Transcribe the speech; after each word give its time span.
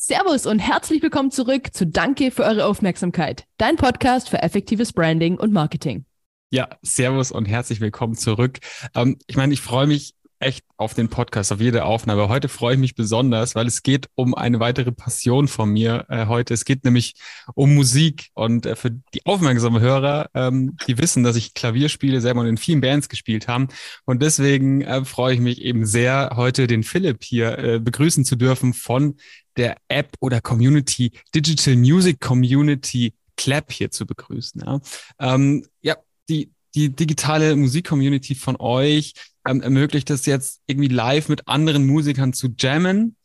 Servus 0.00 0.46
und 0.46 0.60
herzlich 0.60 1.02
willkommen 1.02 1.32
zurück 1.32 1.74
zu 1.74 1.84
Danke 1.84 2.30
für 2.30 2.44
eure 2.44 2.66
Aufmerksamkeit, 2.66 3.46
dein 3.56 3.74
Podcast 3.74 4.28
für 4.28 4.40
effektives 4.40 4.92
Branding 4.92 5.36
und 5.36 5.52
Marketing. 5.52 6.04
Ja, 6.50 6.68
Servus 6.82 7.32
und 7.32 7.46
herzlich 7.46 7.80
willkommen 7.80 8.14
zurück. 8.14 8.60
Ähm, 8.94 9.18
ich 9.26 9.36
meine, 9.36 9.52
ich 9.52 9.60
freue 9.60 9.88
mich 9.88 10.14
echt 10.38 10.64
auf 10.76 10.94
den 10.94 11.08
Podcast, 11.08 11.50
auf 11.50 11.60
jede 11.60 11.84
Aufnahme. 11.84 12.28
Heute 12.28 12.48
freue 12.48 12.74
ich 12.74 12.80
mich 12.80 12.94
besonders, 12.94 13.56
weil 13.56 13.66
es 13.66 13.82
geht 13.82 14.08
um 14.14 14.36
eine 14.36 14.60
weitere 14.60 14.92
Passion 14.92 15.48
von 15.48 15.70
mir 15.70 16.06
äh, 16.08 16.26
heute. 16.26 16.54
Es 16.54 16.64
geht 16.64 16.84
nämlich 16.84 17.16
um 17.56 17.74
Musik 17.74 18.28
und 18.34 18.66
äh, 18.66 18.76
für 18.76 18.92
die 18.92 19.26
aufmerksamen 19.26 19.80
Hörer, 19.80 20.30
ähm, 20.34 20.76
die 20.86 20.98
wissen, 20.98 21.24
dass 21.24 21.34
ich 21.34 21.54
Klavier 21.54 21.88
spiele, 21.88 22.20
selber 22.20 22.42
und 22.42 22.46
in 22.46 22.56
vielen 22.56 22.80
Bands 22.80 23.08
gespielt 23.08 23.48
haben 23.48 23.66
und 24.04 24.22
deswegen 24.22 24.82
äh, 24.82 25.04
freue 25.04 25.34
ich 25.34 25.40
mich 25.40 25.60
eben 25.60 25.84
sehr, 25.86 26.34
heute 26.36 26.68
den 26.68 26.84
Philipp 26.84 27.24
hier 27.24 27.58
äh, 27.58 27.80
begrüßen 27.80 28.24
zu 28.24 28.36
dürfen 28.36 28.74
von 28.74 29.16
der 29.58 29.76
App 29.88 30.14
oder 30.20 30.40
Community 30.40 31.12
Digital 31.34 31.76
Music 31.76 32.20
Community 32.20 33.12
Clap 33.36 33.70
hier 33.72 33.90
zu 33.90 34.06
begrüßen. 34.06 34.62
Ja, 34.64 34.80
ähm, 35.20 35.66
ja 35.82 35.96
die 36.28 36.50
die 36.74 36.94
digitale 36.94 37.56
Musik-Community 37.56 38.34
von 38.34 38.56
euch 38.58 39.14
ähm, 39.46 39.62
ermöglicht 39.62 40.10
es 40.10 40.26
jetzt 40.26 40.60
irgendwie 40.66 40.88
live 40.88 41.28
mit 41.28 41.48
anderen 41.48 41.86
Musikern 41.86 42.32
zu 42.32 42.48
jammen 42.58 43.16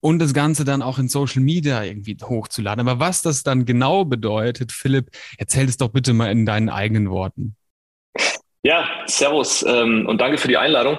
und 0.00 0.18
das 0.18 0.34
Ganze 0.34 0.64
dann 0.64 0.82
auch 0.82 0.98
in 0.98 1.08
Social 1.08 1.42
Media 1.42 1.82
irgendwie 1.82 2.16
hochzuladen. 2.22 2.86
Aber 2.86 3.00
was 3.00 3.22
das 3.22 3.42
dann 3.42 3.64
genau 3.64 4.04
bedeutet, 4.04 4.72
Philipp, 4.72 5.10
erzähl 5.38 5.68
es 5.68 5.76
doch 5.76 5.88
bitte 5.88 6.12
mal 6.12 6.30
in 6.30 6.46
deinen 6.46 6.68
eigenen 6.68 7.10
Worten. 7.10 7.56
Ja, 8.64 8.88
Servus 9.06 9.64
ähm, 9.66 10.06
und 10.06 10.20
danke 10.20 10.38
für 10.38 10.48
die 10.48 10.56
Einladung. 10.56 10.98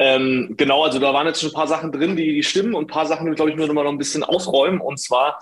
Ähm, 0.00 0.54
genau, 0.56 0.82
also 0.82 0.98
da 0.98 1.14
waren 1.14 1.28
jetzt 1.28 1.40
schon 1.40 1.50
ein 1.50 1.54
paar 1.54 1.68
Sachen 1.68 1.92
drin, 1.92 2.16
die, 2.16 2.34
die 2.34 2.42
stimmen 2.42 2.74
und 2.74 2.84
ein 2.84 2.92
paar 2.92 3.06
Sachen, 3.06 3.32
glaube 3.34 3.50
ich, 3.50 3.56
nur 3.56 3.68
noch 3.68 3.74
mal 3.74 3.84
noch 3.84 3.92
ein 3.92 3.98
bisschen 3.98 4.24
aufräumen. 4.24 4.80
Und 4.80 4.98
zwar 4.98 5.38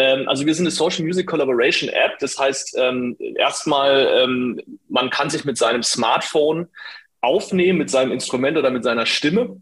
ähm, 0.00 0.28
also 0.28 0.46
wir 0.46 0.54
sind 0.54 0.64
eine 0.64 0.70
Social 0.70 1.04
Music 1.04 1.26
Collaboration 1.26 1.90
App. 1.90 2.18
Das 2.20 2.38
heißt, 2.38 2.76
ähm, 2.78 3.16
erstmal, 3.36 4.22
ähm, 4.22 4.60
man 4.88 5.10
kann 5.10 5.28
sich 5.28 5.44
mit 5.44 5.58
seinem 5.58 5.82
Smartphone 5.82 6.68
aufnehmen, 7.20 7.78
mit 7.78 7.90
seinem 7.90 8.12
Instrument 8.12 8.56
oder 8.56 8.70
mit 8.70 8.82
seiner 8.82 9.04
Stimme, 9.04 9.60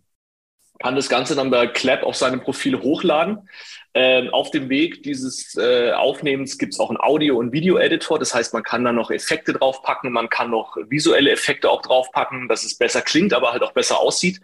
kann 0.78 0.96
das 0.96 1.08
Ganze 1.08 1.34
dann 1.34 1.50
bei 1.50 1.66
Clap 1.66 2.02
auf 2.02 2.16
seinem 2.16 2.40
Profil 2.40 2.80
hochladen. 2.80 3.48
Ähm, 3.94 4.30
auf 4.30 4.50
dem 4.50 4.68
Weg 4.68 5.02
dieses 5.02 5.56
äh, 5.56 5.92
Aufnehmens 5.92 6.58
gibt 6.58 6.74
es 6.74 6.80
auch 6.80 6.90
einen 6.90 7.00
Audio- 7.00 7.36
und 7.36 7.52
Video-Editor. 7.52 8.18
Das 8.18 8.34
heißt, 8.34 8.54
man 8.54 8.62
kann 8.62 8.84
da 8.84 8.92
noch 8.92 9.10
Effekte 9.10 9.52
draufpacken, 9.52 10.12
man 10.12 10.28
kann 10.28 10.50
noch 10.50 10.76
visuelle 10.88 11.30
Effekte 11.30 11.70
auch 11.70 11.82
draufpacken, 11.82 12.48
dass 12.48 12.64
es 12.64 12.76
besser 12.76 13.02
klingt, 13.02 13.34
aber 13.34 13.52
halt 13.52 13.62
auch 13.62 13.72
besser 13.72 13.98
aussieht. 13.98 14.40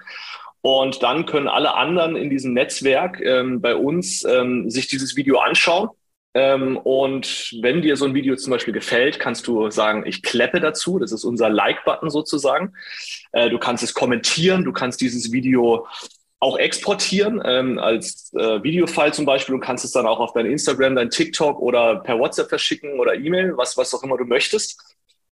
Und 0.60 1.02
dann 1.02 1.26
können 1.26 1.46
alle 1.46 1.74
anderen 1.74 2.16
in 2.16 2.30
diesem 2.30 2.54
Netzwerk 2.54 3.20
ähm, 3.20 3.60
bei 3.60 3.76
uns 3.76 4.24
ähm, 4.24 4.70
sich 4.70 4.88
dieses 4.88 5.14
Video 5.14 5.38
anschauen. 5.38 5.90
Ähm, 6.32 6.78
und 6.78 7.54
wenn 7.60 7.82
dir 7.82 7.96
so 7.96 8.06
ein 8.06 8.14
Video 8.14 8.34
zum 8.34 8.50
Beispiel 8.50 8.72
gefällt, 8.74 9.20
kannst 9.20 9.46
du 9.46 9.70
sagen, 9.70 10.04
ich 10.06 10.22
kleppe 10.22 10.60
dazu. 10.60 10.98
Das 10.98 11.12
ist 11.12 11.24
unser 11.24 11.48
Like-Button 11.48 12.10
sozusagen. 12.10 12.72
Äh, 13.32 13.50
du 13.50 13.58
kannst 13.58 13.84
es 13.84 13.94
kommentieren. 13.94 14.64
Du 14.64 14.72
kannst 14.72 15.00
dieses 15.00 15.30
Video 15.30 15.86
auch 16.44 16.58
exportieren 16.58 17.40
ähm, 17.42 17.78
als 17.78 18.30
äh, 18.34 18.62
Videofile 18.62 19.12
zum 19.12 19.24
Beispiel 19.24 19.54
und 19.54 19.62
kannst 19.62 19.82
es 19.82 19.92
dann 19.92 20.06
auch 20.06 20.20
auf 20.20 20.34
dein 20.34 20.44
Instagram, 20.44 20.94
dein 20.94 21.08
TikTok 21.08 21.58
oder 21.58 22.00
per 22.00 22.18
WhatsApp 22.18 22.50
verschicken 22.50 23.00
oder 23.00 23.14
E-Mail, 23.14 23.56
was, 23.56 23.78
was 23.78 23.94
auch 23.94 24.02
immer 24.02 24.18
du 24.18 24.26
möchtest. 24.26 24.78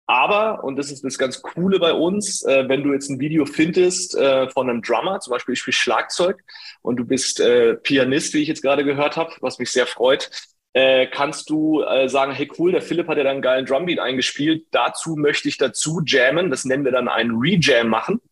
Aber, 0.07 0.65
und 0.65 0.77
das 0.77 0.91
ist 0.91 1.05
das 1.05 1.19
ganz 1.19 1.43
Coole 1.43 1.79
bei 1.79 1.93
uns, 1.93 2.43
äh, 2.45 2.67
wenn 2.67 2.83
du 2.83 2.95
jetzt 2.95 3.11
ein 3.11 3.21
Video 3.21 3.45
findest 3.45 4.17
äh, 4.17 4.49
von 4.49 4.71
einem 4.71 4.81
Drummer, 4.81 5.21
zum 5.21 5.33
Beispiel 5.33 5.53
ich 5.53 5.61
spiele 5.61 5.75
Schlagzeug 5.75 6.43
und 6.81 6.97
du 6.97 7.05
bist 7.05 7.41
äh, 7.41 7.75
Pianist, 7.75 8.33
wie 8.33 8.41
ich 8.41 8.49
jetzt 8.49 8.63
gerade 8.63 8.83
gehört 8.83 9.19
habe, 9.19 9.35
was 9.43 9.59
mich 9.59 9.71
sehr 9.71 9.87
freut, 9.87 10.31
äh, 10.73 11.09
kannst 11.09 11.51
du 11.51 11.83
äh, 11.83 12.09
sagen, 12.09 12.33
hey 12.33 12.51
cool, 12.59 12.73
der 12.73 12.81
Philipp 12.81 13.07
hat 13.09 13.19
ja 13.19 13.25
dann 13.25 13.33
einen 13.33 13.43
geilen 13.43 13.67
Drumbeat 13.67 13.99
eingespielt, 13.99 14.65
dazu 14.71 15.17
möchte 15.17 15.47
ich 15.47 15.59
dazu 15.59 16.01
jammen, 16.07 16.49
das 16.49 16.65
nennen 16.65 16.87
wir 16.87 16.93
dann 16.93 17.09
einen 17.09 17.37
Rejam 17.39 17.89
machen. 17.89 18.23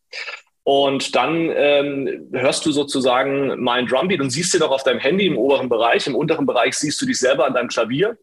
Und 0.70 1.16
dann 1.16 1.50
ähm, 1.52 2.28
hörst 2.30 2.64
du 2.64 2.70
sozusagen 2.70 3.60
mein 3.60 3.86
Drumbeat 3.86 4.20
und 4.20 4.30
siehst 4.30 4.54
dir 4.54 4.60
doch 4.60 4.70
auf 4.70 4.84
deinem 4.84 5.00
Handy 5.00 5.26
im 5.26 5.36
oberen 5.36 5.68
Bereich, 5.68 6.06
im 6.06 6.14
unteren 6.14 6.46
Bereich 6.46 6.74
siehst 6.74 7.02
du 7.02 7.06
dich 7.06 7.18
selber 7.18 7.44
an 7.44 7.54
deinem 7.54 7.66
Klavier. 7.66 8.16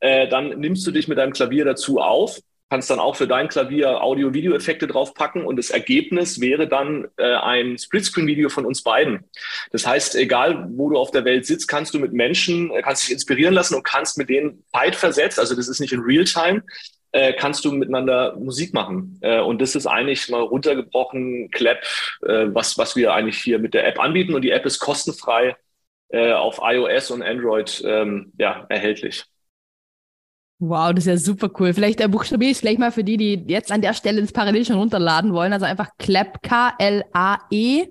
Äh, 0.00 0.28
dann 0.28 0.60
nimmst 0.60 0.86
du 0.86 0.90
dich 0.90 1.08
mit 1.08 1.16
deinem 1.16 1.32
Klavier 1.32 1.64
dazu 1.64 1.98
auf 1.98 2.38
kannst 2.68 2.90
dann 2.90 2.98
auch 2.98 3.14
für 3.14 3.28
dein 3.28 3.48
Klavier 3.48 4.02
Audio-Video-Effekte 4.02 4.86
draufpacken 4.86 5.44
und 5.44 5.56
das 5.56 5.70
Ergebnis 5.70 6.40
wäre 6.40 6.66
dann 6.66 7.06
äh, 7.16 7.36
ein 7.36 7.78
Splitscreen-Video 7.78 8.48
von 8.48 8.66
uns 8.66 8.82
beiden. 8.82 9.24
Das 9.70 9.86
heißt, 9.86 10.16
egal 10.16 10.68
wo 10.72 10.90
du 10.90 10.98
auf 10.98 11.12
der 11.12 11.24
Welt 11.24 11.46
sitzt, 11.46 11.68
kannst 11.68 11.94
du 11.94 12.00
mit 12.00 12.12
Menschen, 12.12 12.72
äh, 12.72 12.82
kannst 12.82 13.04
dich 13.04 13.12
inspirieren 13.12 13.54
lassen 13.54 13.76
und 13.76 13.84
kannst 13.84 14.18
mit 14.18 14.28
denen 14.28 14.64
zeitversetzt, 14.72 15.38
also 15.38 15.54
das 15.54 15.68
ist 15.68 15.80
nicht 15.80 15.92
in 15.92 16.00
Realtime, 16.00 16.64
äh, 17.12 17.32
kannst 17.32 17.64
du 17.64 17.72
miteinander 17.72 18.36
Musik 18.36 18.74
machen. 18.74 19.18
Äh, 19.22 19.40
und 19.40 19.60
das 19.60 19.74
ist 19.74 19.86
eigentlich 19.86 20.28
mal 20.28 20.42
runtergebrochen, 20.42 21.50
Clap, 21.50 21.78
äh, 22.22 22.46
was, 22.48 22.76
was 22.78 22.96
wir 22.96 23.14
eigentlich 23.14 23.38
hier 23.38 23.58
mit 23.58 23.74
der 23.74 23.86
App 23.86 23.98
anbieten. 24.00 24.34
Und 24.34 24.42
die 24.42 24.50
App 24.50 24.66
ist 24.66 24.78
kostenfrei 24.78 25.56
äh, 26.08 26.32
auf 26.32 26.60
iOS 26.62 27.10
und 27.10 27.22
Android 27.22 27.82
ähm, 27.86 28.32
ja, 28.38 28.66
erhältlich. 28.68 29.24
Wow, 30.58 30.92
das 30.94 31.06
ist 31.06 31.10
ja 31.10 31.18
super 31.18 31.50
cool. 31.58 31.74
Vielleicht 31.74 32.00
äh, 32.00 32.08
buchstabiere 32.08 32.50
ich 32.50 32.56
es 32.56 32.62
gleich 32.62 32.78
mal 32.78 32.90
für 32.90 33.04
die, 33.04 33.18
die 33.18 33.44
jetzt 33.46 33.70
an 33.70 33.82
der 33.82 33.92
Stelle 33.92 34.20
ins 34.20 34.32
Parallel 34.32 34.64
schon 34.64 34.78
runterladen 34.78 35.34
wollen. 35.34 35.52
Also 35.52 35.66
einfach 35.66 35.90
Clap, 35.98 36.42
K-L-A-E-P, 36.42 37.84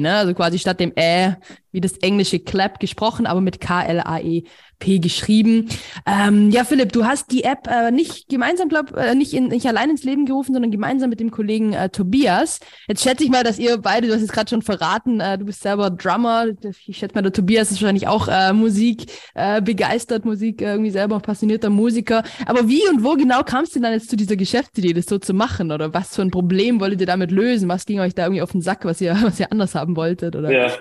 ne? 0.00 0.16
Also 0.16 0.32
quasi 0.32 0.58
statt 0.58 0.80
dem 0.80 0.92
Ä, 0.96 1.36
wie 1.72 1.80
das 1.80 1.96
englische 1.98 2.38
Clap 2.38 2.78
gesprochen, 2.78 3.26
aber 3.26 3.40
mit 3.40 3.60
K-L-A-E 3.60 4.44
P 4.82 4.98
geschrieben. 4.98 5.68
Ähm, 6.06 6.50
ja, 6.50 6.64
Philipp, 6.64 6.92
du 6.92 7.04
hast 7.04 7.30
die 7.30 7.44
App 7.44 7.68
äh, 7.68 7.92
nicht 7.92 8.28
gemeinsam, 8.28 8.68
glaub, 8.68 8.96
äh, 8.96 9.14
nicht, 9.14 9.32
in, 9.32 9.46
nicht 9.46 9.66
allein 9.66 9.90
ins 9.90 10.02
Leben 10.02 10.26
gerufen, 10.26 10.52
sondern 10.52 10.72
gemeinsam 10.72 11.08
mit 11.08 11.20
dem 11.20 11.30
Kollegen 11.30 11.72
äh, 11.72 11.88
Tobias. 11.88 12.58
Jetzt 12.88 13.04
schätze 13.04 13.22
ich 13.22 13.30
mal, 13.30 13.44
dass 13.44 13.60
ihr 13.60 13.78
beide, 13.78 14.08
du 14.08 14.14
hast 14.14 14.22
es 14.22 14.32
gerade 14.32 14.50
schon 14.50 14.62
verraten, 14.62 15.20
äh, 15.20 15.38
du 15.38 15.44
bist 15.44 15.62
selber 15.62 15.88
Drummer. 15.88 16.46
Ich 16.86 16.98
schätze 16.98 17.14
mal, 17.14 17.22
der 17.22 17.32
Tobias 17.32 17.70
ist 17.70 17.80
wahrscheinlich 17.80 18.08
auch 18.08 18.26
äh, 18.26 18.52
Musik 18.52 19.06
äh, 19.34 19.62
begeistert, 19.62 20.24
Musik 20.24 20.60
äh, 20.60 20.72
irgendwie 20.72 20.90
selber 20.90 21.16
auch 21.16 21.22
passionierter 21.22 21.70
Musiker. 21.70 22.24
Aber 22.46 22.68
wie 22.68 22.82
und 22.88 23.04
wo 23.04 23.14
genau 23.14 23.44
kam 23.44 23.62
es 23.62 23.70
denn 23.70 23.82
dann 23.82 23.92
jetzt 23.92 24.10
zu 24.10 24.16
dieser 24.16 24.34
Geschäftsidee, 24.34 24.94
das 24.94 25.06
so 25.06 25.18
zu 25.18 25.32
machen? 25.32 25.70
Oder 25.70 25.94
was 25.94 26.16
für 26.16 26.22
ein 26.22 26.32
Problem 26.32 26.80
wolltet 26.80 27.00
ihr 27.00 27.06
damit 27.06 27.30
lösen? 27.30 27.68
Was 27.68 27.86
ging 27.86 28.00
euch 28.00 28.16
da 28.16 28.24
irgendwie 28.24 28.42
auf 28.42 28.50
den 28.50 28.62
Sack, 28.62 28.84
was 28.84 29.00
ihr, 29.00 29.16
was 29.22 29.38
ihr 29.38 29.52
anders 29.52 29.76
haben 29.76 29.94
wolltet? 29.94 30.34
Oder? 30.34 30.50
Ja, 30.50 30.72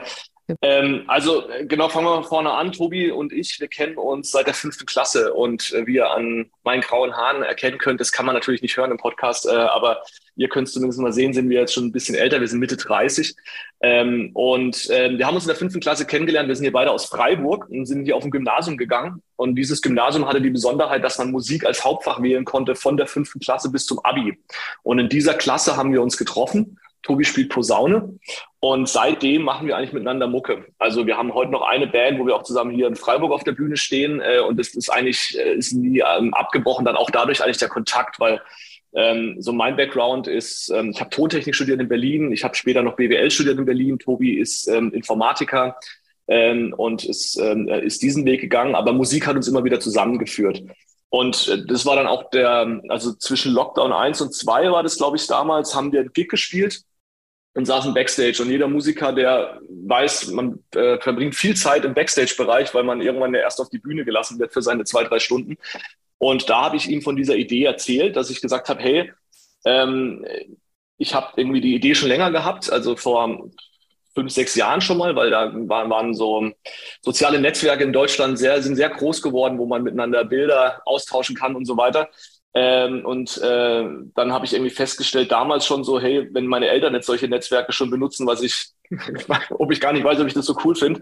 ähm, 0.61 1.03
also 1.07 1.43
genau, 1.63 1.89
fangen 1.89 2.07
wir 2.07 2.23
vorne 2.23 2.51
an. 2.51 2.71
Tobi 2.71 3.11
und 3.11 3.31
ich, 3.31 3.59
wir 3.59 3.67
kennen 3.67 3.97
uns 3.97 4.31
seit 4.31 4.47
der 4.47 4.53
fünften 4.53 4.85
Klasse 4.85 5.33
und 5.33 5.71
äh, 5.71 5.85
wie 5.87 5.95
ihr 5.95 6.11
an 6.11 6.51
meinen 6.63 6.81
grauen 6.81 7.15
Haaren 7.15 7.43
erkennen 7.43 7.77
könnt, 7.77 7.99
das 7.99 8.11
kann 8.11 8.25
man 8.25 8.35
natürlich 8.35 8.61
nicht 8.61 8.77
hören 8.77 8.91
im 8.91 8.97
Podcast, 8.97 9.45
äh, 9.45 9.51
aber 9.51 10.03
ihr 10.35 10.49
könnt 10.49 10.67
es 10.67 10.73
zumindest 10.73 10.99
mal 10.99 11.13
sehen, 11.13 11.33
sind 11.33 11.49
wir 11.49 11.59
jetzt 11.59 11.73
schon 11.73 11.85
ein 11.85 11.91
bisschen 11.91 12.15
älter, 12.15 12.39
wir 12.39 12.47
sind 12.47 12.59
Mitte 12.59 12.77
30 12.77 13.35
ähm, 13.81 14.31
und 14.33 14.89
äh, 14.89 15.17
wir 15.17 15.25
haben 15.25 15.35
uns 15.35 15.45
in 15.45 15.49
der 15.49 15.57
fünften 15.57 15.79
Klasse 15.79 16.05
kennengelernt, 16.05 16.47
wir 16.47 16.55
sind 16.55 16.65
hier 16.65 16.71
beide 16.71 16.91
aus 16.91 17.05
Freiburg 17.05 17.69
und 17.69 17.85
sind 17.85 18.05
hier 18.05 18.15
auf 18.15 18.23
ein 18.23 18.31
Gymnasium 18.31 18.77
gegangen. 18.77 19.21
Und 19.35 19.55
dieses 19.55 19.81
Gymnasium 19.81 20.27
hatte 20.27 20.39
die 20.39 20.51
Besonderheit, 20.51 21.03
dass 21.03 21.17
man 21.17 21.31
Musik 21.31 21.65
als 21.65 21.83
Hauptfach 21.83 22.21
wählen 22.21 22.45
konnte 22.45 22.75
von 22.75 22.95
der 22.95 23.07
fünften 23.07 23.39
Klasse 23.39 23.71
bis 23.71 23.87
zum 23.87 23.99
Abi. 23.99 24.37
Und 24.83 24.99
in 24.99 25.09
dieser 25.09 25.33
Klasse 25.33 25.77
haben 25.77 25.91
wir 25.91 26.03
uns 26.03 26.15
getroffen. 26.15 26.79
Tobi 27.01 27.25
spielt 27.25 27.49
Posaune 27.49 28.19
und 28.63 28.87
seitdem 28.87 29.41
machen 29.41 29.67
wir 29.67 29.75
eigentlich 29.75 29.91
miteinander 29.91 30.27
Mucke. 30.27 30.65
Also 30.77 31.07
wir 31.07 31.17
haben 31.17 31.33
heute 31.33 31.51
noch 31.51 31.63
eine 31.63 31.87
Band, 31.87 32.19
wo 32.19 32.27
wir 32.27 32.35
auch 32.35 32.43
zusammen 32.43 32.69
hier 32.69 32.85
in 32.85 32.95
Freiburg 32.95 33.31
auf 33.31 33.43
der 33.43 33.53
Bühne 33.53 33.75
stehen 33.75 34.21
äh, 34.21 34.39
und 34.39 34.59
das 34.59 34.75
ist 34.75 34.89
eigentlich 34.89 35.35
äh, 35.37 35.55
ist 35.55 35.73
nie 35.73 35.99
ähm, 35.99 36.31
abgebrochen, 36.35 36.85
dann 36.85 36.95
auch 36.95 37.09
dadurch 37.09 37.43
eigentlich 37.43 37.57
der 37.57 37.69
Kontakt, 37.69 38.19
weil 38.19 38.39
ähm, 38.93 39.37
so 39.39 39.51
mein 39.51 39.77
Background 39.77 40.27
ist, 40.27 40.69
ähm, 40.69 40.91
ich 40.91 40.99
habe 40.99 41.09
Tontechnik 41.09 41.55
studiert 41.55 41.81
in 41.81 41.87
Berlin, 41.87 42.31
ich 42.31 42.43
habe 42.43 42.53
später 42.53 42.83
noch 42.83 42.95
BWL 42.97 43.31
studiert 43.31 43.57
in 43.57 43.65
Berlin, 43.65 43.97
Tobi 43.97 44.37
ist 44.37 44.67
ähm, 44.67 44.93
Informatiker 44.93 45.77
ähm, 46.27 46.75
und 46.77 47.03
ist, 47.03 47.37
ähm, 47.37 47.67
ist 47.67 48.03
diesen 48.03 48.25
Weg 48.25 48.41
gegangen, 48.41 48.75
aber 48.75 48.93
Musik 48.93 49.25
hat 49.25 49.35
uns 49.35 49.47
immer 49.47 49.63
wieder 49.63 49.79
zusammengeführt. 49.79 50.61
Und 51.09 51.47
äh, 51.47 51.65
das 51.65 51.87
war 51.87 51.95
dann 51.95 52.05
auch 52.05 52.29
der, 52.29 52.79
also 52.89 53.13
zwischen 53.13 53.53
Lockdown 53.53 53.91
1 53.91 54.21
und 54.21 54.35
2 54.35 54.71
war 54.71 54.83
das, 54.83 54.97
glaube 54.97 55.17
ich, 55.17 55.25
damals, 55.25 55.73
haben 55.73 55.91
wir 55.91 56.01
einen 56.01 56.13
Gig 56.13 56.27
gespielt 56.27 56.83
und 57.53 57.65
saßen 57.65 57.93
Backstage. 57.93 58.41
Und 58.41 58.49
jeder 58.49 58.67
Musiker, 58.67 59.11
der 59.11 59.59
weiß, 59.69 60.31
man 60.31 60.63
äh, 60.75 60.99
verbringt 60.99 61.35
viel 61.35 61.55
Zeit 61.55 61.83
im 61.85 61.93
Backstage-Bereich, 61.93 62.73
weil 62.73 62.83
man 62.83 63.01
irgendwann 63.01 63.33
ja 63.33 63.41
erst 63.41 63.59
auf 63.59 63.69
die 63.69 63.79
Bühne 63.79 64.05
gelassen 64.05 64.39
wird 64.39 64.53
für 64.53 64.61
seine 64.61 64.85
zwei, 64.85 65.03
drei 65.03 65.19
Stunden. 65.19 65.57
Und 66.17 66.49
da 66.49 66.63
habe 66.63 66.77
ich 66.77 66.87
ihm 66.89 67.01
von 67.01 67.15
dieser 67.15 67.35
Idee 67.35 67.63
erzählt, 67.65 68.15
dass 68.15 68.29
ich 68.29 68.41
gesagt 68.41 68.69
habe, 68.69 68.81
hey, 68.81 69.11
ähm, 69.65 70.25
ich 70.97 71.13
habe 71.15 71.33
irgendwie 71.35 71.61
die 71.61 71.75
Idee 71.75 71.95
schon 71.95 72.09
länger 72.09 72.31
gehabt, 72.31 72.71
also 72.71 72.95
vor 72.95 73.49
fünf, 74.13 74.31
sechs 74.31 74.55
Jahren 74.55 74.81
schon 74.81 74.97
mal, 74.97 75.15
weil 75.15 75.29
da 75.29 75.51
waren, 75.53 75.89
waren 75.89 76.13
so 76.13 76.51
soziale 77.01 77.39
Netzwerke 77.39 77.83
in 77.83 77.93
Deutschland 77.93 78.37
sehr, 78.37 78.61
sind 78.61 78.75
sehr 78.75 78.89
groß 78.89 79.21
geworden, 79.21 79.57
wo 79.57 79.65
man 79.65 79.83
miteinander 79.83 80.23
Bilder 80.25 80.81
austauschen 80.85 81.35
kann 81.35 81.55
und 81.55 81.65
so 81.65 81.77
weiter. 81.77 82.09
Ähm, 82.53 83.05
und 83.05 83.37
äh, 83.37 83.85
dann 84.13 84.33
habe 84.33 84.45
ich 84.45 84.53
irgendwie 84.53 84.71
festgestellt, 84.71 85.31
damals 85.31 85.65
schon 85.65 85.83
so, 85.83 85.99
hey, 85.99 86.27
wenn 86.33 86.47
meine 86.47 86.67
Eltern 86.67 86.93
jetzt 86.93 87.07
solche 87.07 87.27
Netzwerke 87.27 87.71
schon 87.71 87.89
benutzen, 87.89 88.27
was 88.27 88.41
ich, 88.41 88.71
ob 89.51 89.71
ich 89.71 89.79
gar 89.79 89.93
nicht 89.93 90.03
weiß, 90.03 90.19
ob 90.19 90.27
ich 90.27 90.33
das 90.33 90.45
so 90.45 90.57
cool 90.65 90.75
finde, 90.75 91.01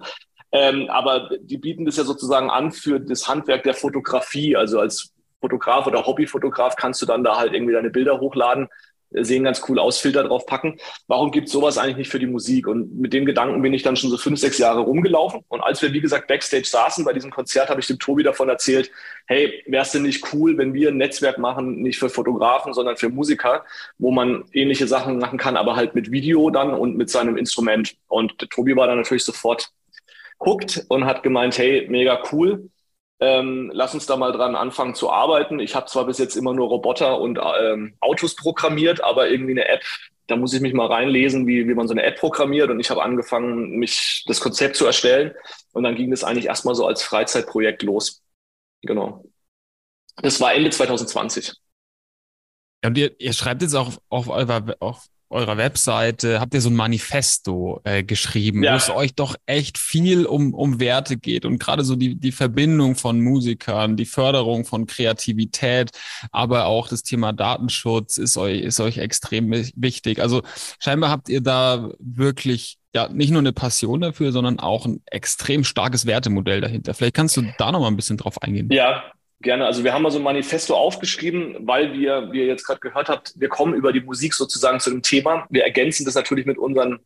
Ähm, 0.51 0.90
aber 0.90 1.30
die 1.42 1.57
bieten 1.57 1.86
das 1.86 1.98
ja 1.98 2.04
sozusagen 2.04 2.50
an 2.50 2.72
für 2.72 3.00
das 3.00 3.28
Handwerk 3.28 3.63
der 3.63 3.74
Fotografie. 3.75 4.56
Also 4.56 4.80
als 4.80 5.13
Fotograf 5.40 5.88
oder 5.88 6.06
Hobbyfotograf 6.06 6.75
kannst 6.75 7.01
du 7.01 7.06
dann 7.06 7.24
da 7.24 7.38
halt 7.38 7.54
irgendwie 7.54 7.74
deine 7.74 7.90
Bilder 7.92 8.19
hochladen 8.19 8.68
sehen 9.11 9.44
ganz 9.44 9.61
cool 9.67 9.79
aus, 9.79 10.00
Filter 10.00 10.23
drauf 10.23 10.45
packen. 10.45 10.77
Warum 11.07 11.31
gibt 11.31 11.50
sowas 11.50 11.77
eigentlich 11.77 11.97
nicht 11.97 12.11
für 12.11 12.19
die 12.19 12.27
Musik? 12.27 12.67
Und 12.67 13.00
mit 13.00 13.13
dem 13.13 13.25
Gedanken 13.25 13.61
bin 13.61 13.73
ich 13.73 13.83
dann 13.83 13.95
schon 13.95 14.09
so 14.09 14.17
fünf, 14.17 14.39
sechs 14.39 14.57
Jahre 14.57 14.81
rumgelaufen. 14.81 15.41
Und 15.47 15.61
als 15.61 15.81
wir, 15.81 15.94
wie 15.94 16.01
gesagt, 16.01 16.27
Backstage 16.27 16.65
saßen 16.65 17.03
bei 17.06 17.13
diesem 17.13 17.31
Konzert, 17.31 17.69
habe 17.69 17.79
ich 17.79 17.88
dem 17.88 18.00
Tobi 18.00 18.23
davon 18.23 18.50
erzählt, 18.50 18.91
hey, 19.27 19.63
wäre 19.67 19.83
es 19.83 19.91
denn 19.91 20.03
nicht 20.03 20.33
cool, 20.33 20.57
wenn 20.57 20.73
wir 20.73 20.89
ein 20.89 20.97
Netzwerk 20.97 21.38
machen, 21.38 21.81
nicht 21.81 22.00
für 22.00 22.09
Fotografen, 22.09 22.73
sondern 22.73 22.97
für 22.97 23.09
Musiker, 23.09 23.65
wo 23.97 24.11
man 24.11 24.45
ähnliche 24.53 24.88
Sachen 24.88 25.17
machen 25.17 25.39
kann, 25.39 25.57
aber 25.57 25.75
halt 25.75 25.95
mit 25.95 26.11
Video 26.11 26.50
dann 26.50 26.73
und 26.73 26.97
mit 26.97 27.09
seinem 27.09 27.38
Instrument. 27.38 27.95
Und 28.07 28.38
Tobi 28.50 28.75
war 28.75 28.88
dann 28.88 28.97
natürlich 28.97 29.23
sofort 29.23 29.71
guckt 30.38 30.85
und 30.88 31.06
hat 31.06 31.23
gemeint, 31.23 31.57
hey, 31.57 31.88
mega 31.89 32.21
cool 32.31 32.69
ähm, 33.19 33.71
lass 33.74 33.94
uns 33.94 34.06
da 34.06 34.16
mal 34.16 34.31
dran 34.31 34.56
anfangen 34.56 34.95
zu 34.95 35.12
arbeiten. 35.12 35.60
Ich 35.60 35.75
habe 35.75 35.88
zwar 35.88 36.06
bis 36.06 36.18
jetzt 36.18 36.36
immer 36.36 36.54
nur 36.54 36.68
Roboter 36.68 37.19
und 37.19 37.39
ähm, 37.60 37.95
Autos 38.00 38.36
programmiert, 38.36 39.04
aber 39.04 39.30
irgendwie 39.30 39.51
eine 39.51 39.68
App, 39.68 39.83
da 40.27 40.36
muss 40.36 40.54
ich 40.54 40.62
mich 40.62 40.74
mal 40.74 40.88
reinlesen, 40.88 41.45
wie, 41.48 41.68
wie 41.68 41.74
man 41.74 41.88
so 41.88 41.94
eine 41.94 42.04
App 42.04 42.19
programmiert. 42.19 42.69
Und 42.69 42.80
ich 42.80 42.89
habe 42.89 43.04
angefangen, 43.04 43.77
mich 43.77 44.24
das 44.27 44.39
Konzept 44.39 44.75
zu 44.75 44.86
erstellen. 44.86 45.33
Und 45.74 45.83
dann 45.83 45.95
ging 45.95 46.12
das 46.12 46.24
eigentlich 46.24 46.45
erstmal 46.45 46.75
so 46.75 46.86
als 46.86 47.04
Freizeitprojekt 47.04 47.83
los. 47.83 48.21
Genau. 48.81 49.25
Das 50.18 50.39
war 50.39 50.54
Ende 50.54 50.69
2020. 50.69 51.54
Ja, 52.83 52.89
und 52.89 52.98
ihr, 52.98 53.19
ihr 53.19 53.33
schreibt 53.33 53.62
jetzt 53.62 53.75
auch 53.75 53.92
auf 54.10 54.30
eurer, 54.30 54.75
auf 54.80 55.07
eurer 55.30 55.58
Webseite 55.58 56.40
habt 56.40 56.54
ihr 56.54 56.62
so 56.62 56.70
ein 56.70 56.76
Manifesto 56.76 57.81
äh, 57.84 58.04
geschrieben, 58.04 58.64
ja. 58.64 58.74
wo 58.74 58.78
es 58.78 58.90
euch 58.90 59.14
doch 59.14 59.36
echt 59.46 59.78
viel 59.78 60.26
um, 60.26 60.54
um 60.54 60.80
Werte 60.80 61.18
geht 61.18 61.46
und 61.46 61.60
gerade 61.60 61.84
so 61.84 61.96
die, 61.96 62.16
die 62.16 62.31
Verbindung 62.31 62.96
von 62.96 63.22
Musikern, 63.22 63.96
die 63.96 64.06
Förderung 64.06 64.66
von 64.66 64.88
Kreativität, 64.88 65.92
aber 66.31 66.66
auch 66.66 66.88
das 66.88 67.04
Thema 67.04 67.31
Datenschutz 67.31 68.18
ist 68.18 68.38
euch, 68.38 68.62
ist 68.62 68.80
euch 68.80 68.98
extrem 68.98 69.52
wichtig. 69.52 70.20
Also 70.22 70.42
scheinbar 70.80 71.12
habt 71.12 71.30
ihr 71.30 71.42
da 71.42 71.90
wirklich 72.00 72.78
ja 72.94 73.08
nicht 73.08 73.30
nur 73.30 73.40
eine 73.40 73.54
Passion 73.54 74.02
dafür, 74.02 74.31
sondern 74.31 74.60
auch 74.60 74.86
ein 74.86 75.02
extrem 75.06 75.64
starkes 75.64 76.06
Wertemodell 76.06 76.62
dahinter. 76.62 76.94
Vielleicht 76.94 77.16
kannst 77.16 77.38
du 77.38 77.44
da 77.58 77.72
noch 77.72 77.81
mal 77.81 77.88
ein 77.88 77.96
bisschen 77.96 78.18
drauf 78.18 78.42
eingehen. 78.42 78.70
Ja, 78.72 79.04
Gerne. 79.41 79.65
Also 79.65 79.86
wir 79.86 79.94
haben 79.94 80.01
mal 80.01 80.12
so 80.12 80.19
ein 80.19 80.24
Manifesto 80.24 80.75
aufgeschrieben, 80.75 81.56
weil 81.62 81.94
wir, 81.94 82.30
wie 82.31 82.39
ihr 82.39 82.47
jetzt 82.47 82.65
gerade 82.65 82.81
gehört 82.81 83.07
habt, 83.07 83.33
wir 83.39 83.47
kommen 83.47 83.74
über 83.74 83.94
die 83.94 84.01
Musik 84.01 84.33
sozusagen 84.33 84.81
zu 84.81 84.89
dem 84.89 85.01
Thema. 85.01 85.47
Wir 85.50 85.63
ergänzen 85.63 86.06
das 86.06 86.15
natürlich 86.15 86.45
mit 86.45 86.57
unseren 86.57 87.00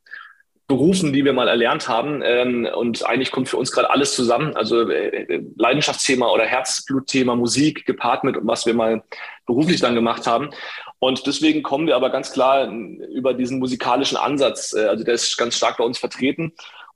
Berufen, 0.65 1.13
die 1.13 1.25
wir 1.25 1.33
mal 1.33 1.47
erlernt 1.47 1.87
haben. 1.87 2.23
Ähm, 2.25 2.67
und 2.73 3.05
eigentlich 3.05 3.31
kommt 3.31 3.49
für 3.49 3.57
uns 3.57 3.71
gerade 3.71 3.91
alles 3.91 4.15
zusammen. 4.15 4.55
Also 4.55 4.89
äh, 4.89 5.43
Leidenschaftsthema 5.57 6.27
oder 6.31 6.45
Herzblutthema 6.45 7.35
Musik 7.35 7.85
gepaart 7.85 8.23
mit, 8.23 8.37
was 8.41 8.65
wir 8.65 8.73
mal 8.73 9.03
beruflich 9.45 9.79
dann 9.79 9.93
gemacht 9.93 10.25
haben. 10.25 10.49
Und 10.97 11.27
deswegen 11.27 11.61
kommen 11.61 11.85
wir 11.85 11.95
aber 11.95 12.09
ganz 12.09 12.31
klar 12.31 12.71
über 13.13 13.35
diesen 13.35 13.59
musikalischen 13.59 14.17
Ansatz. 14.17 14.73
Äh, 14.73 14.85
also 14.85 15.03
der 15.03 15.13
ist 15.13 15.37
ganz 15.37 15.55
stark 15.55 15.77
bei 15.77 15.83
uns 15.83 15.99
vertreten. 15.99 16.53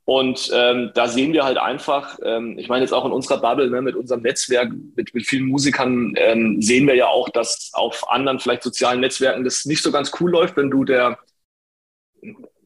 Und 0.10 0.50
ähm, 0.54 0.92
da 0.94 1.10
sehen 1.10 1.34
wir 1.34 1.44
halt 1.44 1.58
einfach, 1.58 2.18
ähm, 2.24 2.58
ich 2.58 2.70
meine 2.70 2.82
jetzt 2.82 2.94
auch 2.94 3.04
in 3.04 3.12
unserer 3.12 3.42
Bubble, 3.42 3.70
ne, 3.70 3.82
mit 3.82 3.98
unserem 3.98 4.22
Netzwerk, 4.22 4.72
mit, 4.96 5.14
mit 5.14 5.28
vielen 5.28 5.48
Musikern, 5.48 6.14
ähm, 6.16 6.62
sehen 6.62 6.88
wir 6.88 6.96
ja 6.96 7.08
auch, 7.08 7.28
dass 7.28 7.72
auf 7.74 8.10
anderen 8.10 8.40
vielleicht 8.40 8.64
sozialen 8.64 9.02
Netzwerken 9.02 9.44
das 9.44 9.66
nicht 9.66 9.84
so 9.84 9.92
ganz 9.92 10.14
cool 10.22 10.32
läuft, 10.32 10.56
wenn 10.56 10.72
du 10.72 10.86
der 10.86 11.20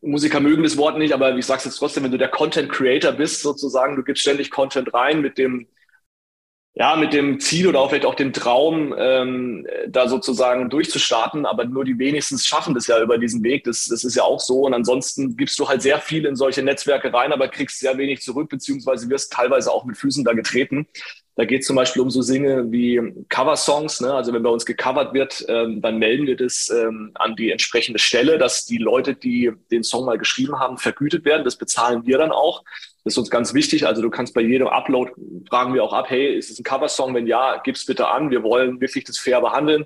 Musiker 0.01 0.39
mögen 0.39 0.61
das 0.61 0.77
Wort 0.77 0.99
nicht, 0.99 1.13
aber 1.13 1.35
ich 1.35 1.47
sage 1.47 1.57
es 1.57 1.65
jetzt 1.65 1.77
trotzdem, 1.77 2.03
wenn 2.03 2.11
du 2.11 2.19
der 2.19 2.29
Content 2.29 2.71
Creator 2.71 3.11
bist, 3.11 3.41
sozusagen, 3.41 3.95
du 3.95 4.03
gibst 4.03 4.21
ständig 4.21 4.51
Content 4.51 4.93
rein 4.93 5.21
mit 5.21 5.39
dem 5.39 5.65
ja, 6.73 6.95
mit 6.95 7.11
dem 7.11 7.39
Ziel 7.41 7.67
oder 7.67 7.81
auch 7.81 7.89
vielleicht 7.89 8.05
auch 8.05 8.15
dem 8.15 8.31
Traum, 8.31 8.95
ähm, 8.97 9.67
da 9.89 10.07
sozusagen 10.07 10.69
durchzustarten, 10.69 11.45
aber 11.45 11.65
nur 11.65 11.83
die 11.83 11.99
wenigsten 11.99 12.37
schaffen 12.37 12.73
das 12.73 12.87
ja 12.87 13.01
über 13.01 13.17
diesen 13.17 13.43
Weg. 13.43 13.65
Das, 13.65 13.87
das 13.87 14.05
ist 14.05 14.15
ja 14.15 14.23
auch 14.23 14.39
so. 14.39 14.61
Und 14.61 14.73
ansonsten 14.73 15.35
gibst 15.35 15.59
du 15.59 15.67
halt 15.67 15.81
sehr 15.81 15.99
viel 15.99 16.25
in 16.25 16.37
solche 16.37 16.63
Netzwerke 16.63 17.13
rein, 17.13 17.33
aber 17.33 17.49
kriegst 17.49 17.79
sehr 17.79 17.97
wenig 17.97 18.21
zurück, 18.21 18.49
beziehungsweise 18.49 19.09
wirst 19.09 19.33
teilweise 19.33 19.69
auch 19.69 19.83
mit 19.83 19.97
Füßen 19.97 20.23
da 20.23 20.31
getreten. 20.31 20.87
Da 21.35 21.43
geht 21.43 21.61
es 21.61 21.67
zum 21.67 21.75
Beispiel 21.75 22.01
um 22.01 22.09
so 22.09 22.23
Dinge 22.23 22.71
wie 22.71 23.01
Cover-Songs. 23.27 23.99
Ne? 23.99 24.13
Also 24.13 24.31
wenn 24.31 24.43
bei 24.43 24.49
uns 24.49 24.65
gecovert 24.65 25.13
wird, 25.13 25.45
ähm, 25.49 25.81
dann 25.81 25.97
melden 25.97 26.25
wir 26.25 26.37
das 26.37 26.69
ähm, 26.69 27.11
an 27.15 27.35
die 27.35 27.51
entsprechende 27.51 27.99
Stelle, 27.99 28.37
dass 28.37 28.65
die 28.65 28.77
Leute, 28.77 29.15
die 29.15 29.51
den 29.71 29.83
Song 29.83 30.05
mal 30.05 30.17
geschrieben 30.17 30.59
haben, 30.59 30.77
vergütet 30.77 31.25
werden. 31.25 31.43
Das 31.43 31.57
bezahlen 31.57 32.05
wir 32.05 32.17
dann 32.17 32.31
auch. 32.31 32.63
Das 33.03 33.13
ist 33.13 33.17
uns 33.17 33.29
ganz 33.29 33.53
wichtig. 33.53 33.87
Also 33.87 34.01
du 34.01 34.09
kannst 34.09 34.33
bei 34.33 34.41
jedem 34.41 34.67
Upload 34.67 35.11
fragen 35.49 35.73
wir 35.73 35.83
auch 35.83 35.93
ab, 35.93 36.09
hey, 36.09 36.35
ist 36.35 36.51
es 36.51 36.59
ein 36.59 36.63
Coversong? 36.63 37.13
Wenn 37.15 37.27
ja, 37.27 37.57
gib's 37.63 37.85
bitte 37.85 38.07
an. 38.07 38.29
Wir 38.29 38.43
wollen 38.43 38.79
wirklich 38.79 39.03
das 39.05 39.17
fair 39.17 39.41
behandeln. 39.41 39.85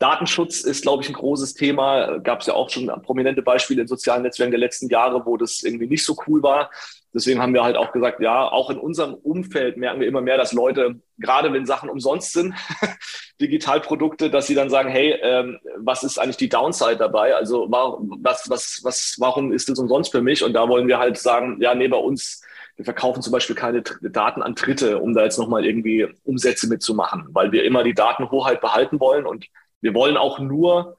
Datenschutz 0.00 0.62
ist, 0.62 0.82
glaube 0.82 1.02
ich, 1.02 1.10
ein 1.10 1.14
großes 1.14 1.54
Thema. 1.54 2.18
Gab 2.20 2.40
es 2.40 2.46
ja 2.46 2.54
auch 2.54 2.70
schon 2.70 2.86
prominente 3.02 3.42
Beispiele 3.42 3.82
in 3.82 3.86
sozialen 3.86 4.22
Netzwerken 4.22 4.50
der 4.50 4.60
letzten 4.60 4.88
Jahre, 4.88 5.26
wo 5.26 5.36
das 5.36 5.62
irgendwie 5.62 5.86
nicht 5.86 6.04
so 6.04 6.16
cool 6.26 6.42
war. 6.42 6.70
Deswegen 7.12 7.40
haben 7.40 7.52
wir 7.52 7.62
halt 7.62 7.76
auch 7.76 7.92
gesagt, 7.92 8.20
ja, 8.20 8.48
auch 8.48 8.70
in 8.70 8.78
unserem 8.78 9.14
Umfeld 9.14 9.76
merken 9.76 10.00
wir 10.00 10.08
immer 10.08 10.22
mehr, 10.22 10.38
dass 10.38 10.52
Leute, 10.52 11.00
gerade 11.18 11.52
wenn 11.52 11.66
Sachen 11.66 11.90
umsonst 11.90 12.32
sind, 12.32 12.54
Digitalprodukte, 13.40 14.30
dass 14.30 14.46
sie 14.46 14.54
dann 14.54 14.70
sagen, 14.70 14.90
hey, 14.90 15.18
ähm, 15.22 15.58
was 15.78 16.02
ist 16.02 16.18
eigentlich 16.18 16.36
die 16.36 16.48
Downside 16.48 16.96
dabei? 16.96 17.34
Also 17.34 17.66
was, 17.70 18.48
was, 18.50 18.80
was, 18.82 19.16
warum 19.18 19.52
ist 19.52 19.68
das 19.68 19.78
umsonst 19.78 20.12
für 20.12 20.22
mich? 20.22 20.44
Und 20.44 20.52
da 20.52 20.68
wollen 20.68 20.88
wir 20.88 20.98
halt 20.98 21.18
sagen, 21.18 21.58
ja, 21.60 21.74
nee, 21.74 21.88
bei 21.88 21.96
uns, 21.96 22.42
wir 22.76 22.84
verkaufen 22.84 23.22
zum 23.22 23.32
Beispiel 23.32 23.56
keine 23.56 23.82
Daten 23.82 24.42
an 24.42 24.54
Dritte, 24.54 24.98
um 24.98 25.14
da 25.14 25.24
jetzt 25.24 25.38
nochmal 25.38 25.64
irgendwie 25.64 26.06
Umsätze 26.24 26.68
mitzumachen, 26.68 27.28
weil 27.32 27.52
wir 27.52 27.64
immer 27.64 27.82
die 27.82 27.94
Datenhoheit 27.94 28.60
behalten 28.60 29.00
wollen 29.00 29.26
und 29.26 29.46
wir 29.80 29.94
wollen 29.94 30.16
auch 30.16 30.38
nur 30.38 30.96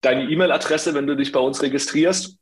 deine 0.00 0.28
E-Mail-Adresse, 0.30 0.94
wenn 0.94 1.06
du 1.06 1.16
dich 1.16 1.32
bei 1.32 1.40
uns 1.40 1.62
registrierst 1.62 2.38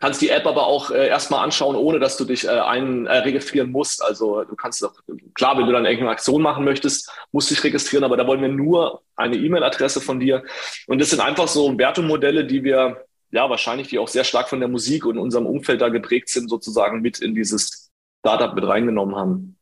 kannst 0.00 0.22
die 0.22 0.30
App 0.30 0.46
aber 0.46 0.66
auch 0.66 0.90
äh, 0.90 1.08
erstmal 1.08 1.44
anschauen, 1.44 1.76
ohne 1.76 1.98
dass 1.98 2.16
du 2.16 2.24
dich 2.24 2.46
äh, 2.46 2.50
ein, 2.50 3.06
äh, 3.06 3.18
registrieren 3.18 3.70
musst. 3.70 4.02
Also 4.02 4.44
du 4.44 4.56
kannst 4.56 4.82
doch, 4.82 4.94
klar, 5.34 5.56
wenn 5.58 5.66
du 5.66 5.72
dann 5.72 5.84
irgendeine 5.84 6.10
Aktion 6.10 6.42
machen 6.42 6.64
möchtest, 6.64 7.12
musst 7.32 7.50
du 7.50 7.54
dich 7.54 7.62
registrieren, 7.62 8.04
aber 8.04 8.16
da 8.16 8.26
wollen 8.26 8.40
wir 8.40 8.48
nur 8.48 9.02
eine 9.14 9.36
E-Mail-Adresse 9.36 10.00
von 10.00 10.18
dir. 10.18 10.42
Und 10.86 11.00
das 11.00 11.10
sind 11.10 11.20
einfach 11.20 11.48
so 11.48 11.78
Wertemodelle, 11.78 12.46
die 12.46 12.64
wir 12.64 13.04
ja 13.30 13.48
wahrscheinlich, 13.48 13.88
die 13.88 13.98
auch 13.98 14.08
sehr 14.08 14.24
stark 14.24 14.48
von 14.48 14.58
der 14.58 14.68
Musik 14.68 15.04
und 15.04 15.18
unserem 15.18 15.46
Umfeld 15.46 15.80
da 15.82 15.90
geprägt 15.90 16.30
sind, 16.30 16.48
sozusagen 16.48 17.00
mit 17.02 17.20
in 17.20 17.34
dieses 17.34 17.90
Startup 18.20 18.54
mit 18.54 18.66
reingenommen 18.66 19.14
haben. 19.14 19.59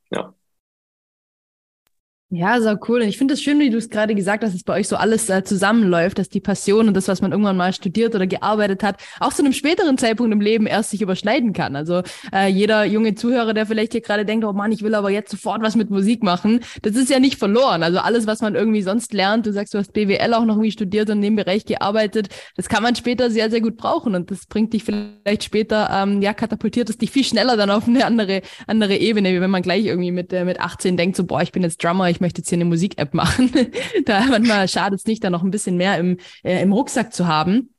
Ja. 2.30 2.60
So 2.60 2.76
cool. 2.88 3.00
Und 3.00 3.08
ich 3.08 3.16
finde 3.16 3.34
es 3.34 3.42
schön, 3.42 3.58
wie 3.58 3.70
du 3.70 3.78
es 3.78 3.88
gerade 3.88 4.14
gesagt 4.14 4.44
hast, 4.44 4.52
dass 4.52 4.62
bei 4.62 4.74
euch 4.74 4.88
so 4.88 4.96
alles 4.96 5.30
äh, 5.30 5.44
zusammenläuft, 5.44 6.18
dass 6.18 6.28
die 6.28 6.40
Passion 6.40 6.88
und 6.88 6.94
das, 6.94 7.08
was 7.08 7.22
man 7.22 7.32
irgendwann 7.32 7.56
mal 7.56 7.72
studiert 7.72 8.14
oder 8.14 8.26
gearbeitet 8.26 8.82
hat, 8.82 9.00
auch 9.18 9.32
zu 9.32 9.42
einem 9.42 9.54
späteren 9.54 9.96
Zeitpunkt 9.96 10.32
im 10.32 10.40
Leben 10.40 10.66
erst 10.66 10.90
sich 10.90 11.00
überschneiden 11.00 11.54
kann. 11.54 11.74
Also 11.76 12.02
äh, 12.32 12.48
jeder 12.48 12.84
junge 12.84 13.14
Zuhörer, 13.14 13.54
der 13.54 13.64
vielleicht 13.64 13.92
hier 13.92 14.02
gerade 14.02 14.26
denkt, 14.26 14.44
oh 14.44 14.52
Mann, 14.52 14.72
ich 14.72 14.82
will 14.82 14.94
aber 14.94 15.10
jetzt 15.10 15.30
sofort 15.30 15.62
was 15.62 15.74
mit 15.74 15.88
Musik 15.88 16.22
machen, 16.22 16.60
das 16.82 16.96
ist 16.96 17.08
ja 17.08 17.18
nicht 17.18 17.38
verloren. 17.38 17.82
Also 17.82 17.98
alles, 17.98 18.26
was 18.26 18.42
man 18.42 18.54
irgendwie 18.54 18.82
sonst 18.82 19.14
lernt, 19.14 19.46
du 19.46 19.52
sagst, 19.52 19.72
du 19.72 19.78
hast 19.78 19.92
BWL 19.94 20.34
auch 20.34 20.44
noch 20.44 20.56
irgendwie 20.56 20.72
studiert 20.72 21.08
und 21.08 21.18
in 21.18 21.22
dem 21.22 21.36
Bereich 21.36 21.64
gearbeitet, 21.64 22.28
das 22.56 22.68
kann 22.68 22.82
man 22.82 22.94
später 22.94 23.30
sehr, 23.30 23.50
sehr 23.50 23.62
gut 23.62 23.76
brauchen 23.76 24.14
und 24.14 24.30
das 24.30 24.46
bringt 24.46 24.74
dich 24.74 24.84
vielleicht 24.84 25.44
später, 25.44 25.88
ähm, 25.92 26.20
ja, 26.20 26.34
katapultiert 26.34 26.90
es 26.90 26.98
dich 26.98 27.10
viel 27.10 27.24
schneller 27.24 27.56
dann 27.56 27.70
auf 27.70 27.88
eine 27.88 28.04
andere, 28.04 28.42
andere 28.66 28.96
Ebene, 28.96 29.32
wie 29.32 29.40
wenn 29.40 29.50
man 29.50 29.62
gleich 29.62 29.86
irgendwie 29.86 30.12
mit, 30.12 30.32
äh, 30.32 30.44
mit 30.44 30.60
18 30.60 30.98
denkt, 30.98 31.16
so, 31.16 31.24
boah, 31.24 31.40
ich 31.40 31.52
bin 31.52 31.62
jetzt 31.62 31.82
Drummer, 31.82 32.10
ich 32.10 32.17
ich 32.18 32.20
möchte 32.20 32.40
jetzt 32.40 32.48
hier 32.48 32.56
eine 32.56 32.64
Musik-App 32.64 33.14
machen. 33.14 33.52
da 34.06 34.24
manchmal 34.26 34.66
schadet 34.66 34.98
es 34.98 35.06
nicht, 35.06 35.22
da 35.22 35.30
noch 35.30 35.44
ein 35.44 35.52
bisschen 35.52 35.76
mehr 35.76 35.98
im, 35.98 36.16
äh, 36.42 36.60
im 36.60 36.72
Rucksack 36.72 37.14
zu 37.14 37.28
haben. 37.28 37.72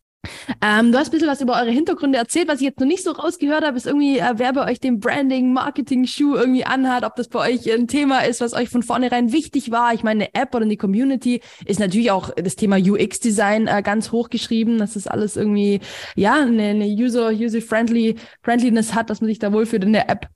Ähm, 0.62 0.93
du 0.93 0.98
hast 0.98 1.10
ein 1.10 1.12
bisschen 1.12 1.27
was 1.27 1.41
über 1.41 1.55
eure 1.55 1.72
Hintergründe 1.72 2.17
erzählt. 2.17 2.48
Was 2.48 2.62
ich 2.62 2.67
jetzt 2.67 2.79
noch 2.79 2.88
nicht 2.88 3.03
so 3.03 3.12
rausgehört 3.12 3.65
habe, 3.65 3.75
ist 3.75 3.86
irgendwie, 3.86 4.19
äh, 4.19 4.34
wer 4.36 4.53
bei 4.53 4.72
euch 4.72 4.79
den 4.79 5.01
Branding, 5.01 5.51
Marketing-Schuh 5.51 6.36
irgendwie 6.36 6.65
anhat, 6.65 7.03
ob 7.03 7.17
das 7.17 7.27
bei 7.27 7.51
euch 7.51 7.69
ein 7.69 7.88
Thema 7.88 8.22
ist, 8.22 8.39
was 8.39 8.53
euch 8.53 8.69
von 8.69 8.81
vornherein 8.81 9.34
wichtig 9.34 9.72
war. 9.72 9.93
Ich 9.93 10.03
meine, 10.03 10.25
eine 10.25 10.41
App 10.41 10.55
oder 10.55 10.63
eine 10.63 10.77
Community 10.77 11.41
ist 11.65 11.81
natürlich 11.81 12.12
auch 12.12 12.29
das 12.34 12.55
Thema 12.55 12.77
UX-Design 12.77 13.67
äh, 13.67 13.81
ganz 13.81 14.13
hoch 14.13 14.29
geschrieben, 14.29 14.77
dass 14.77 14.93
das 14.93 15.08
alles 15.08 15.36
irgendwie, 15.36 15.81
ja, 16.15 16.36
eine, 16.36 16.63
eine 16.63 16.86
User, 16.86 17.31
User-Friendly, 17.31 18.15
Friendliness 18.41 18.93
hat, 18.93 19.10
dass 19.10 19.19
man 19.19 19.27
sich 19.27 19.39
da 19.39 19.51
wohlfühlt 19.51 19.84
in 19.84 19.91
der 19.91 20.10
App. 20.10 20.29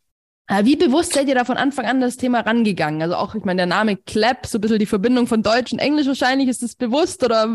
Äh, 0.48 0.66
wie 0.66 0.76
bewusst 0.76 1.14
seid 1.14 1.28
ihr 1.28 1.36
da 1.36 1.46
von 1.46 1.58
Anfang 1.58 1.86
an 1.86 2.02
das 2.02 2.18
Thema 2.18 2.42
rangegangen? 2.42 3.02
Also 3.02 3.16
auch, 3.16 3.34
ich 3.34 3.46
meine, 3.46 3.58
der 3.58 3.66
Name 3.66 3.96
Clap, 3.96 4.46
so 4.46 4.58
ein 4.58 4.62
bisschen 4.62 4.80
die 4.80 4.86
Verbindung 4.86 5.28
von 5.28 5.42
Deutsch 5.42 5.72
und 5.72 5.80
Englisch 5.80 6.08
wahrscheinlich, 6.08 6.50
ist 6.50 6.62
das 6.62 6.76
bewusst 6.76 7.24
oder 7.24 7.48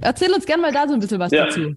erzähl 0.00 0.32
uns 0.32 0.46
gerne 0.46 0.62
mal 0.62 0.72
da 0.72 0.88
so 0.88 0.94
ein 0.94 1.00
bisschen 1.00 1.18
was 1.18 1.32
ja. 1.32 1.46
dazu. 1.46 1.74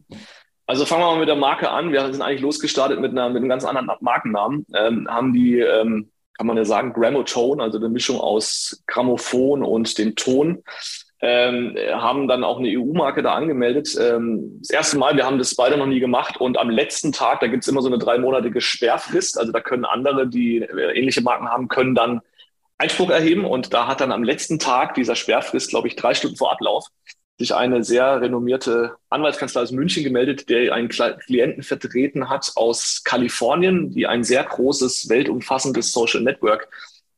Also 0.66 0.86
fangen 0.86 1.02
wir 1.02 1.12
mal 1.12 1.20
mit 1.20 1.28
der 1.28 1.36
Marke 1.36 1.70
an. 1.70 1.92
Wir 1.92 2.10
sind 2.12 2.22
eigentlich 2.22 2.42
losgestartet 2.42 3.00
mit, 3.00 3.12
einer, 3.12 3.28
mit 3.30 3.38
einem 3.38 3.50
ganz 3.50 3.66
anderen 3.66 3.92
Markennamen. 4.00 4.66
Ähm, 4.74 5.08
haben 5.10 5.34
die, 5.34 5.60
ähm, 5.60 6.10
kann 6.38 6.48
man 6.48 6.56
ja 6.56 6.64
sagen, 6.64 6.94
Grammotone, 6.94 7.62
also 7.62 7.78
eine 7.78 7.90
Mischung 7.90 8.20
aus 8.22 8.82
Grammophon 8.88 9.64
und 9.64 9.98
dem 9.98 10.16
Ton. 10.16 10.64
Ähm, 11.26 11.78
haben 11.94 12.28
dann 12.28 12.44
auch 12.44 12.60
eine 12.60 12.68
EU-Marke 12.68 13.24
da 13.24 13.34
angemeldet. 13.34 13.98
Ähm, 13.98 14.58
das 14.60 14.72
erste 14.72 14.98
Mal, 14.98 15.16
wir 15.16 15.26
haben 15.26 15.38
das 15.38 15.56
beide 15.56 15.78
noch 15.78 15.86
nie 15.86 16.02
gemacht. 16.02 16.36
Und 16.36 16.58
am 16.58 16.70
letzten 16.70 17.14
Tag, 17.14 17.40
da 17.40 17.48
gibt 17.48 17.64
es 17.64 17.70
immer 17.70 17.82
so 17.82 17.88
eine 17.88 17.98
dreimonatige 17.98 18.60
Sperrfrist, 18.60 19.40
also 19.40 19.54
da 19.54 19.62
können 19.62 19.86
andere, 19.86 20.28
die 20.28 20.58
äh, 20.58 21.00
ähnliche 21.00 21.22
Marken 21.22 21.48
haben, 21.48 21.70
können 21.70 21.96
dann 21.96 22.20
Einspruch 22.78 23.10
erheben. 23.10 23.46
Und 23.46 23.74
da 23.74 23.88
hat 23.88 24.02
dann 24.02 24.12
am 24.12 24.26
letzten 24.26 24.60
Tag 24.60 24.96
dieser 24.96 25.16
Sperrfrist, 25.16 25.70
glaube 25.70 25.88
ich, 25.88 25.96
drei 25.96 26.14
Stunden 26.14 26.36
vor 26.36 26.52
Ablauf, 26.52 26.88
sich 27.38 27.56
eine 27.56 27.86
sehr 27.86 28.20
renommierte 28.20 28.98
Anwaltskanzlei 29.10 29.62
aus 29.62 29.72
München 29.72 30.04
gemeldet, 30.04 30.50
der 30.50 30.74
einen 30.74 30.90
Klienten 30.90 31.64
vertreten 31.64 32.30
hat 32.30 32.52
aus 32.56 33.02
Kalifornien, 33.06 33.92
die 33.92 34.08
ein 34.08 34.26
sehr 34.26 34.44
großes, 34.44 35.08
weltumfassendes 35.08 35.94
Social 35.94 36.20
Network 36.20 36.68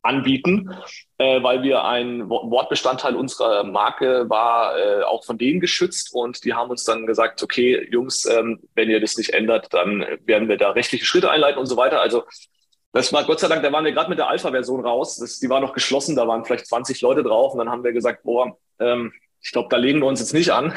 anbieten, 0.03 0.69
äh, 1.17 1.41
weil 1.41 1.63
wir 1.63 1.86
ein 1.86 2.29
Wortbestandteil 2.29 3.15
unserer 3.15 3.63
Marke 3.63 4.29
war 4.29 4.77
äh, 4.77 5.03
auch 5.03 5.24
von 5.24 5.38
denen 5.38 5.60
geschützt 5.60 6.13
und 6.13 6.43
die 6.43 6.53
haben 6.53 6.69
uns 6.69 6.84
dann 6.84 7.05
gesagt, 7.05 7.41
okay, 7.41 7.88
Jungs, 7.89 8.25
ähm, 8.25 8.60
wenn 8.75 8.89
ihr 8.89 9.00
das 9.00 9.17
nicht 9.17 9.31
ändert, 9.31 9.74
dann 9.74 10.05
werden 10.25 10.50
wir 10.50 10.57
da 10.57 10.72
rechtliche 10.72 11.05
Schritte 11.05 11.31
einleiten 11.31 11.60
und 11.60 11.67
so 11.67 11.77
weiter. 11.77 12.01
Also 12.01 12.24
das 12.91 13.12
war 13.12 13.24
Gott 13.25 13.39
sei 13.39 13.48
Dank, 13.48 13.62
da 13.63 13.72
waren 13.72 13.86
wir 13.86 13.91
gerade 13.91 14.10
mit 14.10 14.19
der 14.19 14.29
Alpha-Version 14.29 14.86
raus. 14.86 15.17
Das, 15.17 15.39
die 15.39 15.50
war 15.50 15.60
noch 15.60 15.74
geschlossen, 15.74 16.15
da 16.15 16.27
waren 16.27 16.45
vielleicht 16.45 16.67
20 16.67 17.01
Leute 17.01 17.24
drauf 17.24 17.53
und 17.53 17.60
dann 17.60 17.69
haben 17.69 17.84
wir 17.84 17.93
gesagt, 17.93 18.24
boah, 18.24 18.57
ähm, 18.79 19.12
ich 19.45 19.51
glaube, 19.51 19.67
da 19.69 19.77
legen 19.77 19.99
wir 19.99 20.07
uns 20.07 20.19
jetzt 20.19 20.33
nicht 20.33 20.49
an. 20.49 20.73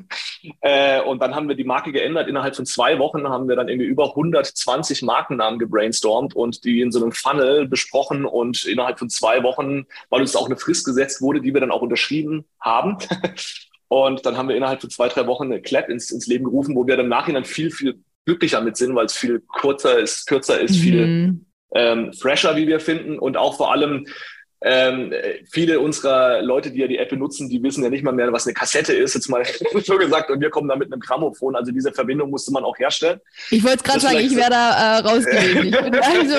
äh, 0.62 1.02
und 1.02 1.20
dann 1.20 1.34
haben 1.34 1.46
wir 1.46 1.54
die 1.54 1.64
Marke 1.64 1.92
geändert. 1.92 2.26
Innerhalb 2.26 2.56
von 2.56 2.64
zwei 2.64 2.98
Wochen 2.98 3.28
haben 3.28 3.50
wir 3.50 3.54
dann 3.54 3.68
irgendwie 3.68 3.86
über 3.86 4.08
120 4.08 5.02
Markennamen 5.02 5.58
gebrainstormt 5.58 6.34
und 6.34 6.64
die 6.64 6.80
in 6.80 6.90
so 6.90 7.02
einem 7.02 7.12
Funnel 7.12 7.68
besprochen. 7.68 8.24
Und 8.24 8.64
innerhalb 8.64 8.98
von 8.98 9.10
zwei 9.10 9.42
Wochen, 9.42 9.84
weil 10.08 10.22
uns 10.22 10.36
auch 10.36 10.46
eine 10.46 10.56
Frist 10.56 10.86
gesetzt 10.86 11.20
wurde, 11.20 11.42
die 11.42 11.52
wir 11.52 11.60
dann 11.60 11.70
auch 11.70 11.82
unterschrieben 11.82 12.46
haben. 12.58 12.96
und 13.88 14.24
dann 14.24 14.38
haben 14.38 14.48
wir 14.48 14.56
innerhalb 14.56 14.80
von 14.80 14.88
zwei, 14.88 15.08
drei 15.08 15.26
Wochen 15.26 15.44
eine 15.44 15.60
Clap 15.60 15.90
ins, 15.90 16.10
ins 16.10 16.26
Leben 16.26 16.44
gerufen, 16.44 16.74
wo 16.76 16.86
wir 16.86 16.96
dann 16.96 17.04
im 17.04 17.10
Nachhinein 17.10 17.44
viel, 17.44 17.70
viel 17.70 18.02
glücklicher 18.24 18.62
mit 18.62 18.78
sind, 18.78 18.94
weil 18.94 19.04
es 19.04 19.18
viel 19.18 19.40
kurzer 19.40 19.98
ist, 19.98 20.26
kürzer 20.26 20.58
ist, 20.58 20.76
mhm. 20.76 20.80
viel 20.80 21.40
ähm, 21.74 22.12
fresher, 22.14 22.56
wie 22.56 22.68
wir 22.68 22.80
finden. 22.80 23.18
Und 23.18 23.36
auch 23.36 23.58
vor 23.58 23.70
allem 23.70 24.06
ähm, 24.60 25.12
viele 25.50 25.78
unserer 25.78 26.42
Leute, 26.42 26.70
die 26.70 26.80
ja 26.80 26.88
die 26.88 26.98
App 26.98 27.10
benutzen, 27.10 27.48
die 27.48 27.62
wissen 27.62 27.84
ja 27.84 27.90
nicht 27.90 28.02
mal 28.02 28.12
mehr, 28.12 28.32
was 28.32 28.46
eine 28.46 28.54
Kassette 28.54 28.92
ist, 28.92 29.14
jetzt 29.14 29.28
mal 29.28 29.44
so 29.84 29.96
gesagt, 29.96 30.30
und 30.30 30.40
wir 30.40 30.50
kommen 30.50 30.68
da 30.68 30.76
mit 30.76 30.92
einem 30.92 31.00
Grammophon. 31.00 31.54
Also 31.54 31.70
diese 31.70 31.92
Verbindung 31.92 32.30
musste 32.30 32.52
man 32.52 32.64
auch 32.64 32.78
herstellen. 32.78 33.20
Ich 33.50 33.62
wollte 33.62 33.84
gerade 33.84 34.00
sagen, 34.00 34.18
ich 34.18 34.34
wäre 34.34 34.50
da 34.50 34.98
äh, 34.98 35.00
rausgewesen. 35.00 35.74
also, 35.94 36.36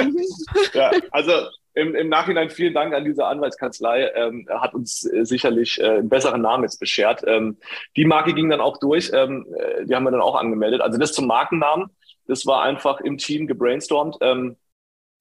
ja, 0.73 0.91
also 1.11 1.31
im, 1.75 1.95
im 1.95 2.09
Nachhinein 2.09 2.49
vielen 2.49 2.73
Dank 2.73 2.93
an 2.93 3.05
diese 3.05 3.25
Anwaltskanzlei. 3.25 4.11
Ähm, 4.15 4.47
hat 4.49 4.73
uns 4.73 5.05
äh, 5.05 5.25
sicherlich 5.25 5.79
äh, 5.79 5.85
einen 5.85 6.09
besseren 6.09 6.41
Namen 6.41 6.63
jetzt 6.63 6.79
beschert. 6.79 7.23
Ähm, 7.25 7.57
die 7.95 8.05
Marke 8.05 8.33
ging 8.33 8.49
dann 8.49 8.59
auch 8.59 8.77
durch. 8.79 9.11
Ähm, 9.13 9.45
äh, 9.55 9.85
die 9.85 9.95
haben 9.95 10.03
wir 10.03 10.11
dann 10.11 10.21
auch 10.21 10.35
angemeldet. 10.35 10.81
Also 10.81 10.97
das 10.97 11.13
zum 11.13 11.27
Markennamen. 11.27 11.89
Das 12.27 12.45
war 12.45 12.63
einfach 12.63 12.99
im 12.99 13.17
Team 13.17 13.47
gebrainstormt. 13.47 14.17
Ähm, 14.21 14.57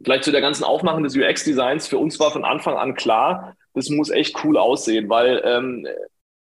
Vielleicht 0.03 0.25
zu 0.25 0.33
der 0.33 0.41
ganzen 0.41 0.65
Aufmachung 0.65 1.03
des 1.03 1.17
UX-Designs. 1.17 1.89
Für 1.89 1.99
uns 1.99 2.21
war 2.21 2.31
von 2.31 2.45
Anfang 2.45 2.77
an 2.77 2.95
klar, 2.95 3.57
das 3.75 3.91
muss 3.91 4.11
echt 4.11 4.45
cool 4.45 4.57
aussehen, 4.57 5.09
weil 5.09 5.43
ähm, 5.45 5.87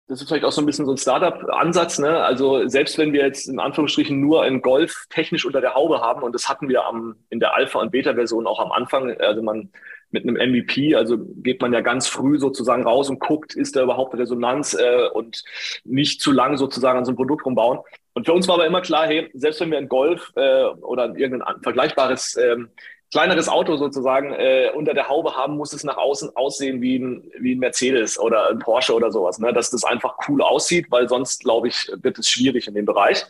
das 0.08 0.20
ist 0.20 0.28
vielleicht 0.28 0.44
auch 0.44 0.52
so 0.52 0.60
ein 0.60 0.66
bisschen 0.66 0.86
so 0.86 0.92
ein 0.92 0.98
Startup-Ansatz. 0.98 1.98
Ne? 1.98 2.22
Also 2.22 2.68
selbst 2.68 2.98
wenn 2.98 3.12
wir 3.12 3.24
jetzt 3.24 3.48
in 3.48 3.58
Anführungsstrichen 3.58 4.20
nur 4.20 4.42
ein 4.42 4.60
Golf 4.60 5.06
technisch 5.10 5.46
unter 5.46 5.60
der 5.60 5.74
Haube 5.74 6.00
haben, 6.00 6.22
und 6.22 6.34
das 6.34 6.48
hatten 6.48 6.68
wir 6.68 6.84
am, 6.84 7.16
in 7.30 7.40
der 7.40 7.54
Alpha- 7.54 7.80
und 7.80 7.92
Beta-Version 7.92 8.46
auch 8.46 8.60
am 8.60 8.72
Anfang, 8.72 9.16
also 9.20 9.42
man 9.42 9.70
mit 10.10 10.28
einem 10.28 10.36
MVP, 10.36 10.94
also 10.94 11.16
geht 11.18 11.62
man 11.62 11.72
ja 11.72 11.80
ganz 11.80 12.06
früh 12.06 12.38
sozusagen 12.38 12.82
raus 12.82 13.08
und 13.08 13.18
guckt, 13.18 13.54
ist 13.54 13.74
da 13.74 13.82
überhaupt 13.82 14.14
Resonanz 14.14 14.74
äh, 14.74 15.08
und 15.14 15.42
nicht 15.84 16.20
zu 16.20 16.32
lang 16.32 16.58
sozusagen 16.58 16.98
an 16.98 17.04
so 17.06 17.10
einem 17.10 17.16
Produkt 17.16 17.46
rumbauen. 17.46 17.78
Und 18.12 18.26
für 18.26 18.34
uns 18.34 18.46
war 18.46 18.56
aber 18.56 18.66
immer 18.66 18.82
klar, 18.82 19.06
hey, 19.06 19.30
selbst 19.32 19.60
wenn 19.60 19.70
wir 19.70 19.78
ein 19.78 19.88
Golf 19.88 20.30
äh, 20.36 20.64
oder 20.64 21.16
irgendein 21.16 21.62
vergleichbares 21.62 22.36
ähm, 22.36 22.68
kleineres 23.12 23.48
Auto 23.48 23.76
sozusagen 23.76 24.32
äh, 24.32 24.70
unter 24.74 24.94
der 24.94 25.08
Haube 25.08 25.36
haben, 25.36 25.56
muss 25.56 25.74
es 25.74 25.84
nach 25.84 25.98
außen 25.98 26.34
aussehen 26.34 26.80
wie 26.80 26.98
ein, 26.98 27.30
wie 27.38 27.54
ein 27.54 27.58
Mercedes 27.58 28.18
oder 28.18 28.50
ein 28.50 28.58
Porsche 28.58 28.94
oder 28.94 29.12
sowas. 29.12 29.38
Ne? 29.38 29.52
Dass 29.52 29.70
das 29.70 29.84
einfach 29.84 30.16
cool 30.28 30.40
aussieht, 30.42 30.86
weil 30.90 31.08
sonst, 31.08 31.44
glaube 31.44 31.68
ich, 31.68 31.92
wird 32.02 32.18
es 32.18 32.28
schwierig 32.28 32.66
in 32.66 32.74
dem 32.74 32.86
Bereich. 32.86 33.26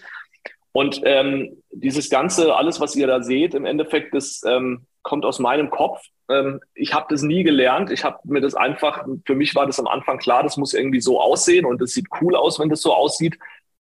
Und 0.70 1.02
ähm, 1.04 1.62
dieses 1.72 2.08
Ganze, 2.08 2.54
alles, 2.54 2.80
was 2.80 2.94
ihr 2.94 3.08
da 3.08 3.22
seht, 3.22 3.54
im 3.54 3.66
Endeffekt, 3.66 4.14
das 4.14 4.42
ähm, 4.46 4.86
kommt 5.02 5.24
aus 5.24 5.40
meinem 5.40 5.68
Kopf. 5.68 6.00
Ähm, 6.30 6.60
ich 6.74 6.94
habe 6.94 7.06
das 7.10 7.22
nie 7.22 7.42
gelernt. 7.42 7.90
Ich 7.90 8.04
habe 8.04 8.20
mir 8.22 8.40
das 8.40 8.54
einfach, 8.54 9.04
für 9.26 9.34
mich 9.34 9.54
war 9.56 9.66
das 9.66 9.80
am 9.80 9.88
Anfang 9.88 10.18
klar, 10.18 10.44
das 10.44 10.56
muss 10.56 10.74
irgendwie 10.74 11.00
so 11.00 11.20
aussehen 11.20 11.66
und 11.66 11.82
es 11.82 11.92
sieht 11.92 12.06
cool 12.20 12.36
aus, 12.36 12.60
wenn 12.60 12.68
das 12.68 12.80
so 12.80 12.94
aussieht. 12.94 13.36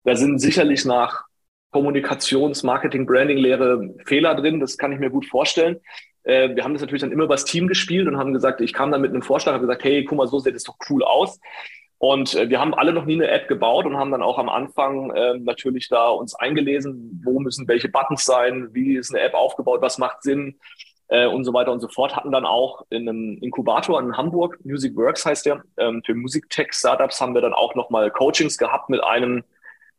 Da 0.03 0.15
sind 0.15 0.39
sicherlich 0.39 0.83
nach 0.83 1.23
Kommunikations-, 1.75 2.63
Marketing-, 2.63 3.05
Branding-Lehre 3.05 3.93
Fehler 4.05 4.33
drin. 4.35 4.61
Das 4.61 4.77
kann 4.77 4.93
ich 4.93 4.99
mir 4.99 5.09
gut 5.09 5.25
vorstellen. 5.25 5.81
Äh, 6.23 6.55
wir 6.55 6.63
haben 6.63 6.73
das 6.73 6.81
natürlich 6.81 7.01
dann 7.01 7.11
immer 7.11 7.25
über 7.25 7.33
das 7.33 7.43
Team 7.43 7.67
gespielt 7.67 8.07
und 8.07 8.17
haben 8.17 8.33
gesagt, 8.33 8.61
ich 8.61 8.71
kam 8.71 8.91
dann 8.91 9.01
mit 9.01 9.11
einem 9.11 9.21
Vorschlag, 9.21 9.53
habe 9.53 9.65
gesagt, 9.67 9.83
hey, 9.83 10.05
guck 10.05 10.17
mal, 10.17 10.27
so 10.27 10.39
sieht 10.39 10.55
es 10.55 10.63
doch 10.63 10.77
cool 10.89 11.03
aus. 11.03 11.37
Und 11.97 12.33
äh, 12.35 12.49
wir 12.49 12.61
haben 12.61 12.73
alle 12.73 12.93
noch 12.93 13.03
nie 13.03 13.15
eine 13.15 13.27
App 13.27 13.49
gebaut 13.49 13.85
und 13.85 13.97
haben 13.97 14.11
dann 14.11 14.21
auch 14.21 14.37
am 14.37 14.47
Anfang 14.47 15.11
äh, 15.11 15.37
natürlich 15.37 15.89
da 15.89 16.07
uns 16.07 16.33
eingelesen, 16.33 17.21
wo 17.25 17.39
müssen 17.39 17.67
welche 17.67 17.89
Buttons 17.89 18.23
sein, 18.23 18.69
wie 18.71 18.95
ist 18.95 19.13
eine 19.13 19.23
App 19.23 19.33
aufgebaut, 19.33 19.81
was 19.81 19.97
macht 19.97 20.23
Sinn 20.23 20.57
äh, 21.09 21.25
und 21.25 21.43
so 21.43 21.53
weiter 21.53 21.73
und 21.73 21.81
so 21.81 21.89
fort. 21.89 22.15
Hatten 22.15 22.31
dann 22.31 22.45
auch 22.45 22.85
in 22.89 23.09
einem 23.09 23.37
Inkubator 23.41 23.99
in 23.99 24.15
Hamburg, 24.15 24.59
Music 24.63 24.95
Works 24.95 25.25
heißt 25.25 25.45
der, 25.45 25.63
ähm, 25.77 26.03
für 26.05 26.15
Musiktech-Startups 26.15 27.19
haben 27.19 27.33
wir 27.33 27.41
dann 27.41 27.53
auch 27.53 27.75
nochmal 27.75 28.11
Coachings 28.11 28.57
gehabt 28.57 28.89
mit 28.89 29.03
einem 29.03 29.43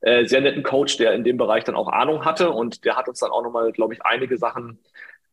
äh, 0.06 0.24
sehr 0.24 0.40
netten 0.40 0.62
Coach, 0.62 0.98
der 0.98 1.14
in 1.14 1.24
dem 1.24 1.36
Bereich 1.36 1.64
dann 1.64 1.74
auch 1.74 1.88
Ahnung 1.88 2.24
hatte 2.24 2.50
und 2.50 2.84
der 2.84 2.96
hat 2.96 3.08
uns 3.08 3.18
dann 3.18 3.32
auch 3.32 3.42
nochmal, 3.42 3.72
glaube 3.72 3.92
ich, 3.92 4.02
einige 4.02 4.38
Sachen 4.38 4.78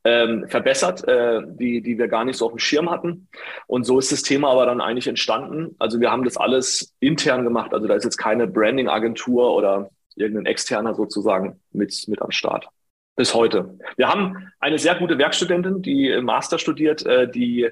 ähm, 0.04 0.48
verbessert, 0.48 1.08
äh, 1.08 1.42
die, 1.46 1.82
die 1.82 2.00
wir 2.00 2.08
gar 2.08 2.26
nicht 2.26 2.38
so 2.38 2.48
auf 2.48 2.54
dem 2.54 2.58
Schirm 2.58 2.90
hatten. 2.90 3.28
Und 3.68 3.84
so 3.86 4.00
ist 4.00 4.12
das 4.12 4.24
Thema 4.24 4.50
aber 4.50 4.66
dann 4.66 4.82
eigentlich 4.82 5.08
entstanden. 5.08 5.76
Also 5.78 6.00
wir 6.00 6.10
haben 6.10 6.24
das 6.24 6.38
alles 6.38 6.92
intern 7.00 7.44
gemacht. 7.44 7.72
Also 7.72 7.88
da 7.88 7.94
ist 7.94 8.04
jetzt 8.04 8.18
keine 8.18 8.48
Branding-Agentur 8.48 9.54
oder 9.54 9.92
irgendein 10.16 10.48
externer 10.48 10.96
sozusagen 10.96 11.60
mit, 11.72 12.08
mit 12.08 12.24
am 12.24 12.32
Start. 12.32 12.68
Bis 13.16 13.36
heute. 13.36 13.78
Wir 13.96 14.10
haben 14.10 14.52
eine 14.60 14.80
sehr 14.80 14.96
gute 14.96 15.20
Werkstudentin, 15.20 15.84
die 15.84 16.20
Master 16.20 16.58
studiert, 16.58 17.06
äh, 17.06 17.30
die 17.30 17.70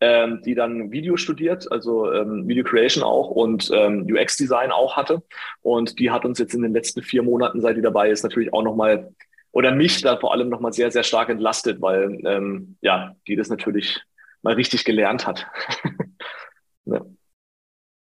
ähm, 0.00 0.42
die 0.44 0.54
dann 0.54 0.90
Video 0.92 1.16
studiert, 1.16 1.70
also 1.70 2.12
ähm, 2.12 2.46
Video 2.46 2.64
Creation 2.64 3.02
auch 3.02 3.30
und 3.30 3.70
ähm, 3.72 4.06
UX 4.10 4.36
Design 4.36 4.70
auch 4.70 4.96
hatte. 4.96 5.22
Und 5.62 5.98
die 5.98 6.10
hat 6.10 6.24
uns 6.24 6.38
jetzt 6.38 6.54
in 6.54 6.62
den 6.62 6.72
letzten 6.72 7.02
vier 7.02 7.22
Monaten, 7.22 7.60
seit 7.60 7.76
die 7.76 7.82
dabei 7.82 8.10
ist, 8.10 8.22
natürlich 8.22 8.52
auch 8.52 8.62
nochmal 8.62 9.12
oder 9.50 9.72
mich 9.74 10.02
da 10.02 10.16
vor 10.16 10.32
allem 10.32 10.50
nochmal 10.50 10.72
sehr, 10.72 10.90
sehr 10.90 11.02
stark 11.02 11.30
entlastet, 11.30 11.80
weil 11.80 12.20
ähm, 12.24 12.76
ja, 12.80 13.16
die 13.26 13.34
das 13.34 13.48
natürlich 13.48 14.00
mal 14.42 14.54
richtig 14.54 14.84
gelernt 14.84 15.26
hat. 15.26 15.46
ja. 16.84 17.04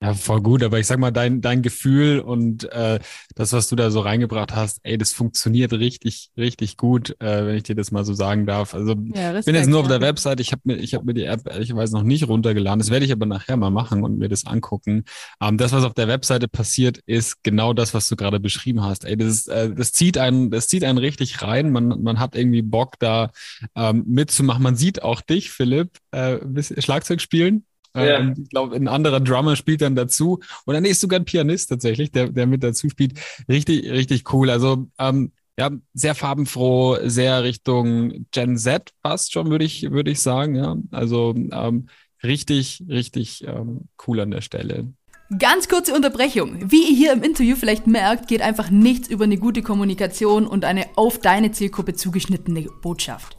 Ja, 0.02 0.14
voll 0.14 0.40
gut, 0.40 0.64
aber 0.64 0.80
ich 0.80 0.88
sag 0.88 0.98
mal, 0.98 1.12
dein, 1.12 1.40
dein 1.40 1.62
Gefühl 1.62 2.18
und 2.18 2.64
äh, 2.72 2.98
das, 3.36 3.52
was 3.52 3.68
du 3.68 3.76
da 3.76 3.92
so 3.92 4.00
reingebracht 4.00 4.52
hast, 4.52 4.80
ey, 4.82 4.98
das 4.98 5.12
funktioniert 5.12 5.72
richtig, 5.72 6.30
richtig 6.36 6.76
gut, 6.76 7.10
äh, 7.20 7.46
wenn 7.46 7.54
ich 7.54 7.62
dir 7.62 7.76
das 7.76 7.92
mal 7.92 8.04
so 8.04 8.12
sagen 8.12 8.44
darf. 8.44 8.74
Also 8.74 8.96
ja, 9.14 9.38
ich 9.38 9.44
bin 9.44 9.54
jetzt 9.54 9.68
nur 9.68 9.78
auf 9.78 9.86
der 9.86 10.00
Website, 10.00 10.40
ich 10.40 10.50
habe 10.50 10.62
mir, 10.64 10.74
ich 10.74 10.94
habe 10.94 11.04
mir 11.04 11.14
die 11.14 11.22
App 11.22 11.48
ehrlicherweise 11.48 11.94
noch 11.94 12.02
nicht 12.02 12.26
runtergeladen. 12.26 12.80
Das 12.80 12.90
werde 12.90 13.06
ich 13.06 13.12
aber 13.12 13.26
nachher 13.26 13.56
mal 13.56 13.70
machen 13.70 14.02
und 14.02 14.18
mir 14.18 14.28
das 14.28 14.44
angucken. 14.44 15.04
Ähm, 15.40 15.56
das, 15.56 15.70
was 15.70 15.84
auf 15.84 15.94
der 15.94 16.08
Webseite 16.08 16.48
passiert, 16.48 16.98
ist 17.06 17.44
genau 17.44 17.72
das, 17.72 17.94
was 17.94 18.08
du 18.08 18.16
gerade 18.16 18.40
beschrieben 18.40 18.82
hast. 18.82 19.04
Ey, 19.04 19.16
das 19.16 19.28
ist, 19.28 19.48
äh, 19.50 19.72
das 19.72 19.92
zieht 19.92 20.18
einen, 20.18 20.50
das 20.50 20.66
zieht 20.66 20.82
einen 20.82 20.98
richtig 20.98 21.42
rein. 21.42 21.70
Man, 21.70 22.02
man 22.02 22.18
hat 22.18 22.34
irgendwie 22.34 22.62
Bock, 22.62 22.98
da 22.98 23.30
ähm, 23.76 24.02
mitzumachen. 24.08 24.64
Man 24.64 24.74
sieht 24.74 25.00
auch 25.04 25.20
dich, 25.20 25.52
Philipp, 25.52 25.98
äh, 26.10 26.38
Schlagzeug 26.60 27.20
spielen. 27.20 27.66
Ja. 27.94 28.18
Ähm, 28.18 28.34
ich 28.42 28.48
glaube, 28.50 28.76
ein 28.76 28.88
anderer 28.88 29.20
Drummer 29.20 29.56
spielt 29.56 29.82
dann 29.82 29.96
dazu. 29.96 30.40
Und 30.64 30.74
dann 30.74 30.84
ist 30.84 31.00
sogar 31.00 31.20
ein 31.20 31.24
Pianist 31.24 31.68
tatsächlich, 31.70 32.10
der, 32.12 32.28
der 32.28 32.46
mit 32.46 32.62
dazu 32.62 32.88
spielt. 32.88 33.18
Richtig, 33.48 33.90
richtig 33.90 34.32
cool. 34.32 34.50
Also 34.50 34.88
ähm, 34.98 35.32
ja, 35.58 35.70
sehr 35.92 36.14
farbenfroh, 36.14 36.98
sehr 37.04 37.42
Richtung 37.42 38.26
Gen 38.30 38.56
Z 38.56 38.90
fast 39.02 39.32
schon, 39.32 39.50
würde 39.50 39.64
ich, 39.64 39.90
würde 39.90 40.10
ich 40.10 40.20
sagen. 40.20 40.54
Ja, 40.54 40.76
also 40.90 41.34
ähm, 41.36 41.88
richtig, 42.22 42.84
richtig 42.88 43.44
ähm, 43.46 43.88
cool 44.06 44.20
an 44.20 44.30
der 44.30 44.40
Stelle. 44.40 44.92
Ganz 45.38 45.68
kurze 45.68 45.94
Unterbrechung. 45.94 46.70
Wie 46.70 46.82
ihr 46.90 46.96
hier 46.96 47.12
im 47.12 47.22
Interview 47.22 47.56
vielleicht 47.56 47.86
merkt, 47.86 48.28
geht 48.28 48.42
einfach 48.42 48.70
nichts 48.70 49.08
über 49.08 49.24
eine 49.24 49.38
gute 49.38 49.62
Kommunikation 49.62 50.46
und 50.46 50.64
eine 50.64 50.86
auf 50.96 51.18
deine 51.18 51.52
Zielgruppe 51.52 51.94
zugeschnittene 51.94 52.68
Botschaft. 52.82 53.38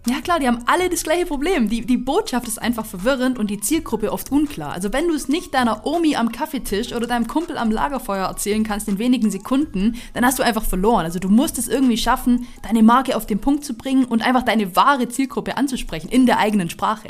Ja 0.07 0.19
klar, 0.19 0.39
die 0.39 0.47
haben 0.47 0.63
alle 0.65 0.89
das 0.89 1.03
gleiche 1.03 1.27
Problem. 1.27 1.69
Die, 1.69 1.85
die 1.85 1.97
Botschaft 1.97 2.47
ist 2.47 2.59
einfach 2.59 2.87
verwirrend 2.87 3.37
und 3.37 3.51
die 3.51 3.59
Zielgruppe 3.59 4.11
oft 4.11 4.31
unklar. 4.31 4.73
Also 4.73 4.91
wenn 4.91 5.07
du 5.07 5.13
es 5.13 5.27
nicht 5.27 5.53
deiner 5.53 5.85
Omi 5.85 6.15
am 6.15 6.31
Kaffeetisch 6.31 6.93
oder 6.93 7.05
deinem 7.05 7.27
Kumpel 7.27 7.55
am 7.55 7.69
Lagerfeuer 7.69 8.25
erzählen 8.25 8.63
kannst 8.63 8.87
in 8.87 8.97
wenigen 8.97 9.29
Sekunden, 9.29 9.97
dann 10.15 10.25
hast 10.25 10.39
du 10.39 10.43
einfach 10.43 10.63
verloren. 10.63 11.05
Also 11.05 11.19
du 11.19 11.29
musst 11.29 11.59
es 11.59 11.67
irgendwie 11.67 11.97
schaffen, 11.97 12.47
deine 12.63 12.81
Marke 12.81 13.15
auf 13.15 13.27
den 13.27 13.39
Punkt 13.39 13.63
zu 13.63 13.75
bringen 13.75 14.05
und 14.05 14.25
einfach 14.25 14.41
deine 14.41 14.75
wahre 14.75 15.07
Zielgruppe 15.07 15.55
anzusprechen 15.55 16.09
in 16.09 16.25
der 16.25 16.39
eigenen 16.39 16.71
Sprache. 16.71 17.09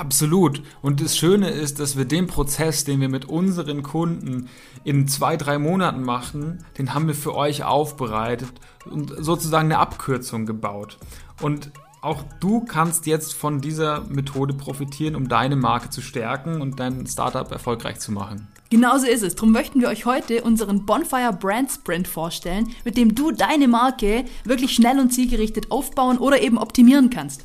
Absolut. 0.00 0.62
Und 0.80 1.02
das 1.02 1.14
Schöne 1.14 1.50
ist, 1.50 1.78
dass 1.78 1.98
wir 1.98 2.06
den 2.06 2.26
Prozess, 2.26 2.84
den 2.84 3.02
wir 3.02 3.10
mit 3.10 3.26
unseren 3.26 3.82
Kunden 3.82 4.48
in 4.82 5.06
zwei, 5.08 5.36
drei 5.36 5.58
Monaten 5.58 6.02
machen, 6.02 6.64
den 6.78 6.94
haben 6.94 7.06
wir 7.06 7.14
für 7.14 7.34
euch 7.34 7.64
aufbereitet 7.64 8.50
und 8.90 9.12
sozusagen 9.18 9.66
eine 9.66 9.78
Abkürzung 9.78 10.46
gebaut. 10.46 10.96
Und 11.42 11.70
auch 12.00 12.24
du 12.40 12.60
kannst 12.60 13.04
jetzt 13.04 13.34
von 13.34 13.60
dieser 13.60 14.00
Methode 14.08 14.54
profitieren, 14.54 15.16
um 15.16 15.28
deine 15.28 15.54
Marke 15.54 15.90
zu 15.90 16.00
stärken 16.00 16.62
und 16.62 16.80
dein 16.80 17.06
Startup 17.06 17.52
erfolgreich 17.52 17.98
zu 17.98 18.10
machen. 18.10 18.48
Genauso 18.70 19.06
ist 19.06 19.22
es. 19.22 19.34
Darum 19.34 19.52
möchten 19.52 19.82
wir 19.82 19.88
euch 19.88 20.06
heute 20.06 20.42
unseren 20.44 20.86
Bonfire 20.86 21.36
Brand 21.38 21.72
Sprint 21.72 22.08
vorstellen, 22.08 22.70
mit 22.86 22.96
dem 22.96 23.14
du 23.14 23.32
deine 23.32 23.68
Marke 23.68 24.24
wirklich 24.44 24.72
schnell 24.72 24.98
und 24.98 25.12
zielgerichtet 25.12 25.70
aufbauen 25.70 26.16
oder 26.16 26.40
eben 26.40 26.56
optimieren 26.56 27.10
kannst. 27.10 27.44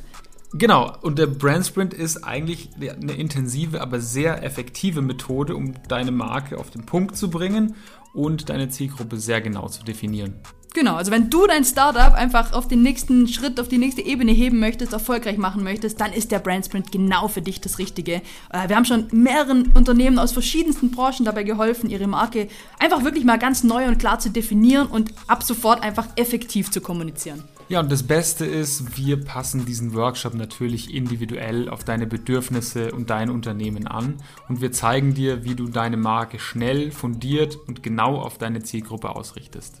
Genau, 0.52 0.96
und 1.02 1.18
der 1.18 1.26
Brand 1.26 1.66
Sprint 1.66 1.92
ist 1.92 2.22
eigentlich 2.24 2.70
eine 2.80 3.12
intensive, 3.12 3.80
aber 3.80 4.00
sehr 4.00 4.42
effektive 4.42 5.02
Methode, 5.02 5.56
um 5.56 5.74
deine 5.88 6.12
Marke 6.12 6.58
auf 6.58 6.70
den 6.70 6.86
Punkt 6.86 7.16
zu 7.16 7.30
bringen 7.30 7.74
und 8.14 8.48
deine 8.48 8.68
Zielgruppe 8.68 9.18
sehr 9.18 9.40
genau 9.40 9.68
zu 9.68 9.84
definieren. 9.84 10.34
Genau, 10.76 10.96
also 10.96 11.10
wenn 11.10 11.30
du 11.30 11.46
dein 11.46 11.64
Startup 11.64 12.12
einfach 12.12 12.52
auf 12.52 12.68
den 12.68 12.82
nächsten 12.82 13.28
Schritt, 13.28 13.58
auf 13.58 13.68
die 13.68 13.78
nächste 13.78 14.02
Ebene 14.02 14.32
heben 14.32 14.60
möchtest, 14.60 14.92
erfolgreich 14.92 15.38
machen 15.38 15.64
möchtest, 15.64 16.02
dann 16.02 16.12
ist 16.12 16.30
der 16.32 16.38
Brand 16.38 16.66
Sprint 16.66 16.92
genau 16.92 17.28
für 17.28 17.40
dich 17.40 17.62
das 17.62 17.78
Richtige. 17.78 18.16
Äh, 18.50 18.68
wir 18.68 18.76
haben 18.76 18.84
schon 18.84 19.06
mehreren 19.10 19.72
Unternehmen 19.72 20.18
aus 20.18 20.32
verschiedensten 20.32 20.90
Branchen 20.90 21.24
dabei 21.24 21.44
geholfen, 21.44 21.88
ihre 21.88 22.06
Marke 22.06 22.48
einfach 22.78 23.04
wirklich 23.04 23.24
mal 23.24 23.38
ganz 23.38 23.64
neu 23.64 23.88
und 23.88 23.98
klar 23.98 24.18
zu 24.18 24.28
definieren 24.28 24.86
und 24.86 25.14
ab 25.26 25.42
sofort 25.42 25.82
einfach 25.82 26.08
effektiv 26.16 26.70
zu 26.70 26.82
kommunizieren. 26.82 27.42
Ja, 27.68 27.80
und 27.80 27.90
das 27.90 28.04
Beste 28.04 28.46
ist, 28.46 28.96
wir 28.96 29.20
passen 29.24 29.66
diesen 29.66 29.92
Workshop 29.92 30.34
natürlich 30.34 30.94
individuell 30.94 31.68
auf 31.68 31.82
deine 31.82 32.06
Bedürfnisse 32.06 32.92
und 32.92 33.10
dein 33.10 33.28
Unternehmen 33.28 33.88
an 33.88 34.18
und 34.48 34.60
wir 34.60 34.70
zeigen 34.70 35.14
dir, 35.14 35.42
wie 35.42 35.56
du 35.56 35.66
deine 35.66 35.96
Marke 35.96 36.38
schnell, 36.38 36.92
fundiert 36.92 37.56
und 37.66 37.82
genau 37.82 38.20
auf 38.20 38.38
deine 38.38 38.62
Zielgruppe 38.62 39.16
ausrichtest. 39.16 39.80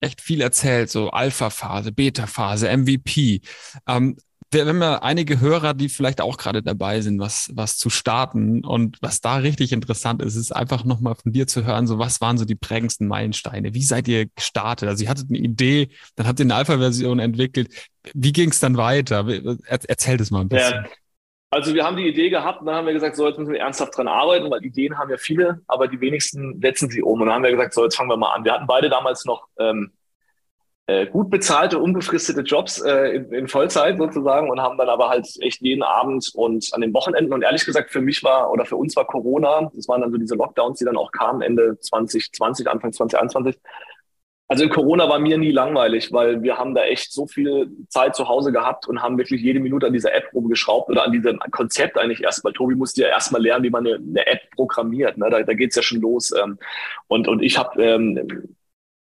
echt 0.00 0.20
viel 0.20 0.40
erzählt, 0.40 0.90
so 0.90 1.10
Alpha-Phase, 1.10 1.92
Beta-Phase, 1.92 2.74
MVP. 2.76 3.40
Ähm, 3.86 4.16
wir 4.52 4.66
haben 4.66 4.82
ja 4.82 5.00
einige 5.00 5.38
Hörer, 5.40 5.74
die 5.74 5.88
vielleicht 5.88 6.20
auch 6.20 6.36
gerade 6.36 6.62
dabei 6.62 7.00
sind, 7.02 7.20
was, 7.20 7.50
was 7.54 7.76
zu 7.76 7.88
starten. 7.88 8.64
Und 8.64 8.98
was 9.00 9.20
da 9.20 9.36
richtig 9.36 9.72
interessant 9.72 10.22
ist, 10.22 10.34
ist 10.34 10.54
einfach 10.54 10.84
nochmal 10.84 11.14
von 11.14 11.32
dir 11.32 11.46
zu 11.46 11.64
hören, 11.64 11.86
so 11.86 11.98
was 11.98 12.20
waren 12.20 12.36
so 12.36 12.44
die 12.44 12.56
prägendsten 12.56 13.06
Meilensteine? 13.06 13.74
Wie 13.74 13.82
seid 13.82 14.08
ihr 14.08 14.26
gestartet? 14.26 14.88
Also 14.88 15.04
ihr 15.04 15.10
hattet 15.10 15.28
eine 15.28 15.38
Idee, 15.38 15.90
dann 16.16 16.26
habt 16.26 16.40
ihr 16.40 16.46
eine 16.46 16.56
Alpha-Version 16.56 17.20
entwickelt. 17.20 17.72
Wie 18.12 18.32
ging 18.32 18.50
es 18.50 18.58
dann 18.58 18.76
weiter? 18.76 19.24
Erzähl 19.66 20.16
das 20.16 20.32
mal 20.32 20.40
ein 20.40 20.48
bisschen. 20.48 20.84
Ja. 20.84 20.90
Also 21.52 21.74
wir 21.74 21.84
haben 21.84 21.96
die 21.96 22.06
Idee 22.06 22.30
gehabt 22.30 22.60
und 22.60 22.66
dann 22.66 22.76
haben 22.76 22.86
wir 22.86 22.92
gesagt, 22.92 23.16
so 23.16 23.26
jetzt 23.26 23.38
müssen 23.38 23.52
wir 23.52 23.60
ernsthaft 23.60 23.96
dran 23.96 24.06
arbeiten, 24.06 24.48
weil 24.50 24.64
Ideen 24.64 24.96
haben 24.96 25.10
ja 25.10 25.16
viele, 25.16 25.60
aber 25.66 25.88
die 25.88 26.00
wenigsten 26.00 26.60
setzen 26.60 26.88
sie 26.88 27.02
um. 27.02 27.20
Und 27.20 27.26
dann 27.26 27.34
haben 27.34 27.42
wir 27.42 27.50
gesagt, 27.50 27.74
so 27.74 27.82
jetzt 27.82 27.96
fangen 27.96 28.08
wir 28.08 28.16
mal 28.16 28.32
an. 28.32 28.44
Wir 28.44 28.52
hatten 28.52 28.68
beide 28.68 28.88
damals 28.88 29.24
noch 29.24 29.48
ähm, 29.58 29.90
äh, 30.86 31.06
gut 31.06 31.28
bezahlte, 31.28 31.80
unbefristete 31.80 32.42
Jobs 32.42 32.80
äh, 32.80 33.16
in, 33.16 33.32
in, 33.32 33.48
Vollzeit 33.48 33.98
sozusagen 33.98 34.48
und 34.48 34.60
haben 34.60 34.78
dann 34.78 34.88
aber 34.88 35.08
halt 35.08 35.26
echt 35.40 35.60
jeden 35.60 35.82
Abend 35.82 36.30
und 36.34 36.68
an 36.72 36.80
den 36.80 36.94
Wochenenden 36.94 37.32
und 37.32 37.42
ehrlich 37.42 37.64
gesagt 37.64 37.90
für 37.90 38.00
mich 38.00 38.22
war 38.24 38.50
oder 38.50 38.64
für 38.64 38.76
uns 38.76 38.94
war 38.94 39.06
Corona, 39.06 39.70
das 39.74 39.88
waren 39.88 40.00
dann 40.00 40.10
so 40.12 40.18
diese 40.18 40.36
Lockdowns, 40.36 40.78
die 40.78 40.84
dann 40.84 40.96
auch 40.96 41.12
kamen 41.12 41.42
Ende 41.42 41.78
2020, 41.78 42.68
Anfang 42.68 42.92
2021, 42.92 43.56
also 44.50 44.64
in 44.64 44.70
Corona 44.70 45.08
war 45.08 45.20
mir 45.20 45.38
nie 45.38 45.52
langweilig, 45.52 46.12
weil 46.12 46.42
wir 46.42 46.58
haben 46.58 46.74
da 46.74 46.82
echt 46.82 47.12
so 47.12 47.28
viel 47.28 47.70
Zeit 47.88 48.16
zu 48.16 48.26
Hause 48.26 48.50
gehabt 48.50 48.88
und 48.88 49.00
haben 49.00 49.16
wirklich 49.16 49.40
jede 49.40 49.60
Minute 49.60 49.86
an 49.86 49.92
dieser 49.92 50.12
App 50.12 50.24
rumgeschraubt 50.34 50.88
oder 50.90 51.04
an 51.04 51.12
diesem 51.12 51.38
Konzept 51.52 51.96
eigentlich 51.96 52.24
erstmal. 52.24 52.52
Tobi 52.52 52.74
musste 52.74 53.02
ja 53.02 53.08
erstmal 53.10 53.40
lernen, 53.40 53.62
wie 53.62 53.70
man 53.70 53.86
eine, 53.86 53.94
eine 53.94 54.26
App 54.26 54.50
programmiert. 54.56 55.18
Ne? 55.18 55.30
Da, 55.30 55.44
da 55.44 55.54
geht's 55.54 55.76
ja 55.76 55.82
schon 55.82 56.00
los. 56.00 56.32
Ähm, 56.32 56.58
und, 57.06 57.28
und 57.28 57.44
ich 57.44 57.58
habe 57.58 57.80
ähm, 57.80 58.56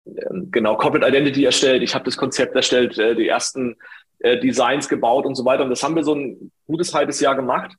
ähm, 0.04 0.48
genau 0.50 0.76
Corporate 0.76 1.06
Identity 1.06 1.44
erstellt, 1.44 1.84
ich 1.84 1.94
habe 1.94 2.04
das 2.04 2.16
Konzept 2.16 2.56
erstellt, 2.56 2.98
äh, 2.98 3.14
die 3.14 3.28
ersten 3.28 3.76
äh, 4.18 4.40
Designs 4.40 4.88
gebaut 4.88 5.26
und 5.26 5.36
so 5.36 5.44
weiter. 5.44 5.62
Und 5.62 5.70
das 5.70 5.84
haben 5.84 5.94
wir 5.94 6.02
so 6.02 6.16
ein 6.16 6.50
gutes 6.66 6.92
halbes 6.92 7.20
Jahr 7.20 7.36
gemacht. 7.36 7.72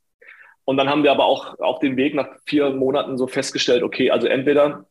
Und 0.64 0.78
dann 0.78 0.88
haben 0.88 1.04
wir 1.04 1.12
aber 1.12 1.26
auch 1.26 1.60
auf 1.60 1.80
dem 1.80 1.98
Weg 1.98 2.16
nach 2.16 2.30
vier 2.46 2.70
Monaten 2.70 3.18
so 3.18 3.28
festgestellt, 3.28 3.84
okay, 3.84 4.10
also 4.10 4.28
entweder 4.28 4.86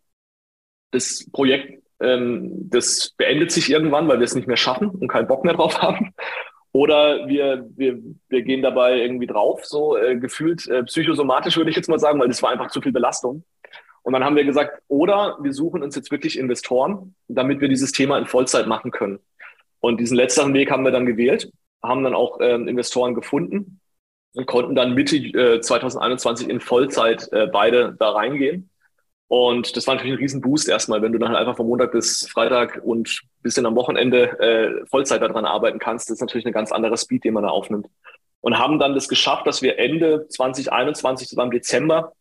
das 0.90 1.26
Projekt 1.32 1.85
ähm, 2.00 2.70
das 2.70 3.12
beendet 3.16 3.52
sich 3.52 3.70
irgendwann, 3.70 4.08
weil 4.08 4.18
wir 4.18 4.24
es 4.24 4.34
nicht 4.34 4.48
mehr 4.48 4.56
schaffen 4.56 4.90
und 4.90 5.08
keinen 5.08 5.28
Bock 5.28 5.44
mehr 5.44 5.54
drauf 5.54 5.80
haben. 5.82 6.14
Oder 6.72 7.26
wir, 7.26 7.66
wir, 7.74 7.98
wir 8.28 8.42
gehen 8.42 8.60
dabei 8.60 8.98
irgendwie 8.98 9.26
drauf, 9.26 9.64
so 9.64 9.96
äh, 9.96 10.16
gefühlt 10.16 10.66
äh, 10.68 10.82
psychosomatisch 10.82 11.56
würde 11.56 11.70
ich 11.70 11.76
jetzt 11.76 11.88
mal 11.88 11.98
sagen, 11.98 12.20
weil 12.20 12.28
das 12.28 12.42
war 12.42 12.50
einfach 12.50 12.70
zu 12.70 12.82
viel 12.82 12.92
Belastung. 12.92 13.44
Und 14.02 14.12
dann 14.12 14.22
haben 14.22 14.36
wir 14.36 14.44
gesagt, 14.44 14.82
oder 14.86 15.38
wir 15.40 15.52
suchen 15.52 15.82
uns 15.82 15.96
jetzt 15.96 16.10
wirklich 16.10 16.38
Investoren, 16.38 17.14
damit 17.28 17.60
wir 17.60 17.68
dieses 17.68 17.92
Thema 17.92 18.18
in 18.18 18.26
Vollzeit 18.26 18.66
machen 18.66 18.90
können. 18.90 19.18
Und 19.80 19.98
diesen 20.00 20.16
letzteren 20.16 20.52
Weg 20.54 20.70
haben 20.70 20.84
wir 20.84 20.92
dann 20.92 21.06
gewählt, 21.06 21.50
haben 21.82 22.04
dann 22.04 22.14
auch 22.14 22.38
ähm, 22.40 22.68
Investoren 22.68 23.14
gefunden 23.14 23.80
und 24.34 24.46
konnten 24.46 24.74
dann 24.74 24.94
Mitte 24.94 25.16
äh, 25.16 25.60
2021 25.60 26.48
in 26.48 26.60
Vollzeit 26.60 27.26
äh, 27.32 27.46
beide 27.46 27.96
da 27.98 28.10
reingehen. 28.10 28.70
Und 29.28 29.76
das 29.76 29.86
war 29.86 29.94
natürlich 29.94 30.14
ein 30.14 30.20
Riesenboost 30.20 30.68
erstmal, 30.68 31.02
wenn 31.02 31.12
du 31.12 31.18
dann 31.18 31.30
halt 31.30 31.38
einfach 31.38 31.56
von 31.56 31.66
Montag 31.66 31.92
bis 31.92 32.28
Freitag 32.28 32.80
und 32.84 33.22
bisschen 33.42 33.66
am 33.66 33.74
Wochenende 33.74 34.38
äh, 34.38 34.86
Vollzeit 34.86 35.20
daran 35.20 35.44
arbeiten 35.44 35.78
kannst. 35.78 36.08
Das 36.08 36.16
ist 36.16 36.20
natürlich 36.20 36.46
eine 36.46 36.52
ganz 36.52 36.70
andere 36.70 36.96
Speed, 36.96 37.24
den 37.24 37.34
man 37.34 37.42
da 37.42 37.48
aufnimmt. 37.48 37.86
Und 38.40 38.58
haben 38.58 38.78
dann 38.78 38.94
das 38.94 39.08
geschafft, 39.08 39.46
dass 39.46 39.62
wir 39.62 39.78
Ende 39.78 40.28
2021, 40.28 41.28
das 41.28 41.36
war 41.36 41.44
im 41.44 41.50
Dezember, 41.50 42.12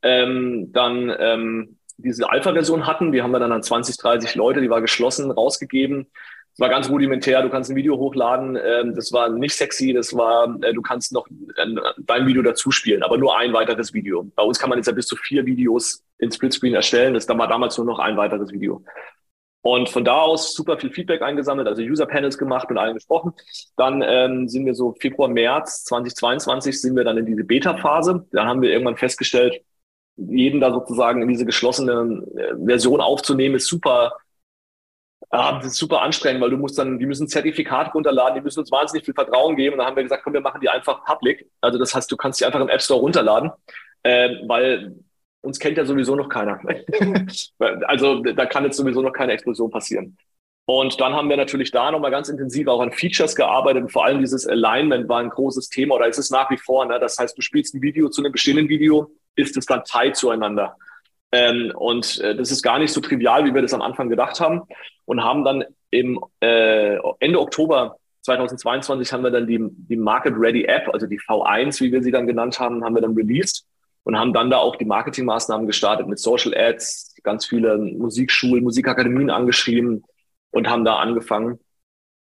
ähm, 0.00 0.72
dann 0.72 1.14
ähm, 1.18 1.76
diese 1.98 2.30
Alpha-Version 2.30 2.86
hatten. 2.86 3.12
Die 3.12 3.22
haben 3.22 3.32
wir 3.32 3.40
dann 3.40 3.52
an 3.52 3.62
20, 3.62 3.98
30 3.98 4.34
Leute, 4.34 4.62
die 4.62 4.70
war 4.70 4.80
geschlossen, 4.80 5.30
rausgegeben. 5.30 6.06
Es 6.54 6.60
war 6.60 6.68
ganz 6.68 6.88
rudimentär, 6.88 7.42
du 7.42 7.50
kannst 7.50 7.68
ein 7.68 7.74
Video 7.74 7.98
hochladen, 7.98 8.56
ähm, 8.56 8.94
das 8.94 9.12
war 9.12 9.28
nicht 9.28 9.56
sexy, 9.56 9.92
das 9.92 10.14
war, 10.14 10.56
äh, 10.62 10.72
du 10.72 10.82
kannst 10.82 11.12
noch 11.12 11.26
äh, 11.26 11.74
dein 11.98 12.28
Video 12.28 12.42
dazu 12.42 12.70
spielen, 12.70 13.02
aber 13.02 13.18
nur 13.18 13.36
ein 13.36 13.52
weiteres 13.52 13.92
Video. 13.92 14.24
Bei 14.36 14.44
uns 14.44 14.60
kann 14.60 14.70
man 14.70 14.78
jetzt 14.78 14.86
ja 14.86 14.92
bis 14.92 15.08
zu 15.08 15.16
vier 15.16 15.44
Videos 15.46 16.04
in 16.18 16.30
Splitscreen 16.30 16.74
erstellen, 16.74 17.14
das 17.14 17.28
war 17.28 17.48
damals 17.48 17.76
nur 17.76 17.86
noch 17.86 17.98
ein 17.98 18.16
weiteres 18.16 18.52
Video. 18.52 18.84
Und 19.62 19.88
von 19.88 20.04
da 20.04 20.20
aus 20.20 20.54
super 20.54 20.78
viel 20.78 20.92
Feedback 20.92 21.22
eingesammelt, 21.22 21.66
also 21.66 21.82
User-Panels 21.82 22.38
gemacht 22.38 22.70
und 22.70 22.78
allen 22.78 22.94
gesprochen. 22.94 23.32
Dann 23.76 24.04
ähm, 24.06 24.46
sind 24.46 24.64
wir 24.64 24.74
so 24.74 24.94
Februar, 25.00 25.28
März 25.28 25.84
2022 25.84 26.80
sind 26.80 26.94
wir 26.94 27.02
dann 27.02 27.16
in 27.16 27.26
diese 27.26 27.42
Beta-Phase. 27.42 28.26
Dann 28.30 28.46
haben 28.46 28.62
wir 28.62 28.70
irgendwann 28.70 28.98
festgestellt, 28.98 29.60
jeden 30.16 30.60
da 30.60 30.70
sozusagen 30.70 31.22
in 31.22 31.28
diese 31.28 31.46
geschlossene 31.46 32.24
äh, 32.36 32.54
Version 32.64 33.00
aufzunehmen, 33.00 33.56
ist 33.56 33.66
super 33.66 34.12
Ah, 35.30 35.58
das 35.58 35.66
ist 35.66 35.76
super 35.76 36.02
anstrengend, 36.02 36.42
weil 36.42 36.50
du 36.50 36.56
musst 36.56 36.78
dann, 36.78 36.98
die 36.98 37.06
müssen 37.06 37.24
ein 37.24 37.28
Zertifikat 37.28 37.94
runterladen, 37.94 38.36
die 38.36 38.40
müssen 38.40 38.60
uns 38.60 38.70
wahnsinnig 38.70 39.04
viel 39.04 39.14
Vertrauen 39.14 39.56
geben. 39.56 39.74
Und 39.74 39.78
dann 39.78 39.88
haben 39.88 39.96
wir 39.96 40.02
gesagt, 40.02 40.22
komm, 40.22 40.32
wir 40.32 40.40
machen 40.40 40.60
die 40.60 40.68
einfach 40.68 41.04
public. 41.04 41.50
Also 41.60 41.78
das 41.78 41.94
heißt, 41.94 42.10
du 42.10 42.16
kannst 42.16 42.40
die 42.40 42.44
einfach 42.44 42.60
im 42.60 42.68
App 42.68 42.82
Store 42.82 43.00
runterladen, 43.00 43.50
äh, 44.02 44.36
weil 44.46 44.94
uns 45.40 45.58
kennt 45.58 45.76
ja 45.76 45.84
sowieso 45.84 46.16
noch 46.16 46.28
keiner. 46.28 46.60
also 47.86 48.22
da 48.22 48.46
kann 48.46 48.64
jetzt 48.64 48.76
sowieso 48.76 49.02
noch 49.02 49.12
keine 49.12 49.32
Explosion 49.32 49.70
passieren. 49.70 50.16
Und 50.66 50.98
dann 50.98 51.12
haben 51.12 51.28
wir 51.28 51.36
natürlich 51.36 51.70
da 51.70 51.90
nochmal 51.90 52.10
ganz 52.10 52.28
intensiv 52.30 52.68
auch 52.68 52.80
an 52.80 52.92
Features 52.92 53.36
gearbeitet. 53.36 53.82
Und 53.82 53.92
vor 53.92 54.06
allem 54.06 54.20
dieses 54.20 54.46
Alignment 54.46 55.08
war 55.08 55.20
ein 55.20 55.28
großes 55.28 55.68
Thema 55.68 55.96
oder 55.96 56.06
ist 56.06 56.18
es 56.18 56.30
nach 56.30 56.50
wie 56.50 56.56
vor. 56.56 56.86
Ne? 56.86 56.98
Das 56.98 57.18
heißt, 57.18 57.36
du 57.36 57.42
spielst 57.42 57.74
ein 57.74 57.82
Video 57.82 58.08
zu 58.08 58.22
einem 58.22 58.32
bestehenden 58.32 58.68
Video, 58.68 59.10
ist 59.36 59.56
es 59.56 59.66
dann 59.66 59.84
tight 59.84 60.16
zueinander. 60.16 60.76
Ähm, 61.34 61.72
und 61.74 62.20
äh, 62.20 62.36
das 62.36 62.52
ist 62.52 62.62
gar 62.62 62.78
nicht 62.78 62.92
so 62.92 63.00
trivial, 63.00 63.44
wie 63.44 63.52
wir 63.52 63.60
das 63.60 63.74
am 63.74 63.82
Anfang 63.82 64.08
gedacht 64.08 64.38
haben. 64.38 64.62
Und 65.04 65.24
haben 65.24 65.44
dann 65.44 65.64
im 65.90 66.20
äh, 66.40 66.96
Ende 67.18 67.40
Oktober 67.40 67.96
2022 68.22 69.12
haben 69.12 69.24
wir 69.24 69.32
dann 69.32 69.46
die, 69.46 69.58
die 69.60 69.96
Market 69.96 70.34
Ready 70.36 70.64
App, 70.64 70.88
also 70.92 71.06
die 71.06 71.18
V1, 71.18 71.80
wie 71.80 71.90
wir 71.90 72.02
sie 72.02 72.12
dann 72.12 72.28
genannt 72.28 72.60
haben, 72.60 72.84
haben 72.84 72.94
wir 72.94 73.02
dann 73.02 73.14
released 73.14 73.66
und 74.04 74.16
haben 74.16 74.32
dann 74.32 74.48
da 74.48 74.58
auch 74.58 74.76
die 74.76 74.84
Marketingmaßnahmen 74.84 75.66
gestartet 75.66 76.06
mit 76.06 76.20
Social 76.20 76.54
Ads, 76.56 77.16
ganz 77.24 77.46
viele 77.46 77.78
Musikschulen, 77.78 78.62
Musikakademien 78.62 79.30
angeschrieben 79.30 80.04
und 80.52 80.68
haben 80.68 80.84
da 80.84 80.98
angefangen 80.98 81.58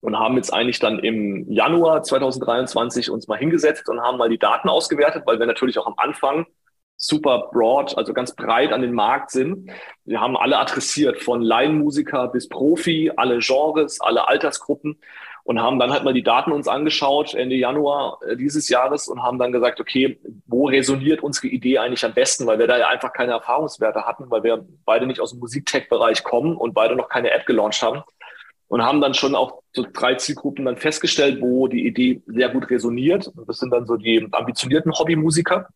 und 0.00 0.16
haben 0.16 0.36
jetzt 0.36 0.54
eigentlich 0.54 0.78
dann 0.78 1.00
im 1.00 1.50
Januar 1.50 2.04
2023 2.04 3.10
uns 3.10 3.26
mal 3.26 3.38
hingesetzt 3.38 3.88
und 3.88 4.00
haben 4.00 4.18
mal 4.18 4.30
die 4.30 4.38
Daten 4.38 4.68
ausgewertet, 4.68 5.24
weil 5.26 5.40
wir 5.40 5.46
natürlich 5.46 5.78
auch 5.78 5.86
am 5.86 5.94
Anfang 5.96 6.46
super 7.00 7.48
broad, 7.50 7.96
also 7.96 8.12
ganz 8.12 8.36
breit 8.36 8.72
an 8.72 8.82
den 8.82 8.92
Markt 8.92 9.30
sind. 9.30 9.70
Wir 10.04 10.20
haben 10.20 10.36
alle 10.36 10.58
adressiert, 10.58 11.22
von 11.22 11.40
Laienmusiker 11.40 12.28
bis 12.28 12.48
Profi, 12.48 13.10
alle 13.16 13.38
Genres, 13.38 14.00
alle 14.00 14.28
Altersgruppen 14.28 15.00
und 15.44 15.60
haben 15.60 15.78
dann 15.78 15.90
halt 15.90 16.04
mal 16.04 16.12
die 16.12 16.22
Daten 16.22 16.52
uns 16.52 16.68
angeschaut 16.68 17.34
Ende 17.34 17.56
Januar 17.56 18.18
äh, 18.28 18.36
dieses 18.36 18.68
Jahres 18.68 19.08
und 19.08 19.22
haben 19.22 19.38
dann 19.38 19.50
gesagt, 19.50 19.80
okay, 19.80 20.20
wo 20.46 20.66
resoniert 20.66 21.22
unsere 21.22 21.48
Idee 21.48 21.78
eigentlich 21.78 22.04
am 22.04 22.12
besten, 22.12 22.46
weil 22.46 22.58
wir 22.58 22.66
da 22.66 22.78
ja 22.78 22.88
einfach 22.88 23.14
keine 23.14 23.32
Erfahrungswerte 23.32 24.06
hatten, 24.06 24.30
weil 24.30 24.44
wir 24.44 24.64
beide 24.84 25.06
nicht 25.06 25.20
aus 25.20 25.30
dem 25.30 25.40
Musiktech-Bereich 25.40 26.22
kommen 26.22 26.54
und 26.54 26.74
beide 26.74 26.96
noch 26.96 27.08
keine 27.08 27.30
App 27.30 27.46
gelauncht 27.46 27.82
haben 27.82 28.02
und 28.68 28.82
haben 28.82 29.00
dann 29.00 29.14
schon 29.14 29.34
auch 29.34 29.62
so 29.72 29.86
drei 29.90 30.16
Zielgruppen 30.16 30.66
dann 30.66 30.76
festgestellt, 30.76 31.40
wo 31.40 31.66
die 31.66 31.86
Idee 31.86 32.22
sehr 32.26 32.50
gut 32.50 32.68
resoniert. 32.68 33.32
Das 33.46 33.56
sind 33.56 33.70
dann 33.70 33.86
so 33.86 33.96
die 33.96 34.28
ambitionierten 34.30 34.92
Hobbymusiker, 34.92 35.68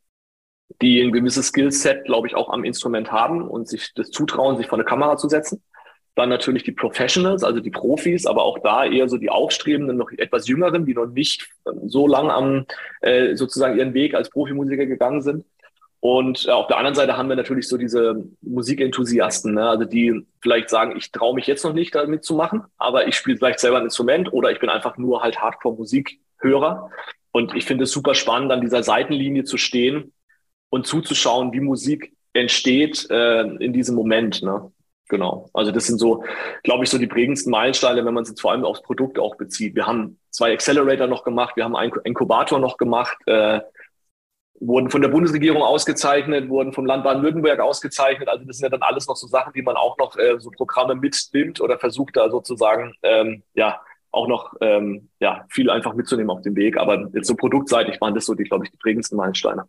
die 0.80 1.00
ein 1.00 1.12
gewisses 1.12 1.48
Skillset, 1.48 2.04
glaube 2.04 2.26
ich, 2.26 2.34
auch 2.34 2.50
am 2.50 2.64
Instrument 2.64 3.12
haben 3.12 3.46
und 3.46 3.68
sich 3.68 3.92
das 3.94 4.10
zutrauen, 4.10 4.56
sich 4.56 4.66
vor 4.66 4.78
eine 4.78 4.84
Kamera 4.84 5.16
zu 5.16 5.28
setzen. 5.28 5.62
Dann 6.14 6.28
natürlich 6.28 6.62
die 6.62 6.72
Professionals, 6.72 7.42
also 7.42 7.60
die 7.60 7.70
Profis, 7.70 8.26
aber 8.26 8.44
auch 8.44 8.58
da 8.60 8.84
eher 8.84 9.08
so 9.08 9.16
die 9.16 9.30
Aufstrebenden, 9.30 9.96
noch 9.96 10.10
etwas 10.12 10.46
Jüngeren, 10.46 10.86
die 10.86 10.94
noch 10.94 11.06
nicht 11.06 11.50
so 11.86 12.06
lang 12.06 12.30
am 12.30 12.66
äh, 13.00 13.34
sozusagen 13.34 13.76
ihren 13.76 13.94
Weg 13.94 14.14
als 14.14 14.30
Profimusiker 14.30 14.86
gegangen 14.86 15.22
sind. 15.22 15.44
Und 15.98 16.46
äh, 16.46 16.50
auf 16.50 16.68
der 16.68 16.76
anderen 16.76 16.94
Seite 16.94 17.16
haben 17.16 17.28
wir 17.28 17.36
natürlich 17.36 17.66
so 17.66 17.76
diese 17.76 18.26
Musikenthusiasten, 18.42 19.54
ne? 19.54 19.68
also 19.68 19.84
die 19.86 20.24
vielleicht 20.40 20.70
sagen, 20.70 20.96
ich 20.96 21.10
traue 21.10 21.34
mich 21.34 21.46
jetzt 21.46 21.64
noch 21.64 21.72
nicht 21.72 21.94
damit 21.94 22.24
zu 22.24 22.34
machen, 22.34 22.62
aber 22.78 23.08
ich 23.08 23.16
spiele 23.16 23.38
vielleicht 23.38 23.58
selber 23.58 23.78
ein 23.78 23.84
Instrument 23.84 24.32
oder 24.32 24.52
ich 24.52 24.60
bin 24.60 24.68
einfach 24.68 24.98
nur 24.98 25.22
halt 25.22 25.40
Hardcore-Musikhörer. 25.40 26.90
Und 27.32 27.56
ich 27.56 27.64
finde 27.64 27.84
es 27.84 27.90
super 27.90 28.14
spannend, 28.14 28.52
an 28.52 28.60
dieser 28.60 28.84
Seitenlinie 28.84 29.42
zu 29.42 29.56
stehen 29.56 30.12
und 30.74 30.88
zuzuschauen, 30.88 31.52
wie 31.52 31.60
Musik 31.60 32.12
entsteht 32.32 33.08
äh, 33.08 33.42
in 33.42 33.72
diesem 33.72 33.94
Moment. 33.94 34.42
Ne? 34.42 34.72
Genau. 35.08 35.48
Also 35.52 35.70
das 35.70 35.86
sind 35.86 36.00
so, 36.00 36.24
glaube 36.64 36.82
ich, 36.82 36.90
so 36.90 36.98
die 36.98 37.06
prägendsten 37.06 37.52
Meilensteine, 37.52 38.04
wenn 38.04 38.12
man 38.12 38.24
es 38.24 38.40
vor 38.40 38.50
allem 38.50 38.64
aufs 38.64 38.82
Produkt 38.82 39.20
auch 39.20 39.36
bezieht. 39.36 39.76
Wir 39.76 39.86
haben 39.86 40.18
zwei 40.30 40.52
Accelerator 40.52 41.06
noch 41.06 41.22
gemacht, 41.22 41.54
wir 41.54 41.62
haben 41.62 41.76
einen 41.76 41.92
Inkubator 42.02 42.58
noch 42.58 42.76
gemacht, 42.76 43.16
äh, 43.26 43.60
wurden 44.58 44.90
von 44.90 45.00
der 45.00 45.10
Bundesregierung 45.10 45.62
ausgezeichnet, 45.62 46.48
wurden 46.48 46.72
vom 46.72 46.86
Land 46.86 47.04
Baden-Württemberg 47.04 47.60
ausgezeichnet. 47.60 48.28
Also 48.28 48.44
das 48.44 48.56
sind 48.56 48.64
ja 48.64 48.70
dann 48.70 48.82
alles 48.82 49.06
noch 49.06 49.16
so 49.16 49.28
Sachen, 49.28 49.52
die 49.52 49.62
man 49.62 49.76
auch 49.76 49.96
noch 49.98 50.16
äh, 50.16 50.40
so 50.40 50.50
Programme 50.50 50.96
mitnimmt 50.96 51.60
oder 51.60 51.78
versucht 51.78 52.16
da 52.16 52.28
sozusagen 52.30 52.94
ähm, 53.04 53.44
ja 53.54 53.80
auch 54.10 54.26
noch 54.26 54.54
ähm, 54.60 55.08
ja 55.20 55.44
viel 55.50 55.70
einfach 55.70 55.94
mitzunehmen 55.94 56.30
auf 56.30 56.42
dem 56.42 56.56
Weg. 56.56 56.78
Aber 56.78 57.08
jetzt 57.14 57.28
so 57.28 57.36
produktseitig 57.36 58.00
waren 58.00 58.16
das 58.16 58.26
so 58.26 58.34
die, 58.34 58.42
glaube 58.42 58.64
ich, 58.64 58.72
die 58.72 58.78
prägendsten 58.78 59.16
Meilensteine. 59.16 59.68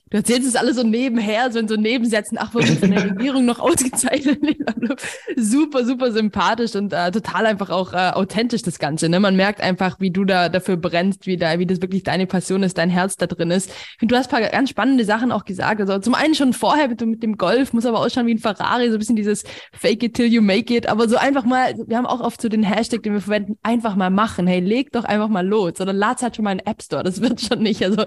Du 0.11 0.17
erzählst 0.17 0.45
es 0.45 0.57
alles 0.57 0.75
so 0.75 0.83
nebenher, 0.83 1.49
so 1.53 1.59
in 1.59 1.69
so 1.69 1.77
Nebensätzen. 1.77 2.37
Ach, 2.37 2.53
wurde 2.53 2.75
von 2.75 2.91
der 2.91 3.11
Regierung 3.11 3.45
noch 3.45 3.59
ausgezeichnet. 3.61 4.39
super, 5.37 5.85
super 5.85 6.11
sympathisch 6.11 6.75
und 6.75 6.91
äh, 6.91 7.11
total 7.11 7.45
einfach 7.45 7.69
auch 7.69 7.93
äh, 7.93 8.11
authentisch 8.11 8.61
das 8.61 8.77
Ganze. 8.77 9.07
Ne? 9.07 9.21
Man 9.21 9.37
merkt 9.37 9.61
einfach, 9.61 10.01
wie 10.01 10.11
du 10.11 10.25
da 10.25 10.49
dafür 10.49 10.75
brennst, 10.75 11.27
wie 11.27 11.37
da, 11.37 11.59
wie 11.59 11.65
das 11.65 11.81
wirklich 11.81 12.03
deine 12.03 12.27
Passion 12.27 12.61
ist, 12.61 12.77
dein 12.77 12.89
Herz 12.89 13.15
da 13.15 13.25
drin 13.25 13.51
ist. 13.51 13.71
Finde, 13.99 14.13
du 14.13 14.19
hast 14.19 14.33
ein 14.33 14.41
paar 14.41 14.49
ganz 14.49 14.69
spannende 14.69 15.05
Sachen 15.05 15.31
auch 15.31 15.45
gesagt. 15.45 15.79
Also 15.79 15.97
zum 15.99 16.13
einen 16.13 16.35
schon 16.35 16.51
vorher 16.51 16.89
mit, 16.89 16.99
mit 17.05 17.23
dem 17.23 17.37
Golf, 17.37 17.71
muss 17.71 17.85
aber 17.85 17.99
ausschauen 17.99 18.27
wie 18.27 18.33
ein 18.33 18.39
Ferrari, 18.39 18.89
so 18.89 18.97
ein 18.97 18.99
bisschen 18.99 19.15
dieses 19.15 19.45
Fake 19.71 20.03
it 20.03 20.13
till 20.15 20.27
you 20.27 20.41
make 20.41 20.75
it. 20.75 20.87
Aber 20.89 21.07
so 21.07 21.15
einfach 21.15 21.45
mal, 21.45 21.73
wir 21.87 21.95
haben 21.95 22.05
auch 22.05 22.19
oft 22.19 22.41
so 22.41 22.49
den 22.49 22.63
Hashtag, 22.63 23.03
den 23.03 23.13
wir 23.13 23.21
verwenden, 23.21 23.57
einfach 23.63 23.95
mal 23.95 24.09
machen. 24.09 24.45
Hey, 24.45 24.59
leg 24.59 24.91
doch 24.91 25.05
einfach 25.05 25.29
mal 25.29 25.47
los. 25.47 25.79
Oder 25.79 25.93
lad's 25.93 26.21
halt 26.21 26.35
schon 26.35 26.43
mal 26.43 26.51
einen 26.51 26.59
App 26.59 26.83
Store. 26.83 27.01
Das 27.01 27.21
wird 27.21 27.39
schon 27.39 27.59
nicht. 27.63 27.81
Also 27.81 28.03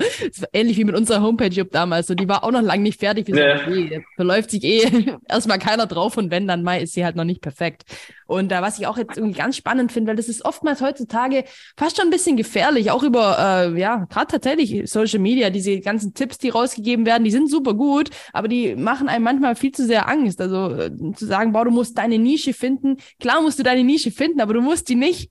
ähnlich 0.52 0.76
wie 0.76 0.84
mit 0.84 0.96
unserer 0.96 1.22
Homepage 1.22 1.64
damals. 1.64 1.93
So, 2.02 2.14
die 2.14 2.28
war 2.28 2.44
auch 2.44 2.50
noch 2.50 2.62
lange 2.62 2.82
nicht 2.82 3.00
fertig. 3.00 3.26
Wir 3.26 3.34
nee. 3.34 3.64
so, 3.64 3.70
okay, 3.70 4.04
verläuft 4.16 4.50
sich 4.50 4.64
eh 4.64 5.16
erstmal 5.28 5.58
keiner 5.58 5.86
drauf 5.86 6.16
und 6.16 6.30
wenn, 6.30 6.46
dann 6.48 6.62
mal 6.62 6.82
ist 6.82 6.94
sie 6.94 7.04
halt 7.04 7.16
noch 7.16 7.24
nicht 7.24 7.40
perfekt. 7.40 7.84
Und 8.26 8.50
da, 8.50 8.58
äh, 8.58 8.62
was 8.62 8.78
ich 8.78 8.86
auch 8.86 8.96
jetzt 8.96 9.16
irgendwie 9.16 9.38
ganz 9.38 9.56
spannend 9.56 9.92
finde, 9.92 10.10
weil 10.10 10.16
das 10.16 10.28
ist 10.28 10.44
oftmals 10.44 10.80
heutzutage 10.80 11.44
fast 11.76 11.96
schon 11.96 12.06
ein 12.06 12.10
bisschen 12.10 12.36
gefährlich, 12.36 12.90
auch 12.90 13.02
über, 13.02 13.38
äh, 13.38 13.78
ja, 13.78 14.06
gerade 14.10 14.26
tatsächlich 14.26 14.90
Social 14.90 15.18
Media, 15.18 15.50
diese 15.50 15.80
ganzen 15.80 16.14
Tipps, 16.14 16.38
die 16.38 16.48
rausgegeben 16.48 17.06
werden, 17.06 17.24
die 17.24 17.30
sind 17.30 17.50
super 17.50 17.74
gut, 17.74 18.10
aber 18.32 18.48
die 18.48 18.74
machen 18.76 19.08
einem 19.08 19.24
manchmal 19.24 19.56
viel 19.56 19.72
zu 19.72 19.84
sehr 19.86 20.08
Angst. 20.08 20.40
Also 20.40 20.74
äh, 20.74 20.90
zu 21.14 21.26
sagen, 21.26 21.52
boah, 21.52 21.64
du 21.64 21.70
musst 21.70 21.98
deine 21.98 22.18
Nische 22.18 22.52
finden. 22.52 22.96
Klar 23.20 23.42
musst 23.42 23.58
du 23.58 23.62
deine 23.62 23.84
Nische 23.84 24.10
finden, 24.10 24.40
aber 24.40 24.54
du 24.54 24.60
musst 24.60 24.88
die 24.88 24.96
nicht 24.96 25.30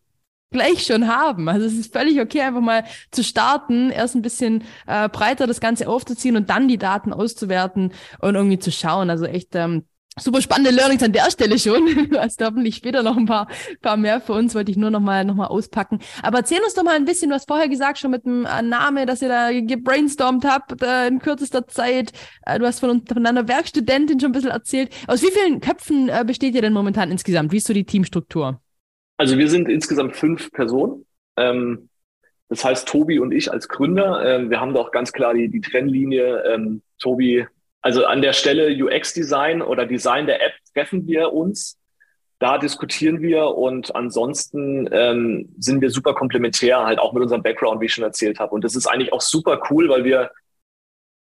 gleich 0.53 0.85
schon 0.85 1.07
haben. 1.07 1.49
Also 1.49 1.65
es 1.65 1.73
ist 1.73 1.91
völlig 1.91 2.21
okay, 2.21 2.41
einfach 2.41 2.61
mal 2.61 2.85
zu 3.11 3.23
starten, 3.23 3.89
erst 3.89 4.15
ein 4.15 4.21
bisschen 4.21 4.63
äh, 4.87 5.09
breiter 5.09 5.47
das 5.47 5.59
Ganze 5.59 5.89
aufzuziehen 5.89 6.37
und 6.37 6.49
dann 6.49 6.67
die 6.67 6.77
Daten 6.77 7.11
auszuwerten 7.11 7.91
und 8.19 8.35
irgendwie 8.35 8.59
zu 8.59 8.71
schauen. 8.71 9.09
Also 9.09 9.25
echt 9.25 9.55
ähm, 9.55 9.83
super 10.19 10.41
spannende 10.41 10.71
Learnings 10.71 11.03
an 11.03 11.11
der 11.11 11.29
Stelle 11.31 11.57
schon. 11.57 12.09
Du 12.09 12.19
hast 12.19 12.41
hoffentlich 12.43 12.75
später 12.75 13.01
noch 13.03 13.17
ein 13.17 13.25
paar, 13.25 13.47
paar 13.81 13.97
mehr 13.97 14.21
für 14.21 14.33
uns, 14.33 14.53
wollte 14.53 14.71
ich 14.71 14.77
nur 14.77 14.91
noch 14.91 14.99
mal, 14.99 15.25
noch 15.25 15.35
mal 15.35 15.47
auspacken. 15.47 15.99
Aber 16.21 16.39
erzähl 16.39 16.61
uns 16.61 16.73
doch 16.73 16.83
mal 16.83 16.95
ein 16.95 17.05
bisschen, 17.05 17.29
du 17.29 17.35
hast 17.35 17.47
vorher 17.47 17.67
gesagt, 17.69 17.97
schon 17.97 18.11
mit 18.11 18.25
dem 18.25 18.45
äh, 18.45 18.61
Name, 18.61 19.05
dass 19.05 19.21
ihr 19.21 19.29
da 19.29 19.51
gebrainstormt 19.51 20.45
habt 20.45 20.81
äh, 20.81 21.07
in 21.07 21.19
kürzester 21.19 21.67
Zeit. 21.67 22.11
Äh, 22.45 22.59
du 22.59 22.65
hast 22.65 22.79
von, 22.79 23.05
von 23.05 23.25
einer 23.25 23.47
Werkstudentin 23.47 24.19
schon 24.19 24.29
ein 24.29 24.33
bisschen 24.33 24.51
erzählt. 24.51 24.93
Aus 25.07 25.21
wie 25.21 25.31
vielen 25.31 25.59
Köpfen 25.59 26.09
äh, 26.09 26.23
besteht 26.25 26.55
ihr 26.55 26.61
denn 26.61 26.73
momentan 26.73 27.09
insgesamt? 27.09 27.51
Wie 27.51 27.57
ist 27.57 27.67
so 27.67 27.73
die 27.73 27.85
Teamstruktur? 27.85 28.62
Also 29.17 29.37
wir 29.37 29.49
sind 29.49 29.69
insgesamt 29.69 30.15
fünf 30.15 30.51
Personen. 30.51 31.05
Ähm, 31.37 31.89
das 32.49 32.63
heißt, 32.63 32.87
Tobi 32.87 33.19
und 33.19 33.31
ich 33.31 33.51
als 33.51 33.67
Gründer, 33.67 34.23
ähm, 34.25 34.49
wir 34.49 34.59
haben 34.59 34.73
doch 34.73 34.91
ganz 34.91 35.11
klar 35.11 35.33
die, 35.33 35.49
die 35.49 35.61
Trennlinie. 35.61 36.43
Ähm, 36.43 36.81
Tobi, 36.99 37.47
also 37.81 38.05
an 38.05 38.21
der 38.21 38.33
Stelle 38.33 38.69
UX-Design 38.83 39.61
oder 39.61 39.85
Design 39.85 40.25
der 40.25 40.43
App 40.43 40.53
treffen 40.73 41.07
wir 41.07 41.33
uns. 41.33 41.79
Da 42.39 42.57
diskutieren 42.57 43.21
wir 43.21 43.47
und 43.47 43.95
ansonsten 43.95 44.89
ähm, 44.91 45.53
sind 45.57 45.81
wir 45.81 45.89
super 45.89 46.13
komplementär, 46.13 46.85
halt 46.85 46.99
auch 46.99 47.13
mit 47.13 47.23
unserem 47.23 47.41
Background, 47.41 47.79
wie 47.79 47.85
ich 47.85 47.93
schon 47.93 48.03
erzählt 48.03 48.39
habe. 48.39 48.53
Und 48.53 48.63
das 48.63 48.75
ist 48.75 48.85
eigentlich 48.85 49.13
auch 49.13 49.21
super 49.21 49.61
cool, 49.69 49.87
weil 49.87 50.03
wir 50.03 50.31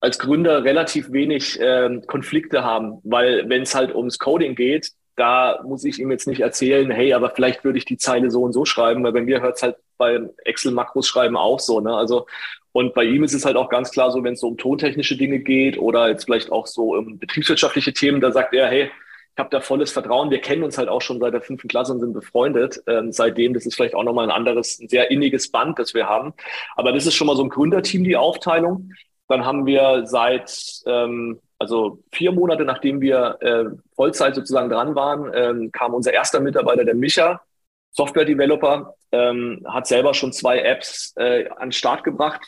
als 0.00 0.18
Gründer 0.18 0.64
relativ 0.64 1.12
wenig 1.12 1.58
ähm, 1.60 2.02
Konflikte 2.06 2.64
haben, 2.64 3.00
weil 3.04 3.48
wenn 3.48 3.62
es 3.62 3.74
halt 3.74 3.94
ums 3.94 4.18
Coding 4.18 4.54
geht, 4.54 4.92
da 5.20 5.60
muss 5.64 5.84
ich 5.84 5.98
ihm 5.98 6.10
jetzt 6.10 6.26
nicht 6.26 6.40
erzählen, 6.40 6.90
hey, 6.90 7.12
aber 7.12 7.30
vielleicht 7.30 7.62
würde 7.62 7.76
ich 7.76 7.84
die 7.84 7.98
Zeile 7.98 8.30
so 8.30 8.42
und 8.42 8.54
so 8.54 8.64
schreiben, 8.64 9.04
weil 9.04 9.12
bei 9.12 9.20
mir 9.20 9.42
hört 9.42 9.56
es 9.56 9.62
halt 9.62 9.76
beim 9.98 10.30
Excel-Makros 10.44 11.06
schreiben 11.06 11.36
auch 11.36 11.60
so, 11.60 11.80
ne? 11.80 11.94
Also, 11.94 12.26
und 12.72 12.94
bei 12.94 13.04
ihm 13.04 13.22
ist 13.22 13.34
es 13.34 13.44
halt 13.44 13.56
auch 13.56 13.68
ganz 13.68 13.90
klar 13.90 14.10
so, 14.10 14.24
wenn 14.24 14.32
es 14.32 14.40
so 14.40 14.48
um 14.48 14.56
tontechnische 14.56 15.18
Dinge 15.18 15.40
geht 15.40 15.76
oder 15.76 16.08
jetzt 16.08 16.24
vielleicht 16.24 16.50
auch 16.50 16.66
so 16.66 16.94
um 16.94 17.18
betriebswirtschaftliche 17.18 17.92
Themen, 17.92 18.22
da 18.22 18.32
sagt 18.32 18.54
er, 18.54 18.68
hey, 18.68 18.90
ich 19.34 19.38
habe 19.38 19.50
da 19.50 19.60
volles 19.60 19.92
Vertrauen. 19.92 20.30
Wir 20.30 20.40
kennen 20.40 20.62
uns 20.62 20.78
halt 20.78 20.88
auch 20.88 21.02
schon 21.02 21.20
seit 21.20 21.34
der 21.34 21.42
fünften 21.42 21.68
Klasse 21.68 21.92
und 21.92 22.00
sind 22.00 22.14
befreundet. 22.14 22.82
Ähm, 22.86 23.12
seitdem, 23.12 23.52
das 23.52 23.66
ist 23.66 23.74
vielleicht 23.74 23.94
auch 23.94 24.04
nochmal 24.04 24.24
ein 24.24 24.34
anderes, 24.34 24.80
ein 24.80 24.88
sehr 24.88 25.10
inniges 25.10 25.50
Band, 25.50 25.78
das 25.78 25.92
wir 25.92 26.06
haben. 26.06 26.32
Aber 26.76 26.92
das 26.92 27.06
ist 27.06 27.14
schon 27.14 27.26
mal 27.26 27.36
so 27.36 27.42
ein 27.42 27.50
Gründerteam, 27.50 28.04
die 28.04 28.16
Aufteilung. 28.16 28.92
Dann 29.28 29.44
haben 29.44 29.66
wir 29.66 30.06
seit 30.06 30.82
ähm, 30.86 31.40
also 31.60 31.98
vier 32.10 32.32
Monate 32.32 32.64
nachdem 32.64 33.00
wir 33.00 33.36
äh, 33.40 33.64
Vollzeit 33.94 34.34
sozusagen 34.34 34.70
dran 34.70 34.94
waren, 34.94 35.30
ähm, 35.34 35.70
kam 35.70 35.92
unser 35.94 36.12
erster 36.12 36.40
Mitarbeiter, 36.40 36.84
der 36.84 36.94
Micha, 36.94 37.42
Software-Developer, 37.92 38.94
ähm, 39.12 39.64
hat 39.68 39.86
selber 39.86 40.14
schon 40.14 40.32
zwei 40.32 40.60
Apps 40.60 41.12
äh, 41.16 41.48
an 41.50 41.68
den 41.68 41.72
Start 41.72 42.02
gebracht 42.02 42.40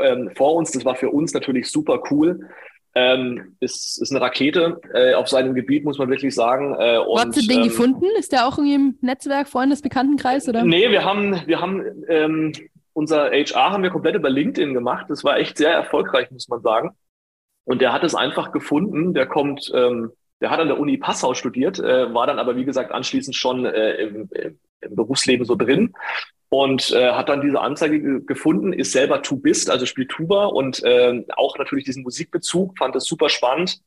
ähm, 0.00 0.30
vor 0.36 0.54
uns. 0.54 0.70
Das 0.70 0.84
war 0.84 0.94
für 0.94 1.10
uns 1.10 1.34
natürlich 1.34 1.70
super 1.70 2.02
cool. 2.10 2.48
Ähm, 2.94 3.56
ist, 3.60 4.00
ist 4.00 4.10
eine 4.12 4.20
Rakete 4.20 4.80
äh, 4.94 5.14
auf 5.14 5.28
seinem 5.28 5.54
Gebiet, 5.54 5.84
muss 5.84 5.98
man 5.98 6.08
wirklich 6.08 6.34
sagen. 6.34 6.74
Äh, 6.76 7.00
Wo 7.04 7.18
habt 7.18 7.36
ihr 7.36 7.46
den 7.46 7.58
ähm, 7.58 7.64
gefunden? 7.64 8.06
Ist 8.16 8.32
der 8.32 8.46
auch 8.46 8.58
irgendwie 8.58 8.74
im 8.74 8.98
Netzwerk, 9.00 9.48
Freundes, 9.48 9.82
Bekanntenkreis? 9.82 10.48
Oder? 10.48 10.62
Nee, 10.62 10.90
wir 10.90 11.04
haben, 11.04 11.42
wir 11.46 11.60
haben 11.60 11.84
ähm, 12.08 12.52
unser 12.92 13.30
HR 13.32 13.72
haben 13.72 13.82
wir 13.82 13.90
komplett 13.90 14.14
über 14.14 14.30
LinkedIn 14.30 14.72
gemacht. 14.72 15.06
Das 15.08 15.24
war 15.24 15.36
echt 15.36 15.58
sehr 15.58 15.72
erfolgreich, 15.72 16.30
muss 16.30 16.48
man 16.48 16.62
sagen. 16.62 16.96
Und 17.66 17.82
der 17.82 17.92
hat 17.92 18.04
es 18.04 18.14
einfach 18.14 18.52
gefunden. 18.52 19.12
Der 19.12 19.26
kommt, 19.26 19.70
ähm, 19.74 20.12
der 20.40 20.50
hat 20.50 20.60
an 20.60 20.68
der 20.68 20.78
Uni 20.78 20.96
Passau 20.96 21.34
studiert, 21.34 21.78
äh, 21.78 22.14
war 22.14 22.26
dann 22.26 22.38
aber 22.38 22.56
wie 22.56 22.64
gesagt 22.64 22.92
anschließend 22.92 23.36
schon 23.36 23.66
äh, 23.66 23.96
im, 23.96 24.30
im 24.80 24.94
Berufsleben 24.94 25.44
so 25.44 25.56
drin 25.56 25.92
und 26.48 26.92
äh, 26.92 27.12
hat 27.12 27.28
dann 27.28 27.40
diese 27.40 27.60
Anzeige 27.60 28.20
gefunden, 28.22 28.72
ist 28.72 28.92
selber 28.92 29.22
Tubist, 29.22 29.68
also 29.68 29.84
spielt 29.84 30.10
Tuba 30.10 30.46
und 30.46 30.82
äh, 30.84 31.24
auch 31.34 31.58
natürlich 31.58 31.84
diesen 31.84 32.04
Musikbezug, 32.04 32.78
fand 32.78 32.94
es 32.96 33.04
super 33.04 33.28
spannend. 33.28 33.80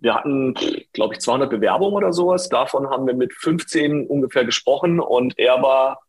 Wir 0.00 0.14
hatten, 0.14 0.54
glaube 0.92 1.14
ich, 1.14 1.20
200 1.20 1.50
Bewerbungen 1.50 1.96
oder 1.96 2.12
sowas. 2.12 2.48
Davon 2.48 2.88
haben 2.88 3.08
wir 3.08 3.14
mit 3.14 3.34
15 3.34 4.06
ungefähr 4.06 4.44
gesprochen 4.44 5.00
und 5.00 5.36
er 5.38 5.60
war 5.60 6.00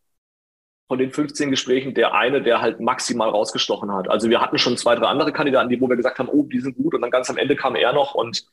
von 0.89 0.97
den 0.97 1.11
15 1.11 1.51
Gesprächen 1.51 1.93
der 1.93 2.15
eine, 2.15 2.41
der 2.41 2.61
halt 2.61 2.79
maximal 2.79 3.29
rausgestochen 3.29 3.93
hat. 3.93 4.09
Also 4.09 4.27
wir 4.27 4.41
hatten 4.41 4.57
schon 4.57 4.75
zwei, 4.75 4.95
drei 4.95 5.05
andere 5.05 5.31
Kandidaten, 5.31 5.69
die, 5.69 5.79
wo 5.79 5.87
wir 5.87 5.95
gesagt 5.95 6.17
haben, 6.17 6.29
oh, 6.29 6.43
die 6.43 6.59
sind 6.59 6.75
gut. 6.77 6.95
Und 6.95 7.01
dann 7.01 7.11
ganz 7.11 7.29
am 7.29 7.37
Ende 7.37 7.55
kam 7.55 7.75
er 7.75 7.93
noch 7.93 8.15
und 8.15 8.43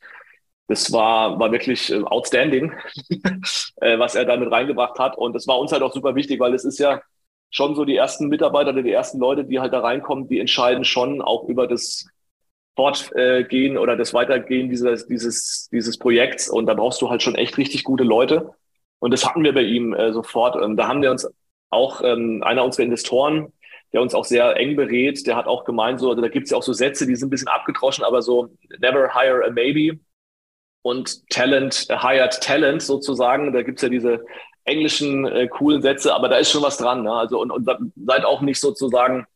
das 0.69 0.93
war, 0.93 1.39
war 1.41 1.51
wirklich 1.51 1.91
äh, 1.91 2.03
outstanding, 2.03 2.75
äh, 3.77 3.99
was 3.99 4.15
er 4.15 4.27
damit 4.27 4.53
reingebracht 4.53 4.99
hat. 4.99 5.17
Und 5.17 5.33
das 5.33 5.47
war 5.47 5.59
uns 5.59 5.73
halt 5.73 5.83
auch 5.83 5.95
super 5.95 6.15
wichtig, 6.15 6.39
weil 6.39 6.53
es 6.53 6.67
ist 6.67 6.79
ja 6.79 7.01
schon 7.51 7.75
so 7.75 7.87
die 7.87 7.97
ersten 7.97 8.29
Mitarbeiter 8.29 8.71
oder 8.71 8.83
die 8.83 8.93
ersten 8.93 9.19
Leute, 9.19 9.45
die 9.45 9.59
halt 9.59 9.73
da 9.73 9.81
reinkommen, 9.81 10.29
die 10.29 10.39
entscheiden 10.39 10.85
schon 10.85 11.23
auch 11.23 11.49
über 11.49 11.67
das 11.67 12.07
Fortgehen 12.75 13.79
oder 13.79 13.97
das 13.97 14.13
Weitergehen 14.13 14.69
dieses, 14.69 15.07
dieses, 15.07 15.71
dieses 15.73 15.97
Projekts. 15.97 16.51
Und 16.51 16.67
da 16.67 16.75
brauchst 16.75 17.01
du 17.01 17.09
halt 17.09 17.23
schon 17.23 17.37
echt 17.37 17.57
richtig 17.57 17.83
gute 17.85 18.05
Leute. 18.05 18.51
Und 18.99 19.13
das 19.13 19.27
hatten 19.27 19.43
wir 19.43 19.55
bei 19.55 19.63
ihm 19.63 19.95
äh, 19.95 20.13
sofort. 20.13 20.57
Und 20.57 20.77
da 20.77 20.87
haben 20.89 21.01
wir 21.01 21.11
uns 21.11 21.27
auch 21.71 22.03
ähm, 22.03 22.43
einer 22.43 22.65
unserer 22.65 22.85
Investoren, 22.85 23.53
der 23.93 24.03
uns 24.03 24.15
auch 24.15 24.25
sehr 24.25 24.57
eng 24.57 24.77
berät, 24.77 25.27
der 25.27 25.37
hat 25.37 25.47
auch 25.47 25.65
gemeint, 25.65 26.01
so, 26.01 26.15
da 26.15 26.29
gibt 26.29 26.45
es 26.45 26.51
ja 26.51 26.59
auch 26.59 26.63
so 26.63 26.73
Sätze, 26.73 27.07
die 27.07 27.17
sind 27.17 27.29
ein 27.29 27.31
bisschen 27.31 27.49
abgedroschen, 27.49 28.05
aber 28.05 28.23
so 28.23 28.51
never 28.79 29.13
hire 29.15 29.45
a 29.47 29.51
maybe 29.51 29.99
und 30.83 31.29
Talent, 31.31 31.89
hired 31.91 32.41
Talent 32.41 32.83
sozusagen. 32.83 33.53
Da 33.53 33.63
gibt 33.63 33.79
es 33.79 33.83
ja 33.83 33.89
diese 33.89 34.25
englischen 34.65 35.27
äh, 35.27 35.49
coolen 35.49 35.83
Sätze, 35.83 36.15
aber 36.15 36.29
da 36.29 36.37
ist 36.37 36.51
schon 36.51 36.63
was 36.63 36.77
dran. 36.77 37.03
Ne? 37.03 37.13
Also 37.13 37.41
und, 37.41 37.51
und 37.51 37.69
seid 37.97 38.25
auch 38.25 38.41
nicht 38.41 38.61
sozusagen 38.61 39.27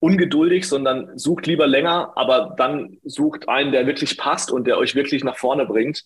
ungeduldig, 0.00 0.66
sondern 0.68 1.16
sucht 1.18 1.46
lieber 1.46 1.66
länger, 1.66 2.12
aber 2.16 2.54
dann 2.56 2.98
sucht 3.04 3.48
einen, 3.48 3.70
der 3.72 3.86
wirklich 3.86 4.16
passt 4.16 4.50
und 4.50 4.66
der 4.66 4.78
euch 4.78 4.94
wirklich 4.94 5.22
nach 5.24 5.36
vorne 5.36 5.66
bringt. 5.66 6.04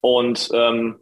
Und 0.00 0.48
ähm, 0.52 1.00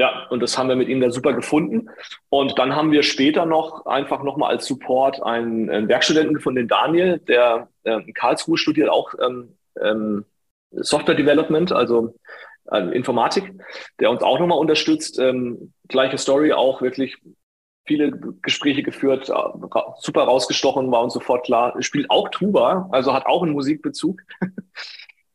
ja, 0.00 0.26
und 0.30 0.40
das 0.40 0.56
haben 0.56 0.68
wir 0.68 0.76
mit 0.76 0.88
ihm 0.88 1.00
da 1.00 1.10
super 1.10 1.32
gefunden. 1.32 1.90
Und 2.28 2.58
dann 2.58 2.76
haben 2.76 2.92
wir 2.92 3.02
später 3.02 3.46
noch 3.46 3.84
einfach 3.86 4.22
nochmal 4.22 4.50
als 4.50 4.66
Support 4.66 5.20
einen, 5.22 5.68
einen, 5.68 5.88
Werkstudenten 5.88 6.34
gefunden, 6.34 6.60
den 6.60 6.68
Daniel, 6.68 7.18
der 7.18 7.68
äh, 7.82 8.00
in 8.00 8.14
Karlsruhe 8.14 8.56
studiert, 8.58 8.88
auch 8.90 9.12
ähm, 9.20 9.56
ähm, 9.80 10.24
Software 10.70 11.16
Development, 11.16 11.72
also 11.72 12.14
äh, 12.70 12.94
Informatik, 12.96 13.52
der 13.98 14.10
uns 14.10 14.22
auch 14.22 14.38
nochmal 14.38 14.58
unterstützt. 14.58 15.18
Ähm, 15.18 15.72
gleiche 15.88 16.18
Story, 16.18 16.52
auch 16.52 16.80
wirklich 16.80 17.16
viele 17.84 18.12
Gespräche 18.42 18.84
geführt, 18.84 19.28
äh, 19.30 19.80
super 19.98 20.22
rausgestochen, 20.22 20.92
war 20.92 21.02
uns 21.02 21.14
sofort 21.14 21.44
klar. 21.44 21.74
Spielt 21.82 22.08
auch 22.08 22.28
Tuba, 22.28 22.88
also 22.92 23.12
hat 23.12 23.26
auch 23.26 23.42
einen 23.42 23.52
Musikbezug. 23.52 24.20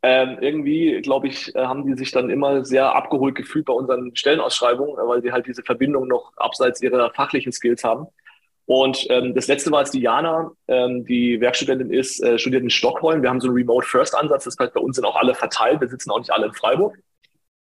Ähm, 0.06 0.38
irgendwie, 0.42 1.02
glaube 1.02 1.30
ich, 1.30 1.56
äh, 1.56 1.66
haben 1.66 1.86
die 1.86 1.94
sich 1.96 2.12
dann 2.12 2.30
immer 2.30 2.66
sehr 2.66 2.94
abgeholt 2.94 3.36
gefühlt 3.36 3.66
bei 3.66 3.74
unseren 3.74 4.14
Stellenausschreibungen, 4.14 4.96
äh, 4.96 5.08
weil 5.08 5.22
sie 5.22 5.32
halt 5.32 5.48
diese 5.48 5.64
Verbindung 5.64 6.10
noch 6.10 6.34
abseits 6.36 6.82
ihrer 6.82 7.10
fachlichen 7.14 7.54
Skills 7.54 7.86
haben. 7.86 8.08
Und 8.66 9.08
ähm, 9.10 9.34
das 9.34 9.48
letzte 9.48 9.72
war 9.72 9.80
jetzt 9.80 9.94
Diana, 9.94 10.52
ähm, 10.68 11.06
die 11.06 11.40
Werkstudentin 11.40 11.90
ist, 11.90 12.22
äh, 12.22 12.38
studiert 12.38 12.64
in 12.64 12.70
Stockholm. 12.70 13.22
Wir 13.22 13.30
haben 13.30 13.40
so 13.40 13.48
einen 13.48 13.58
Remote-First-Ansatz, 13.58 14.44
das 14.44 14.58
heißt, 14.60 14.74
bei 14.74 14.82
uns 14.82 14.98
sind 14.98 15.06
auch 15.06 15.16
alle 15.16 15.36
verteilt, 15.36 15.80
wir 15.80 15.88
sitzen 15.88 16.12
auch 16.12 16.20
nicht 16.20 16.32
alle 16.32 16.48
in 16.48 16.54
Freiburg. 16.54 16.98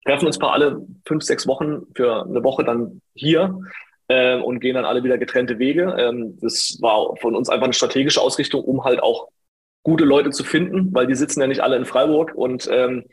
Treffen 0.05 0.25
uns 0.25 0.39
paar 0.39 0.53
alle 0.53 0.85
fünf, 1.05 1.23
sechs 1.23 1.45
Wochen 1.45 1.83
für 1.93 2.23
eine 2.23 2.43
Woche 2.43 2.63
dann 2.63 3.01
hier 3.15 3.59
äh, 4.07 4.37
und 4.39 4.61
gehen 4.61 4.75
dann 4.75 4.85
alle 4.85 5.03
wieder 5.03 5.17
getrennte 5.17 5.59
Wege. 5.59 5.93
Ähm, 5.97 6.37
das 6.41 6.77
war 6.81 7.15
von 7.17 7.35
uns 7.35 7.49
einfach 7.49 7.65
eine 7.65 7.73
strategische 7.73 8.21
Ausrichtung, 8.21 8.63
um 8.63 8.85
halt 8.85 9.01
auch 9.03 9.27
gute 9.83 10.03
Leute 10.03 10.31
zu 10.31 10.43
finden, 10.43 10.93
weil 10.93 11.07
die 11.07 11.15
sitzen 11.15 11.41
ja 11.41 11.47
nicht 11.47 11.61
alle 11.61 11.77
in 11.77 11.85
Freiburg 11.85 12.33
und 12.35 12.67
ähm, 12.71 13.05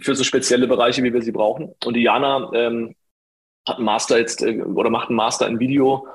für 0.00 0.14
so 0.14 0.24
spezielle 0.24 0.68
Bereiche, 0.68 1.02
wie 1.02 1.12
wir 1.12 1.22
sie 1.22 1.32
brauchen. 1.32 1.74
Und 1.84 1.94
Diana 1.94 2.50
ähm, 2.54 2.94
hat 3.66 3.76
einen 3.76 3.86
Master 3.86 4.18
jetzt 4.18 4.42
äh, 4.42 4.62
oder 4.62 4.90
macht 4.90 5.08
einen 5.08 5.16
Master 5.16 5.46
in 5.46 5.58
Video 5.58 6.06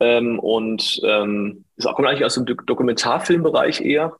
ähm, 0.00 0.38
und 0.38 1.00
ähm, 1.04 1.64
ist 1.76 1.86
auch, 1.86 1.94
kommt 1.94 2.08
eigentlich 2.08 2.24
aus 2.24 2.34
dem 2.34 2.46
Dokumentarfilmbereich 2.46 3.80
eher. 3.80 4.16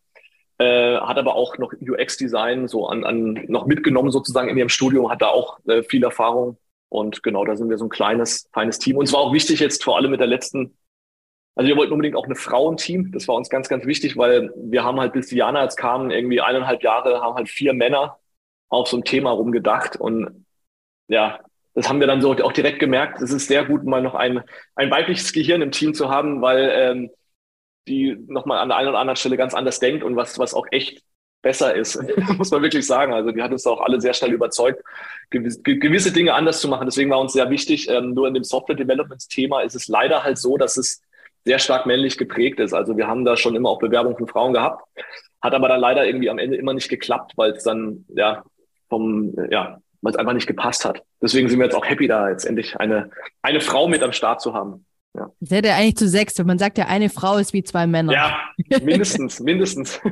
Äh, 0.59 0.99
hat 0.99 1.17
aber 1.17 1.35
auch 1.35 1.57
noch 1.57 1.73
UX-Design 1.73 2.69
so 2.69 2.87
an, 2.87 3.05
an 3.05 3.45
noch 3.49 3.67
mitgenommen 3.67 4.11
sozusagen 4.11 4.51
in 4.51 4.59
ihrem 4.59 4.69
Studium, 4.69 5.11
hat 5.11 5.23
da 5.23 5.29
auch 5.29 5.59
äh, 5.67 5.83
viel 5.83 6.05
Erfahrung 6.05 6.59
und 6.91 7.23
genau, 7.23 7.45
da 7.45 7.57
sind 7.57 7.71
wir 7.71 7.79
so 7.79 7.87
ein 7.87 7.91
kleines, 7.91 8.49
feines 8.53 8.79
Team. 8.79 8.97
Und 8.97 9.05
es 9.05 9.13
war 9.13 9.21
auch 9.21 9.33
wichtig 9.33 9.61
jetzt 9.61 9.85
vor 9.85 9.97
allem 9.97 10.11
mit 10.11 10.21
der 10.21 10.27
letzten 10.27 10.77
also 11.61 11.69
wir 11.69 11.77
wollten 11.77 11.93
unbedingt 11.93 12.17
auch 12.17 12.25
eine 12.25 12.37
Frauenteam. 12.37 13.13
Das 13.13 13.29
war 13.29 13.35
uns 13.35 13.51
ganz, 13.51 13.69
ganz 13.69 13.85
wichtig, 13.85 14.17
weil 14.17 14.51
wir 14.57 14.83
haben 14.83 14.99
halt, 14.99 15.13
bis 15.13 15.27
Diana 15.27 15.63
jetzt 15.63 15.77
kam, 15.77 16.11
irgendwie 16.11 16.41
eineinhalb 16.41 16.83
Jahre, 16.83 17.21
haben 17.21 17.35
halt 17.35 17.51
vier 17.51 17.75
Männer 17.75 18.17
auf 18.71 18.89
so 18.89 18.97
ein 18.97 19.05
Thema 19.05 19.33
rumgedacht. 19.33 19.95
Und 19.95 20.47
ja, 21.09 21.39
das 21.75 21.87
haben 21.87 22.01
wir 22.01 22.07
dann 22.07 22.23
so 22.23 22.33
auch 22.33 22.53
direkt 22.53 22.79
gemerkt. 22.79 23.21
Es 23.21 23.31
ist 23.31 23.47
sehr 23.47 23.67
gut, 23.67 23.85
mal 23.85 24.01
noch 24.01 24.15
ein, 24.15 24.43
ein 24.75 24.91
weibliches 24.91 25.35
Gehirn 25.35 25.61
im 25.61 25.71
Team 25.71 25.93
zu 25.93 26.09
haben, 26.09 26.41
weil 26.41 26.71
ähm, 26.73 27.11
die 27.87 28.17
nochmal 28.27 28.61
an 28.61 28.71
der 28.71 28.79
einen 28.79 28.89
oder 28.89 28.99
anderen 28.99 29.17
Stelle 29.17 29.37
ganz 29.37 29.53
anders 29.53 29.81
denkt 29.81 30.03
und 30.03 30.17
was, 30.17 30.39
was 30.39 30.55
auch 30.55 30.67
echt 30.71 31.03
besser 31.43 31.75
ist, 31.75 32.03
muss 32.39 32.51
man 32.51 32.63
wirklich 32.63 32.87
sagen. 32.87 33.13
Also 33.13 33.33
die 33.33 33.43
hat 33.43 33.53
uns 33.53 33.67
auch 33.67 33.83
alle 33.83 34.01
sehr 34.01 34.15
schnell 34.15 34.33
überzeugt, 34.33 34.83
gewisse, 35.29 35.61
gewisse 35.61 36.11
Dinge 36.11 36.33
anders 36.33 36.63
zu 36.63 36.69
machen. 36.69 36.87
Deswegen 36.87 37.11
war 37.11 37.21
uns 37.21 37.35
sehr 37.35 37.51
wichtig, 37.51 37.91
ähm, 37.91 38.15
nur 38.15 38.29
in 38.29 38.33
dem 38.33 38.45
Software-Development-Thema 38.45 39.61
ist 39.61 39.75
es 39.75 39.89
leider 39.89 40.25
halt 40.25 40.39
so, 40.39 40.57
dass 40.57 40.79
es 40.79 41.03
sehr 41.45 41.59
stark 41.59 41.87
männlich 41.87 42.19
geprägt 42.19 42.61
ist. 42.61 42.73
Also 42.73 42.97
wir 42.97 43.07
haben 43.07 43.25
da 43.25 43.37
schon 43.37 43.57
immer 43.57 43.71
auch 43.71 43.79
Bewerbungen 43.79 44.19
von 44.19 44.29
Frauen 44.29 44.53
gehabt, 44.53 44.85
hat 45.41 45.55
aber 45.55 45.69
dann 45.69 45.81
leider 45.81 46.07
irgendwie 46.07 46.31
am 46.31 46.39
Ende 46.39 46.57
immer 46.57 46.75
nicht 46.75 46.89
geklappt, 46.89 47.33
weil 47.37 47.53
es 47.53 47.65
dann 47.65 48.05
ja 48.15 48.43
vom 48.89 49.35
ja 49.51 49.81
weil 50.03 50.13
es 50.13 50.19
einfach 50.19 50.33
nicht 50.33 50.47
gepasst 50.47 50.85
hat. 50.85 51.03
Deswegen 51.21 51.49
sind 51.49 51.59
wir 51.59 51.67
jetzt 51.67 51.75
auch 51.75 51.85
happy, 51.85 52.09
da 52.09 52.31
jetzt 52.31 52.45
endlich 52.45 52.79
eine 52.79 53.11
eine 53.43 53.61
Frau 53.61 53.89
mit 53.89 54.03
am 54.03 54.13
Start 54.13 54.41
zu 54.41 54.55
haben. 54.55 54.87
Ja. 55.15 55.31
Das 55.41 55.51
hätte 55.51 55.75
eigentlich 55.75 55.97
zu 55.97 56.09
sechs, 56.09 56.39
wenn 56.39 56.47
man 56.47 56.59
sagt 56.59 56.79
ja, 56.79 56.87
eine 56.87 57.11
Frau 57.11 57.37
ist 57.37 57.53
wie 57.53 57.65
zwei 57.65 57.87
Männer. 57.87 58.13
Ja, 58.13 58.41
mindestens, 58.81 59.41
mindestens. 59.41 60.01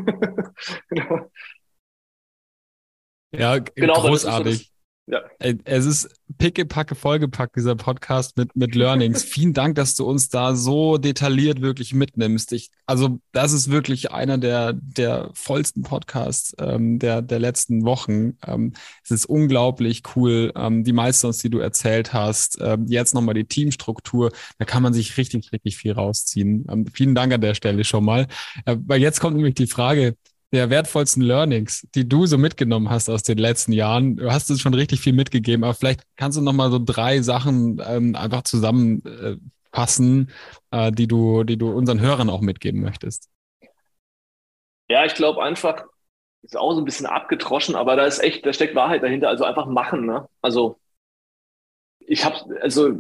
Ja, 3.36 3.58
genau, 3.58 3.94
großartig. 3.94 4.72
Ja. 5.10 5.22
Es 5.64 5.86
ist 5.86 6.10
pickepacke 6.36 6.94
vollgepackt, 6.94 7.56
dieser 7.56 7.76
Podcast 7.76 8.36
mit, 8.36 8.54
mit 8.54 8.74
Learnings. 8.74 9.22
Vielen 9.24 9.54
Dank, 9.54 9.76
dass 9.76 9.94
du 9.94 10.04
uns 10.04 10.28
da 10.28 10.54
so 10.54 10.98
detailliert 10.98 11.62
wirklich 11.62 11.94
mitnimmst. 11.94 12.52
Ich, 12.52 12.70
also, 12.84 13.18
das 13.32 13.52
ist 13.52 13.70
wirklich 13.70 14.12
einer 14.12 14.36
der, 14.36 14.74
der 14.74 15.30
vollsten 15.32 15.82
Podcasts 15.82 16.54
ähm, 16.58 16.98
der, 16.98 17.22
der 17.22 17.38
letzten 17.38 17.86
Wochen. 17.86 18.36
Ähm, 18.46 18.74
es 19.02 19.10
ist 19.10 19.24
unglaublich 19.24 20.02
cool. 20.14 20.52
Ähm, 20.54 20.84
die 20.84 20.92
Milestones, 20.92 21.38
die 21.38 21.48
du 21.48 21.58
erzählt 21.58 22.12
hast, 22.12 22.58
ähm, 22.60 22.84
jetzt 22.88 23.14
nochmal 23.14 23.34
die 23.34 23.46
Teamstruktur, 23.46 24.30
da 24.58 24.66
kann 24.66 24.82
man 24.82 24.92
sich 24.92 25.16
richtig, 25.16 25.50
richtig 25.52 25.78
viel 25.78 25.92
rausziehen. 25.92 26.66
Ähm, 26.70 26.86
vielen 26.92 27.14
Dank 27.14 27.32
an 27.32 27.40
der 27.40 27.54
Stelle 27.54 27.84
schon 27.84 28.04
mal. 28.04 28.26
Äh, 28.66 28.76
weil 28.84 29.00
jetzt 29.00 29.20
kommt 29.20 29.36
nämlich 29.36 29.54
die 29.54 29.68
Frage, 29.68 30.16
der 30.52 30.70
wertvollsten 30.70 31.22
Learnings, 31.22 31.86
die 31.94 32.08
du 32.08 32.26
so 32.26 32.38
mitgenommen 32.38 32.88
hast 32.90 33.08
aus 33.10 33.22
den 33.22 33.38
letzten 33.38 33.72
Jahren? 33.72 34.16
Du 34.16 34.32
hast 34.32 34.50
es 34.50 34.60
schon 34.60 34.74
richtig 34.74 35.00
viel 35.00 35.12
mitgegeben, 35.12 35.64
aber 35.64 35.74
vielleicht 35.74 36.02
kannst 36.16 36.38
du 36.38 36.42
noch 36.42 36.52
mal 36.52 36.70
so 36.70 36.80
drei 36.82 37.20
Sachen 37.20 37.82
ähm, 37.86 38.16
einfach 38.16 38.42
zusammenfassen, 38.42 40.30
äh, 40.70 40.90
die 40.92 41.06
du, 41.06 41.44
die 41.44 41.58
du 41.58 41.70
unseren 41.70 42.00
Hörern 42.00 42.30
auch 42.30 42.40
mitgeben 42.40 42.80
möchtest. 42.80 43.28
Ja, 44.90 45.04
ich 45.04 45.14
glaube 45.14 45.42
einfach, 45.42 45.84
ist 46.42 46.56
auch 46.56 46.72
so 46.72 46.80
ein 46.80 46.84
bisschen 46.86 47.06
abgetroschen, 47.06 47.74
aber 47.74 47.96
da 47.96 48.06
ist 48.06 48.20
echt, 48.20 48.46
da 48.46 48.52
steckt 48.52 48.74
Wahrheit 48.74 49.02
dahinter. 49.02 49.28
Also 49.28 49.44
einfach 49.44 49.66
machen. 49.66 50.06
Ne? 50.06 50.26
Also 50.40 50.78
ich 52.00 52.24
habe, 52.24 52.58
also 52.62 52.94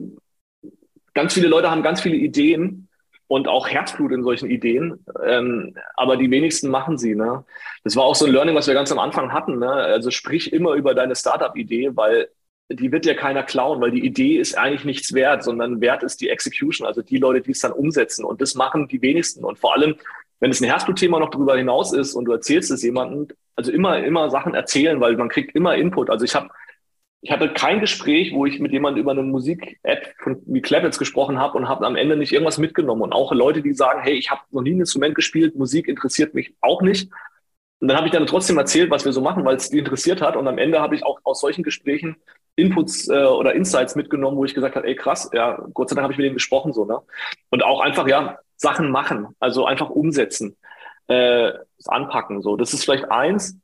ganz 1.14 1.32
viele 1.32 1.48
Leute 1.48 1.70
haben 1.70 1.82
ganz 1.82 2.02
viele 2.02 2.16
Ideen 2.16 2.87
und 3.28 3.46
auch 3.46 3.68
Herzblut 3.68 4.10
in 4.10 4.22
solchen 4.22 4.50
Ideen. 4.50 5.04
Ähm, 5.24 5.74
aber 5.94 6.16
die 6.16 6.30
wenigsten 6.30 6.70
machen 6.70 6.98
sie. 6.98 7.14
Ne? 7.14 7.44
Das 7.84 7.94
war 7.94 8.04
auch 8.04 8.14
so 8.14 8.26
ein 8.26 8.32
Learning, 8.32 8.54
was 8.54 8.66
wir 8.66 8.74
ganz 8.74 8.90
am 8.90 8.98
Anfang 8.98 9.32
hatten. 9.32 9.58
Ne? 9.58 9.70
Also 9.70 10.10
sprich 10.10 10.52
immer 10.52 10.72
über 10.72 10.94
deine 10.94 11.14
Startup-Idee, 11.14 11.90
weil 11.94 12.28
die 12.70 12.90
wird 12.90 13.06
ja 13.06 13.14
keiner 13.14 13.42
klauen, 13.42 13.80
weil 13.80 13.90
die 13.90 14.04
Idee 14.04 14.36
ist 14.36 14.56
eigentlich 14.56 14.84
nichts 14.84 15.14
wert, 15.14 15.42
sondern 15.42 15.80
wert 15.80 16.02
ist 16.02 16.20
die 16.20 16.28
Execution, 16.28 16.86
also 16.86 17.00
die 17.00 17.16
Leute, 17.16 17.40
die 17.42 17.52
es 17.52 17.60
dann 17.60 17.72
umsetzen. 17.72 18.24
Und 18.24 18.40
das 18.40 18.54
machen 18.54 18.88
die 18.88 19.00
wenigsten. 19.00 19.44
Und 19.44 19.58
vor 19.58 19.74
allem, 19.74 19.96
wenn 20.40 20.50
es 20.50 20.60
ein 20.60 20.68
Herzblutthema 20.68 21.18
noch 21.18 21.30
darüber 21.30 21.56
hinaus 21.56 21.92
ist 21.92 22.14
und 22.14 22.26
du 22.26 22.32
erzählst 22.32 22.70
es 22.70 22.82
jemandem, 22.82 23.28
also 23.56 23.72
immer, 23.72 23.98
immer 24.04 24.30
Sachen 24.30 24.54
erzählen, 24.54 25.00
weil 25.00 25.16
man 25.16 25.28
kriegt 25.28 25.54
immer 25.54 25.76
Input. 25.76 26.10
Also 26.10 26.24
ich 26.24 26.34
habe 26.34 26.48
ich 27.20 27.32
hatte 27.32 27.52
kein 27.52 27.80
Gespräch, 27.80 28.32
wo 28.32 28.46
ich 28.46 28.60
mit 28.60 28.72
jemandem 28.72 29.02
über 29.02 29.10
eine 29.10 29.22
Musik-App 29.22 30.14
von 30.22 30.40
wie 30.46 30.62
Klebitz 30.62 30.98
gesprochen 30.98 31.38
habe 31.38 31.58
und 31.58 31.68
habe 31.68 31.84
am 31.86 31.96
Ende 31.96 32.16
nicht 32.16 32.32
irgendwas 32.32 32.58
mitgenommen. 32.58 33.02
Und 33.02 33.12
auch 33.12 33.32
Leute, 33.32 33.60
die 33.60 33.74
sagen, 33.74 34.00
hey, 34.02 34.14
ich 34.14 34.30
habe 34.30 34.42
noch 34.50 34.62
nie 34.62 34.74
ein 34.74 34.80
Instrument 34.80 35.14
gespielt, 35.14 35.56
Musik 35.56 35.88
interessiert 35.88 36.34
mich 36.34 36.54
auch 36.60 36.80
nicht. 36.80 37.10
Und 37.80 37.88
dann 37.88 37.96
habe 37.96 38.06
ich 38.06 38.12
dann 38.12 38.26
trotzdem 38.26 38.58
erzählt, 38.58 38.90
was 38.90 39.04
wir 39.04 39.12
so 39.12 39.20
machen, 39.20 39.44
weil 39.44 39.56
es 39.56 39.70
die 39.70 39.78
interessiert 39.78 40.20
hat. 40.20 40.36
Und 40.36 40.46
am 40.46 40.58
Ende 40.58 40.80
habe 40.80 40.94
ich 40.94 41.04
auch 41.04 41.20
aus 41.24 41.40
solchen 41.40 41.62
Gesprächen 41.62 42.16
Inputs 42.56 43.08
äh, 43.08 43.24
oder 43.24 43.54
Insights 43.54 43.94
mitgenommen, 43.94 44.36
wo 44.36 44.44
ich 44.44 44.54
gesagt 44.54 44.74
habe, 44.74 44.86
ey 44.86 44.96
krass, 44.96 45.30
ja, 45.32 45.64
Gott 45.74 45.88
sei 45.88 45.94
Dank 45.94 46.02
habe 46.04 46.12
ich 46.12 46.18
mit 46.18 46.24
denen 46.24 46.34
gesprochen 46.34 46.72
so, 46.72 46.84
ne? 46.84 47.00
Und 47.50 47.64
auch 47.64 47.80
einfach 47.80 48.08
ja 48.08 48.38
Sachen 48.56 48.90
machen, 48.90 49.28
also 49.38 49.64
einfach 49.64 49.90
umsetzen, 49.90 50.56
äh, 51.06 51.52
anpacken 51.86 52.42
so. 52.42 52.56
Das 52.56 52.74
ist 52.74 52.84
vielleicht 52.84 53.10
eins. 53.10 53.56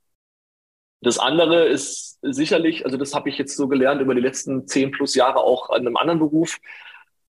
Das 1.04 1.18
andere 1.18 1.66
ist 1.66 2.18
sicherlich, 2.22 2.84
also 2.84 2.96
das 2.96 3.14
habe 3.14 3.28
ich 3.28 3.36
jetzt 3.36 3.56
so 3.56 3.68
gelernt 3.68 4.00
über 4.00 4.14
die 4.14 4.22
letzten 4.22 4.66
zehn 4.66 4.90
plus 4.90 5.14
Jahre 5.14 5.38
auch 5.38 5.68
an 5.70 5.80
einem 5.80 5.96
anderen 5.96 6.18
Beruf. 6.18 6.58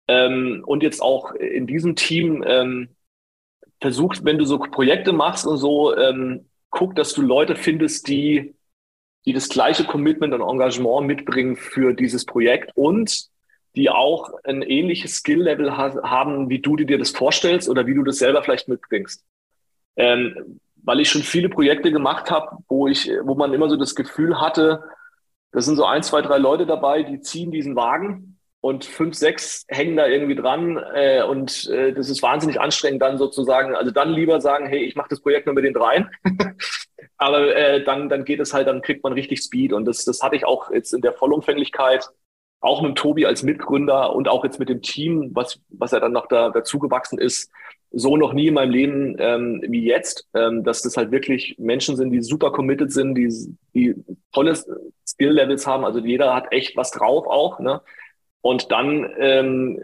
Ähm, 0.07 0.63
und 0.65 0.83
jetzt 0.83 1.03
auch 1.03 1.33
in 1.33 1.67
diesem 1.67 1.97
Team 1.97 2.45
ähm, 2.47 2.91
versucht, 3.81 4.25
wenn 4.25 4.39
du 4.39 4.45
so 4.45 4.59
Projekte 4.59 5.13
machst 5.13 5.47
und 5.47 5.57
so, 5.57 5.97
ähm, 5.97 6.49
guck, 6.71 6.95
dass 6.95 7.15
du 7.15 7.23
Leute 7.23 7.57
findest, 7.57 8.07
die, 8.09 8.55
die 9.27 9.33
das 9.33 9.49
gleiche 9.49 9.85
Commitment 9.85 10.35
und 10.35 10.43
Engagement 10.43 11.07
mitbringen 11.07 11.57
für 11.57 11.95
dieses 11.95 12.25
Projekt 12.25 12.71
und 12.77 13.29
die 13.75 13.91
auch 13.91 14.31
ein 14.45 14.63
ähnliches 14.63 15.17
Skill-Level 15.17 15.77
ha 15.77 16.09
haben, 16.09 16.49
wie 16.49 16.61
du 16.61 16.77
dir 16.77 16.99
das 16.99 17.11
vorstellst 17.11 17.69
oder 17.69 17.87
wie 17.87 17.95
du 17.95 18.05
das 18.05 18.19
selber 18.19 18.43
vielleicht 18.43 18.69
mitbringst. 18.69 19.25
Ähm, 19.97 20.61
weil 20.85 21.01
ich 21.01 21.11
schon 21.11 21.23
viele 21.23 21.49
Projekte 21.49 21.91
gemacht 21.91 22.31
habe, 22.31 22.59
wo 22.69 22.87
ich, 22.87 23.11
wo 23.23 23.35
man 23.35 23.53
immer 23.53 23.69
so 23.69 23.77
das 23.77 23.95
Gefühl 23.95 24.41
hatte, 24.41 24.83
da 25.53 25.61
sind 25.61 25.77
so 25.77 25.85
ein, 25.85 26.03
zwei, 26.03 26.21
drei 26.21 26.39
Leute 26.39 26.67
dabei, 26.67 27.03
die 27.03 27.21
ziehen 27.21 27.51
diesen 27.51 27.77
Wagen 27.77 28.39
und 28.61 28.85
fünf, 28.85 29.15
sechs 29.15 29.65
hängen 29.69 29.97
da 29.97 30.07
irgendwie 30.07 30.35
dran 30.35 30.83
äh, 30.95 31.23
und 31.23 31.69
äh, 31.69 31.93
das 31.93 32.09
ist 32.09 32.23
wahnsinnig 32.23 32.61
anstrengend 32.61 33.03
dann 33.03 33.19
sozusagen. 33.19 33.75
Also 33.75 33.91
dann 33.91 34.13
lieber 34.13 34.41
sagen, 34.41 34.67
hey, 34.67 34.85
ich 34.85 34.97
mache 34.97 35.09
das 35.11 35.21
Projekt 35.21 35.47
nur 35.47 35.55
mit 35.55 35.65
den 35.65 35.75
dreien. 35.75 36.11
Aber 37.17 37.55
äh, 37.55 37.85
dann, 37.85 38.09
dann 38.09 38.25
geht 38.25 38.41
es 38.41 38.53
halt, 38.53 38.67
dann 38.67 38.83
kriegt 38.83 39.05
man 39.05 39.13
richtig 39.13 39.43
Speed 39.43 39.73
und 39.73 39.85
das, 39.85 40.05
das 40.05 40.23
hatte 40.23 40.37
ich 40.37 40.45
auch 40.45 40.71
jetzt 40.71 40.93
in 40.93 41.03
der 41.03 41.13
Vollumfänglichkeit 41.13 42.09
auch 42.61 42.81
mit 42.81 42.97
Tobi 42.97 43.27
als 43.27 43.43
Mitgründer 43.43 44.15
und 44.15 44.27
auch 44.27 44.43
jetzt 44.43 44.59
mit 44.59 44.71
dem 44.71 44.81
Team, 44.81 45.31
was, 45.35 45.61
was 45.69 45.93
er 45.93 46.01
dann 46.01 46.13
noch 46.13 46.27
da 46.27 46.49
dazugewachsen 46.49 47.19
ist, 47.19 47.53
so 47.95 48.17
noch 48.17 48.33
nie 48.33 48.49
in 48.49 48.55
meinem 48.55 48.71
Leben 48.71 49.17
ähm, 49.19 49.63
wie 49.67 49.85
jetzt, 49.85 50.29
ähm, 50.35 50.65
dass 50.65 50.83
das 50.83 50.97
halt 50.97 51.11
wirklich 51.11 51.57
Menschen 51.59 51.97
sind, 51.97 52.11
die 52.11 52.23
super 52.23 52.51
committed 52.51 52.93
sind, 52.93 53.15
die, 53.15 53.33
die 53.75 53.95
tolle 54.33 54.55
Skill-Levels 55.07 55.67
haben. 55.67 55.85
Also 55.85 56.01
jeder 56.01 56.35
hat 56.35 56.53
echt 56.53 56.77
was 56.77 56.91
drauf 56.91 57.27
auch. 57.27 57.61
Ne? 57.61 57.81
Und 58.41 58.71
dann 58.73 59.11
ähm, 59.19 59.81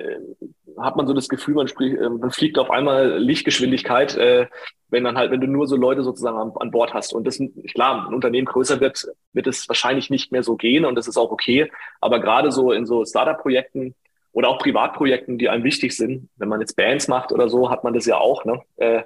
hat 0.79 0.97
man 0.97 1.07
so 1.07 1.15
das 1.15 1.29
Gefühl, 1.29 1.55
man, 1.55 1.69
spricht, 1.69 1.97
äh, 1.97 2.09
man 2.09 2.31
fliegt 2.31 2.59
auf 2.59 2.71
einmal 2.71 3.19
Lichtgeschwindigkeit, 3.19 4.17
äh, 4.17 4.47
wenn 4.89 5.05
dann 5.05 5.17
halt, 5.17 5.31
wenn 5.31 5.41
du 5.41 5.47
nur 5.47 5.67
so 5.67 5.77
Leute 5.77 6.03
sozusagen 6.03 6.37
an, 6.37 6.53
an 6.57 6.71
Bord 6.71 6.93
hast. 6.93 7.15
Und 7.15 7.27
das, 7.27 7.41
klar, 7.73 8.07
ein 8.07 8.15
Unternehmen 8.15 8.47
größer 8.47 8.81
wird, 8.81 9.07
wird 9.33 9.47
es 9.47 9.69
wahrscheinlich 9.69 10.11
nicht 10.11 10.33
mehr 10.33 10.43
so 10.43 10.57
gehen 10.57 10.85
und 10.85 10.95
das 10.95 11.09
ist 11.09 11.17
auch 11.17 11.31
okay. 11.31 11.71
Aber 12.01 12.21
gerade 12.21 12.51
so 12.51 12.73
in 12.73 12.87
so 12.87 13.05
Startup-Projekten 13.05 13.95
oder 14.33 14.49
auch 14.49 14.59
Privatprojekten, 14.59 15.39
die 15.39 15.49
einem 15.49 15.65
wichtig 15.65 15.97
sind, 15.97 16.29
wenn 16.37 16.49
man 16.49 16.61
jetzt 16.61 16.77
Bands 16.77 17.09
macht 17.09 17.33
oder 17.33 17.49
so, 17.49 17.71
hat 17.71 17.85
man 17.85 17.95
das 17.95 18.07
ja 18.07 18.19
auch. 18.19 18.45
Ne? 18.45 18.63
Äh, 18.77 19.03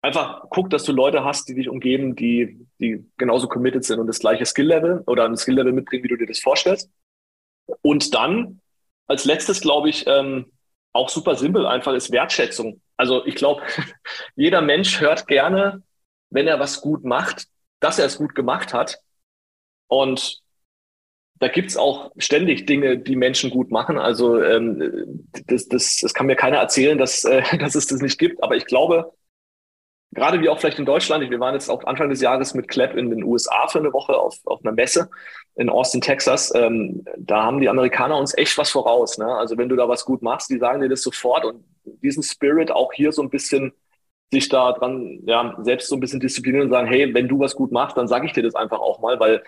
einfach 0.00 0.44
guck, 0.50 0.70
dass 0.70 0.84
du 0.84 0.92
Leute 0.92 1.24
hast, 1.24 1.48
die 1.48 1.54
dich 1.54 1.68
umgeben, 1.68 2.16
die, 2.16 2.66
die 2.78 3.04
genauso 3.16 3.48
committed 3.48 3.84
sind 3.84 4.00
und 4.00 4.06
das 4.06 4.20
gleiche 4.20 4.46
Skill-Level 4.46 5.02
oder 5.06 5.24
ein 5.24 5.36
Skill-Level 5.36 5.72
mitbringen, 5.72 6.04
wie 6.04 6.08
du 6.08 6.16
dir 6.16 6.26
das 6.26 6.40
vorstellst. 6.40 6.90
Und 7.82 8.14
dann 8.14 8.60
als 9.06 9.24
letztes, 9.24 9.60
glaube 9.60 9.90
ich, 9.90 10.06
ähm, 10.06 10.52
auch 10.92 11.08
super 11.08 11.34
simpel 11.34 11.66
einfach 11.66 11.92
ist 11.92 12.12
Wertschätzung. 12.12 12.80
Also 12.96 13.24
ich 13.26 13.34
glaube, 13.34 13.62
jeder 14.36 14.60
Mensch 14.60 15.00
hört 15.00 15.26
gerne, 15.26 15.82
wenn 16.30 16.46
er 16.46 16.60
was 16.60 16.80
gut 16.80 17.04
macht, 17.04 17.46
dass 17.80 17.98
er 17.98 18.06
es 18.06 18.16
gut 18.16 18.34
gemacht 18.34 18.72
hat. 18.72 18.98
Und 19.88 20.42
da 21.40 21.48
gibt's 21.48 21.76
auch 21.76 22.10
ständig 22.16 22.66
Dinge, 22.66 22.98
die 22.98 23.16
Menschen 23.16 23.50
gut 23.50 23.70
machen. 23.70 23.98
Also 23.98 24.40
ähm, 24.40 25.26
das, 25.46 25.68
das, 25.68 25.98
das 26.00 26.14
kann 26.14 26.26
mir 26.26 26.36
keiner 26.36 26.58
erzählen, 26.58 26.96
dass, 26.98 27.24
äh, 27.24 27.42
dass 27.58 27.74
es 27.74 27.86
das 27.86 28.00
nicht 28.00 28.18
gibt. 28.18 28.42
Aber 28.42 28.56
ich 28.56 28.66
glaube, 28.66 29.12
gerade 30.12 30.40
wie 30.40 30.48
auch 30.48 30.58
vielleicht 30.58 30.78
in 30.78 30.86
Deutschland, 30.86 31.28
wir 31.28 31.40
waren 31.40 31.54
jetzt 31.54 31.68
auch 31.68 31.84
Anfang 31.84 32.08
des 32.08 32.20
Jahres 32.20 32.54
mit 32.54 32.68
Clap 32.68 32.96
in 32.96 33.10
den 33.10 33.24
USA 33.24 33.66
für 33.66 33.80
eine 33.80 33.92
Woche 33.92 34.16
auf, 34.16 34.38
auf 34.44 34.64
einer 34.64 34.72
Messe 34.72 35.10
in 35.56 35.68
Austin, 35.68 36.00
Texas. 36.00 36.52
Ähm, 36.54 37.04
da 37.18 37.42
haben 37.42 37.60
die 37.60 37.68
Amerikaner 37.68 38.16
uns 38.16 38.36
echt 38.36 38.56
was 38.56 38.70
voraus. 38.70 39.18
Ne? 39.18 39.26
Also 39.26 39.58
wenn 39.58 39.68
du 39.68 39.76
da 39.76 39.88
was 39.88 40.04
gut 40.04 40.22
machst, 40.22 40.50
die 40.50 40.58
sagen 40.58 40.80
dir 40.80 40.88
das 40.88 41.02
sofort 41.02 41.44
und 41.44 41.64
diesen 41.84 42.22
Spirit 42.22 42.70
auch 42.70 42.92
hier 42.92 43.12
so 43.12 43.22
ein 43.22 43.30
bisschen 43.30 43.72
sich 44.30 44.48
da 44.48 44.72
dran, 44.72 45.20
ja, 45.26 45.56
selbst 45.62 45.88
so 45.88 45.96
ein 45.96 46.00
bisschen 46.00 46.20
disziplinieren 46.20 46.66
und 46.66 46.72
sagen, 46.72 46.88
hey, 46.88 47.12
wenn 47.14 47.28
du 47.28 47.38
was 47.38 47.54
gut 47.54 47.72
machst, 47.72 47.96
dann 47.96 48.08
sage 48.08 48.26
ich 48.26 48.32
dir 48.32 48.42
das 48.42 48.54
einfach 48.54 48.78
auch 48.78 49.00
mal, 49.00 49.20
weil 49.20 49.42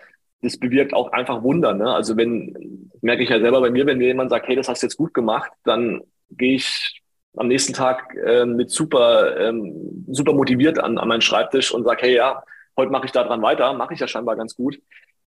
das 0.47 0.59
bewirkt 0.59 0.95
auch 0.95 1.13
einfach 1.13 1.43
Wunder. 1.43 1.75
Ne? 1.75 1.93
Also 1.93 2.17
wenn, 2.17 2.91
merke 3.03 3.23
ich 3.23 3.31
ja 3.31 3.41
selber 3.41 3.61
bei 3.61 3.71
mir, 3.71 3.87
wenn 3.87 3.99
mir 3.99 4.09
jemand 4.09 4.31
sagt, 4.31 4.49
hey, 4.49 4.57
das 4.57 4.69
hast 4.69 4.83
du 4.83 4.87
jetzt 4.87 4.97
gut 4.97 5.15
gemacht, 5.15 5.51
dann 5.65 6.03
gehe 6.31 6.57
ich 6.57 7.03
am 7.37 7.49
nächsten 7.49 7.73
Tag 7.73 8.15
äh, 8.17 8.47
mit 8.47 8.71
super, 8.71 9.37
ähm, 9.39 10.05
super 10.09 10.33
motiviert 10.33 10.79
an, 10.79 10.99
an 10.99 11.09
meinen 11.09 11.21
Schreibtisch 11.21 11.73
und 11.73 11.85
sage, 11.85 12.03
hey, 12.03 12.17
ja, 12.17 12.43
heute 12.77 12.91
mache 12.91 13.07
ich 13.07 13.13
da 13.13 13.25
dran 13.25 13.43
weiter, 13.43 13.73
mache 13.75 13.95
ich 13.95 14.01
ja 14.01 14.09
scheinbar 14.09 14.37
ganz 14.37 14.55
gut. 14.57 14.81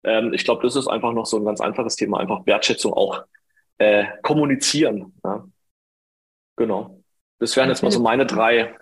Ähm, 0.04 0.33
ich 0.33 0.44
glaube, 0.44 0.62
das 0.62 0.76
ist 0.76 0.88
einfach 0.88 1.12
noch 1.12 1.26
so 1.26 1.37
ein 1.37 1.44
ganz 1.44 1.61
einfaches 1.61 1.96
Thema, 1.96 2.18
einfach 2.18 2.46
Wertschätzung 2.46 2.92
auch 2.92 3.24
äh, 3.78 4.04
kommunizieren. 4.22 5.12
Ja? 5.24 5.44
Genau. 6.57 7.00
Das 7.38 7.57
wären 7.57 7.68
jetzt 7.68 7.83
mal 7.83 7.92
so 7.92 8.00
meine 8.00 8.26
drei. 8.26 8.74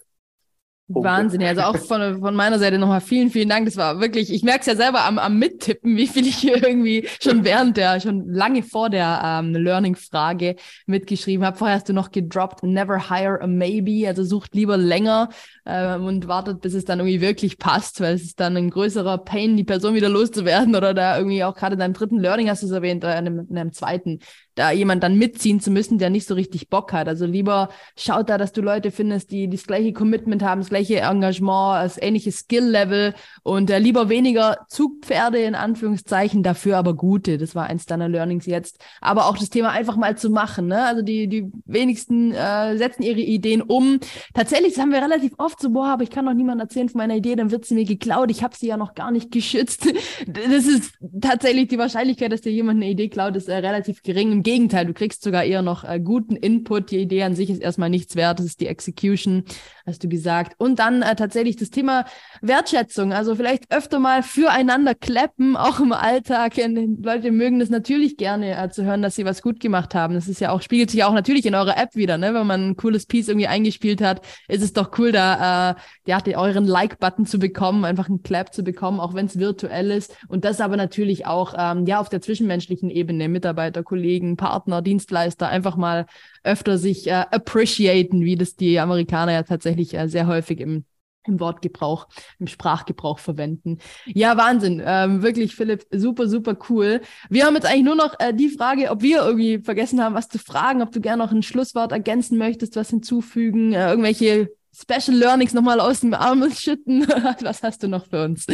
Wahnsinn. 0.89 1.43
Also 1.43 1.63
auch 1.63 1.77
von, 1.77 2.21
von 2.21 2.37
meiner 2.37 2.61
Seite 2.61 2.79
nochmal 2.79 3.01
vielen, 3.01 3.31
vielen 3.31 3.49
Dank. 3.49 3.67
Das 3.67 3.77
war 3.77 4.01
wirklich, 4.01 4.33
ich 4.33 4.45
merke 4.45 4.61
es 4.61 4.67
ja 4.67 4.77
selber 4.77 5.05
am, 5.05 5.19
am 5.19 5.39
Mittippen, 5.39 5.97
wie 5.97 6.07
viel 6.07 6.27
ich 6.27 6.37
hier 6.37 6.63
irgendwie 6.63 7.09
schon 7.21 7.45
während 7.45 7.77
der, 7.77 8.01
schon 8.01 8.29
lange 8.29 8.63
vor 8.63 8.89
der 8.89 9.21
ähm, 9.25 9.53
Learning-Frage 9.53 10.55
mitgeschrieben 10.87 11.45
habe. 11.45 11.59
Vorher 11.59 11.77
hast 11.77 11.89
du 11.89 11.93
noch 11.93 12.13
gedroppt, 12.13 12.63
never 12.63 13.11
hire 13.11 13.41
a 13.41 13.49
maybe, 13.49 14.07
also 14.07 14.23
sucht 14.23 14.55
lieber 14.55 14.77
länger 14.77 15.31
ähm, 15.65 16.05
und 16.05 16.29
wartet, 16.29 16.61
bis 16.61 16.75
es 16.75 16.85
dann 16.85 17.01
irgendwie 17.01 17.21
wirklich 17.21 17.59
passt, 17.59 18.01
weil 18.01 18.15
es 18.15 18.23
ist 18.23 18.39
dann 18.39 18.57
ein 18.57 18.71
größerer 18.71 19.19
Pain, 19.19 19.57
die 19.57 19.65
Person 19.65 19.95
wieder 19.95 20.09
loszuwerden 20.09 20.77
oder 20.77 20.95
da 20.95 21.19
irgendwie 21.19 21.43
auch 21.43 21.57
gerade 21.57 21.73
in 21.75 21.81
deinem 21.81 21.95
dritten 21.95 22.21
Learning 22.21 22.49
hast 22.49 22.63
du 22.63 22.67
es 22.67 22.73
erwähnt, 22.73 23.03
oder 23.03 23.19
in 23.19 23.27
einem, 23.27 23.47
in 23.51 23.59
einem 23.59 23.73
zweiten, 23.73 24.21
da 24.57 24.71
jemand 24.71 25.03
dann 25.03 25.17
mitziehen 25.17 25.61
zu 25.61 25.71
müssen, 25.71 25.99
der 25.99 26.11
nicht 26.11 26.27
so 26.27 26.35
richtig 26.35 26.69
Bock 26.71 26.93
hat. 26.93 27.09
Also 27.09 27.27
lieber 27.27 27.69
schaut 27.97 28.31
da, 28.31 28.39
dass 28.39 28.53
du 28.53 28.63
Leute 28.63 28.91
findest, 28.91 29.31
die 29.31 29.49
das 29.49 29.67
gleiche 29.67 29.93
Commitment 29.93 30.43
haben, 30.43 30.63
das 30.63 30.71
gleiche 30.71 31.01
Engagement, 31.01 31.85
das 31.85 32.01
ähnliche 32.01 32.33
Skill-Level 32.33 33.15
und 33.43 33.71
äh, 33.71 33.79
lieber 33.79 34.09
weniger 34.09 34.67
Zugpferde 34.69 35.39
in 35.39 35.55
Anführungszeichen, 35.55 36.43
dafür 36.43 36.79
aber 36.79 36.95
gute. 36.95 37.37
Das 37.37 37.55
war 37.55 37.67
eins 37.67 37.85
deiner 37.85 38.09
Learnings 38.09 38.47
jetzt. 38.47 38.83
Aber 39.03 39.27
auch 39.27 39.37
das 39.37 39.51
Thema 39.51 39.71
einfach 39.71 39.97
mal 39.97 40.17
zu 40.17 40.31
machen. 40.31 40.69
Ne? 40.69 40.83
Also 40.83 41.03
die, 41.03 41.29
die 41.29 41.53
wenigsten 41.67 42.33
äh, 42.33 42.79
setzen 42.79 43.03
ihre 43.03 43.21
Ideen 43.21 43.61
um. 43.61 44.01
Tatsächlich, 44.33 44.75
das 44.75 44.83
haben 44.83 44.91
wir 44.91 45.03
relativ 45.03 45.35
oft 45.37 45.61
so, 45.61 45.69
boah, 45.71 45.89
aber 45.89 46.03
ich 46.03 46.11
kann 46.11 46.25
doch 46.25 46.33
niemandem 46.33 46.67
erzählen 46.67 46.89
von 46.89 46.99
meiner 46.99 47.17
Idee, 47.17 47.37
dann 47.37 47.51
wird 47.51 47.67
sie 47.67 47.75
mir 47.75 47.85
geklaut. 47.85 48.31
Ich 48.31 48.43
habe 48.43 48.57
sie 48.57 48.69
ja 48.69 48.79
noch 48.79 48.95
gar 48.95 49.11
nicht 49.11 49.31
geschützt. 49.31 49.87
Das 50.27 50.67
ist 50.67 50.95
tatsächlich 51.21 51.69
die 51.69 51.79
Wahrscheinlichkeit, 51.79 52.33
dass 52.33 52.41
dir 52.41 52.53
jemand 52.53 52.79
eine 52.79 52.91
Idee 52.91 53.09
klaut, 53.09 53.37
ist 53.37 53.49
äh, 53.49 53.57
relativ 53.57 54.03
gering. 54.03 54.33
Im 54.33 54.43
Gegenteil, 54.47 54.87
du 54.87 54.95
kriegst 54.95 55.25
sogar 55.25 55.43
eher 55.43 55.61
noch 55.61 55.83
äh, 55.83 55.99
guten 55.99 56.37
Input. 56.37 56.93
Die 56.93 56.99
Idee 56.99 57.25
an 57.25 57.35
sich 57.35 57.51
ist 57.51 57.61
erstmal 57.61 57.91
nichts 57.91 58.15
wert. 58.15 58.39
Das 58.39 58.47
ist 58.47 58.61
die 58.61 58.69
Execution, 58.69 59.43
hast 59.85 60.05
du 60.05 60.09
gesagt. 60.09 60.55
Und 60.59 60.79
dann 60.79 61.03
äh, 61.03 61.17
tatsächlich 61.17 61.57
das 61.57 61.71
Thema 61.71 62.05
Wertschätzung. 62.43 63.13
Also 63.13 63.35
vielleicht 63.35 63.73
öfter 63.73 63.99
mal 63.99 64.23
füreinander 64.23 64.95
klappen, 64.95 65.57
auch 65.57 65.81
im 65.81 65.91
Alltag. 65.91 66.55
Die 66.55 66.97
Leute 67.03 67.33
mögen 67.33 67.59
das 67.59 67.71
natürlich 67.71 68.19
gerne 68.19 68.57
äh, 68.57 68.71
zu 68.71 68.85
hören, 68.85 69.03
dass 69.03 69.17
sie 69.17 69.25
was 69.25 69.43
gut 69.43 69.59
gemacht 69.59 69.97
haben. 69.97 70.15
Das 70.15 70.29
ist 70.29 70.41
ja 70.41 70.53
auch, 70.53 70.63
spiegelt 70.63 70.93
sich 70.93 71.03
auch 71.03 71.13
natürlich 71.13 71.45
in 71.45 71.57
eurer 71.57 71.77
App 71.77 71.97
wieder, 71.97 72.17
ne? 72.17 72.33
Wenn 72.33 72.47
man 72.47 72.69
ein 72.69 72.77
cooles 72.77 73.07
Piece 73.07 73.27
irgendwie 73.27 73.49
eingespielt 73.49 74.01
hat, 74.01 74.25
ist 74.47 74.63
es 74.63 74.73
doch 74.73 74.97
cool, 74.97 75.11
da 75.11 75.73
äh, 75.73 75.75
ja, 76.07 76.21
euren 76.37 76.67
Like-Button 76.67 77.27
zu 77.27 77.41
bekommen, 77.41 77.85
einfach 77.85 78.09
einen 78.09 78.23
Clap 78.23 78.55
zu 78.55 78.63
bekommen, 78.63 79.01
auch 79.01 79.15
wenn 79.15 79.27
es 79.27 79.41
virtuell 79.41 79.91
ist. 79.91 80.17
Und 80.29 80.45
das 80.45 80.61
aber 80.61 80.77
natürlich 80.77 81.27
auch 81.27 81.53
ähm, 81.59 81.85
ja 81.87 81.99
auf 81.99 82.11
der 82.11 82.21
zwischenmenschlichen 82.21 82.91
Ebene, 82.91 83.29
Mitarbeiter, 83.29 83.83
Kollegen, 83.83 84.36
Partner, 84.37 84.83
Dienstleister 84.83 85.49
einfach 85.49 85.77
mal 85.77 86.07
öfter 86.45 86.79
sich 86.79 87.07
äh, 87.07 87.25
appreciaten, 87.31 88.23
wie 88.23 88.37
das 88.37 88.57
die 88.57 88.79
Amerikaner 88.79 89.33
ja 89.33 89.43
tatsächlich 89.43 89.95
äh, 89.95 90.09
sehr 90.09 90.27
häufig 90.27 90.61
im 90.61 90.85
im 91.29 91.41
Wortgebrauch, 91.41 92.09
im 92.39 92.47
Sprachgebrauch 92.47 93.19
verwenden. 93.19 93.79
Ja, 94.07 94.37
Wahnsinn. 94.37 94.83
Ähm, 94.85 95.23
wirklich, 95.23 95.55
Philipp, 95.55 95.87
super, 95.91 96.29
super 96.29 96.57
cool. 96.69 97.01
Wir 97.29 97.47
haben 97.47 97.55
jetzt 97.55 97.67
eigentlich 97.67 97.85
nur 97.85 97.95
noch 97.95 98.15
äh, 98.19 98.33
die 98.33 98.49
Frage, 98.49 98.91
ob 98.91 99.03
wir 99.03 99.25
irgendwie 99.25 99.59
vergessen 99.59 100.03
haben, 100.03 100.15
was 100.15 100.29
zu 100.29 100.39
fragen, 100.39 100.83
ob 100.83 100.93
du 100.93 101.01
gerne 101.01 101.23
noch 101.23 101.33
ein 101.33 101.43
Schlusswort 101.43 101.93
ergänzen 101.93 102.39
möchtest, 102.39 102.77
was 102.77 102.91
hinzufügen, 102.91 103.73
äh, 103.73 103.89
irgendwelche 103.89 104.51
Special 104.73 105.17
Learnings 105.17 105.55
nochmal 105.55 105.81
aus 105.81 106.01
dem 106.01 106.15
Arm 106.15 106.49
schütten. 106.53 107.07
was 107.41 107.63
hast 107.63 107.83
du 107.83 107.89
noch 107.89 108.07
für 108.07 108.25
uns? 108.25 108.47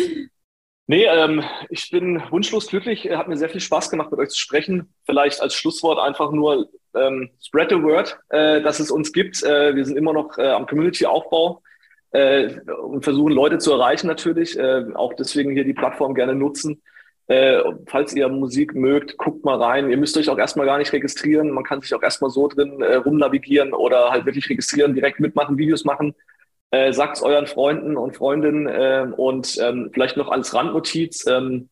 Nee, 0.86 1.04
ähm, 1.04 1.42
ich 1.70 1.90
bin 1.90 2.22
wunschlos 2.30 2.66
glücklich. 2.66 3.08
Hat 3.10 3.28
mir 3.28 3.36
sehr 3.36 3.48
viel 3.48 3.60
Spaß 3.60 3.90
gemacht, 3.90 4.10
mit 4.10 4.18
euch 4.20 4.30
zu 4.30 4.38
sprechen. 4.38 4.92
Vielleicht 5.04 5.40
als 5.40 5.54
Schlusswort 5.54 5.98
einfach 5.98 6.32
nur 6.32 6.68
ähm, 6.94 7.30
spread 7.40 7.70
the 7.70 7.82
word, 7.82 8.18
äh, 8.30 8.60
dass 8.60 8.80
es 8.80 8.90
uns 8.90 9.12
gibt. 9.12 9.42
Äh, 9.42 9.74
wir 9.76 9.84
sind 9.84 9.96
immer 9.96 10.12
noch 10.12 10.36
äh, 10.38 10.48
am 10.48 10.66
Community-Aufbau 10.66 11.62
äh, 12.10 12.60
und 12.82 13.04
versuchen 13.04 13.32
Leute 13.32 13.58
zu 13.58 13.72
erreichen 13.72 14.08
natürlich. 14.08 14.58
Äh, 14.58 14.86
auch 14.94 15.14
deswegen 15.14 15.52
hier 15.52 15.64
die 15.64 15.72
Plattform 15.72 16.14
gerne 16.14 16.34
nutzen. 16.34 16.82
Äh, 17.28 17.62
falls 17.86 18.12
ihr 18.14 18.28
Musik 18.28 18.74
mögt, 18.74 19.16
guckt 19.16 19.44
mal 19.44 19.62
rein. 19.62 19.88
Ihr 19.88 19.96
müsst 19.96 20.16
euch 20.18 20.28
auch 20.28 20.38
erstmal 20.38 20.66
gar 20.66 20.78
nicht 20.78 20.92
registrieren. 20.92 21.50
Man 21.50 21.64
kann 21.64 21.80
sich 21.80 21.94
auch 21.94 22.02
erstmal 22.02 22.30
so 22.30 22.48
drin 22.48 22.82
äh, 22.82 22.96
rumnavigieren 22.96 23.72
oder 23.72 24.10
halt 24.10 24.26
wirklich 24.26 24.50
registrieren, 24.50 24.94
direkt 24.94 25.20
mitmachen, 25.20 25.56
Videos 25.56 25.84
machen. 25.84 26.14
Äh, 26.72 26.92
Sagt 26.92 27.18
es 27.18 27.22
euren 27.22 27.46
Freunden 27.46 27.96
und 27.96 28.16
Freundinnen 28.16 28.66
äh, 28.66 29.06
und 29.16 29.58
ähm, 29.60 29.90
vielleicht 29.92 30.16
noch 30.16 30.28
als 30.30 30.54
Randnotiz, 30.54 31.26
ähm, 31.26 31.68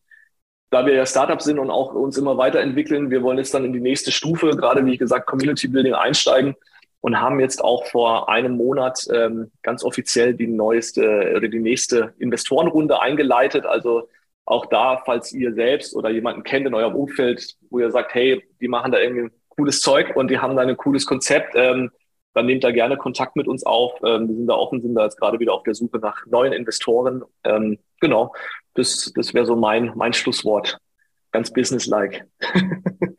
da 0.69 0.85
wir 0.85 0.93
ja 0.93 1.05
Startup 1.05 1.41
sind 1.41 1.59
und 1.59 1.69
auch 1.71 1.93
uns 1.93 2.17
immer 2.17 2.37
weiterentwickeln, 2.37 3.09
wir 3.11 3.23
wollen 3.23 3.37
jetzt 3.39 3.53
dann 3.53 3.65
in 3.65 3.73
die 3.73 3.81
nächste 3.81 4.11
Stufe, 4.11 4.51
gerade 4.51 4.85
wie 4.85 4.97
gesagt, 4.97 5.27
Community 5.27 5.67
Building 5.67 5.93
einsteigen. 5.95 6.55
und 7.01 7.19
haben 7.19 7.39
jetzt 7.39 7.63
auch 7.63 7.85
vor 7.87 8.29
einem 8.29 8.57
Monat 8.57 9.07
ähm, 9.11 9.51
ganz 9.63 9.83
offiziell 9.83 10.35
die 10.35 10.47
neueste 10.47 11.33
oder 11.35 11.47
die 11.47 11.59
nächste 11.59 12.13
Investorenrunde 12.19 13.01
eingeleitet. 13.01 13.65
Also 13.65 14.07
auch 14.45 14.67
da, 14.67 15.01
falls 15.05 15.33
ihr 15.33 15.53
selbst 15.53 15.95
oder 15.95 16.09
jemanden 16.11 16.43
kennt 16.43 16.67
in 16.67 16.73
eurem 16.75 16.95
Umfeld, 16.95 17.55
wo 17.69 17.79
ihr 17.79 17.91
sagt, 17.91 18.13
hey, 18.13 18.43
die 18.61 18.67
machen 18.67 18.91
da 18.91 18.99
irgendwie 18.99 19.33
cooles 19.49 19.81
Zeug 19.81 20.15
und 20.15 20.29
die 20.29 20.39
haben 20.39 20.55
da 20.55 20.61
ein 20.63 20.77
cooles 20.77 21.05
Konzept, 21.05 21.53
ähm, 21.55 21.91
dann 22.33 22.45
nehmt 22.45 22.63
da 22.63 22.71
gerne 22.71 22.97
Kontakt 22.97 23.35
mit 23.35 23.47
uns 23.47 23.65
auf. 23.65 23.93
Ähm, 24.05 24.27
wir 24.27 24.35
sind 24.35 24.47
da 24.47 24.55
offen, 24.55 24.81
sind 24.81 24.95
da 24.95 25.03
jetzt 25.03 25.19
gerade 25.19 25.39
wieder 25.39 25.53
auf 25.53 25.63
der 25.63 25.75
Suche 25.75 25.99
nach 25.99 26.25
neuen 26.25 26.53
Investoren. 26.53 27.23
Ähm, 27.43 27.77
genau, 27.99 28.33
das, 28.73 29.11
das 29.15 29.33
wäre 29.33 29.45
so 29.45 29.55
mein, 29.55 29.91
mein 29.95 30.13
Schlusswort. 30.13 30.77
Ganz 31.31 31.51
businesslike. 31.51 32.27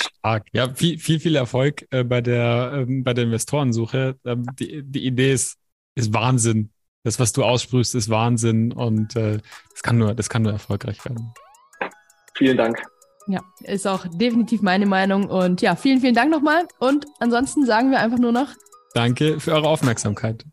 Stark. 0.00 0.46
Ja, 0.52 0.72
viel, 0.74 0.98
viel, 0.98 1.20
viel 1.20 1.36
Erfolg 1.36 1.86
äh, 1.90 2.04
bei 2.04 2.20
der, 2.20 2.72
ähm, 2.74 3.04
bei 3.04 3.14
der 3.14 3.24
Investorensuche. 3.24 4.16
Ähm, 4.24 4.44
die, 4.58 4.82
die 4.82 5.06
Idee 5.06 5.32
ist, 5.32 5.58
ist 5.94 6.14
Wahnsinn. 6.14 6.70
Das, 7.04 7.18
was 7.18 7.32
du 7.32 7.42
aussprühst, 7.42 7.94
ist 7.96 8.10
Wahnsinn 8.10 8.72
und 8.72 9.16
äh, 9.16 9.38
das 9.72 9.82
kann 9.82 9.98
nur, 9.98 10.14
das 10.14 10.28
kann 10.28 10.42
nur 10.42 10.52
erfolgreich 10.52 11.04
werden. 11.04 11.32
Vielen 12.36 12.56
Dank. 12.56 12.80
Ja, 13.26 13.40
ist 13.60 13.86
auch 13.86 14.06
definitiv 14.08 14.62
meine 14.62 14.86
Meinung. 14.86 15.28
Und 15.28 15.62
ja, 15.62 15.76
vielen, 15.76 16.00
vielen 16.00 16.14
Dank 16.14 16.30
nochmal. 16.30 16.66
Und 16.78 17.06
ansonsten 17.20 17.64
sagen 17.64 17.90
wir 17.90 18.00
einfach 18.00 18.18
nur 18.18 18.32
noch 18.32 18.48
Danke 18.94 19.40
für 19.40 19.52
eure 19.52 19.68
Aufmerksamkeit. 19.68 20.44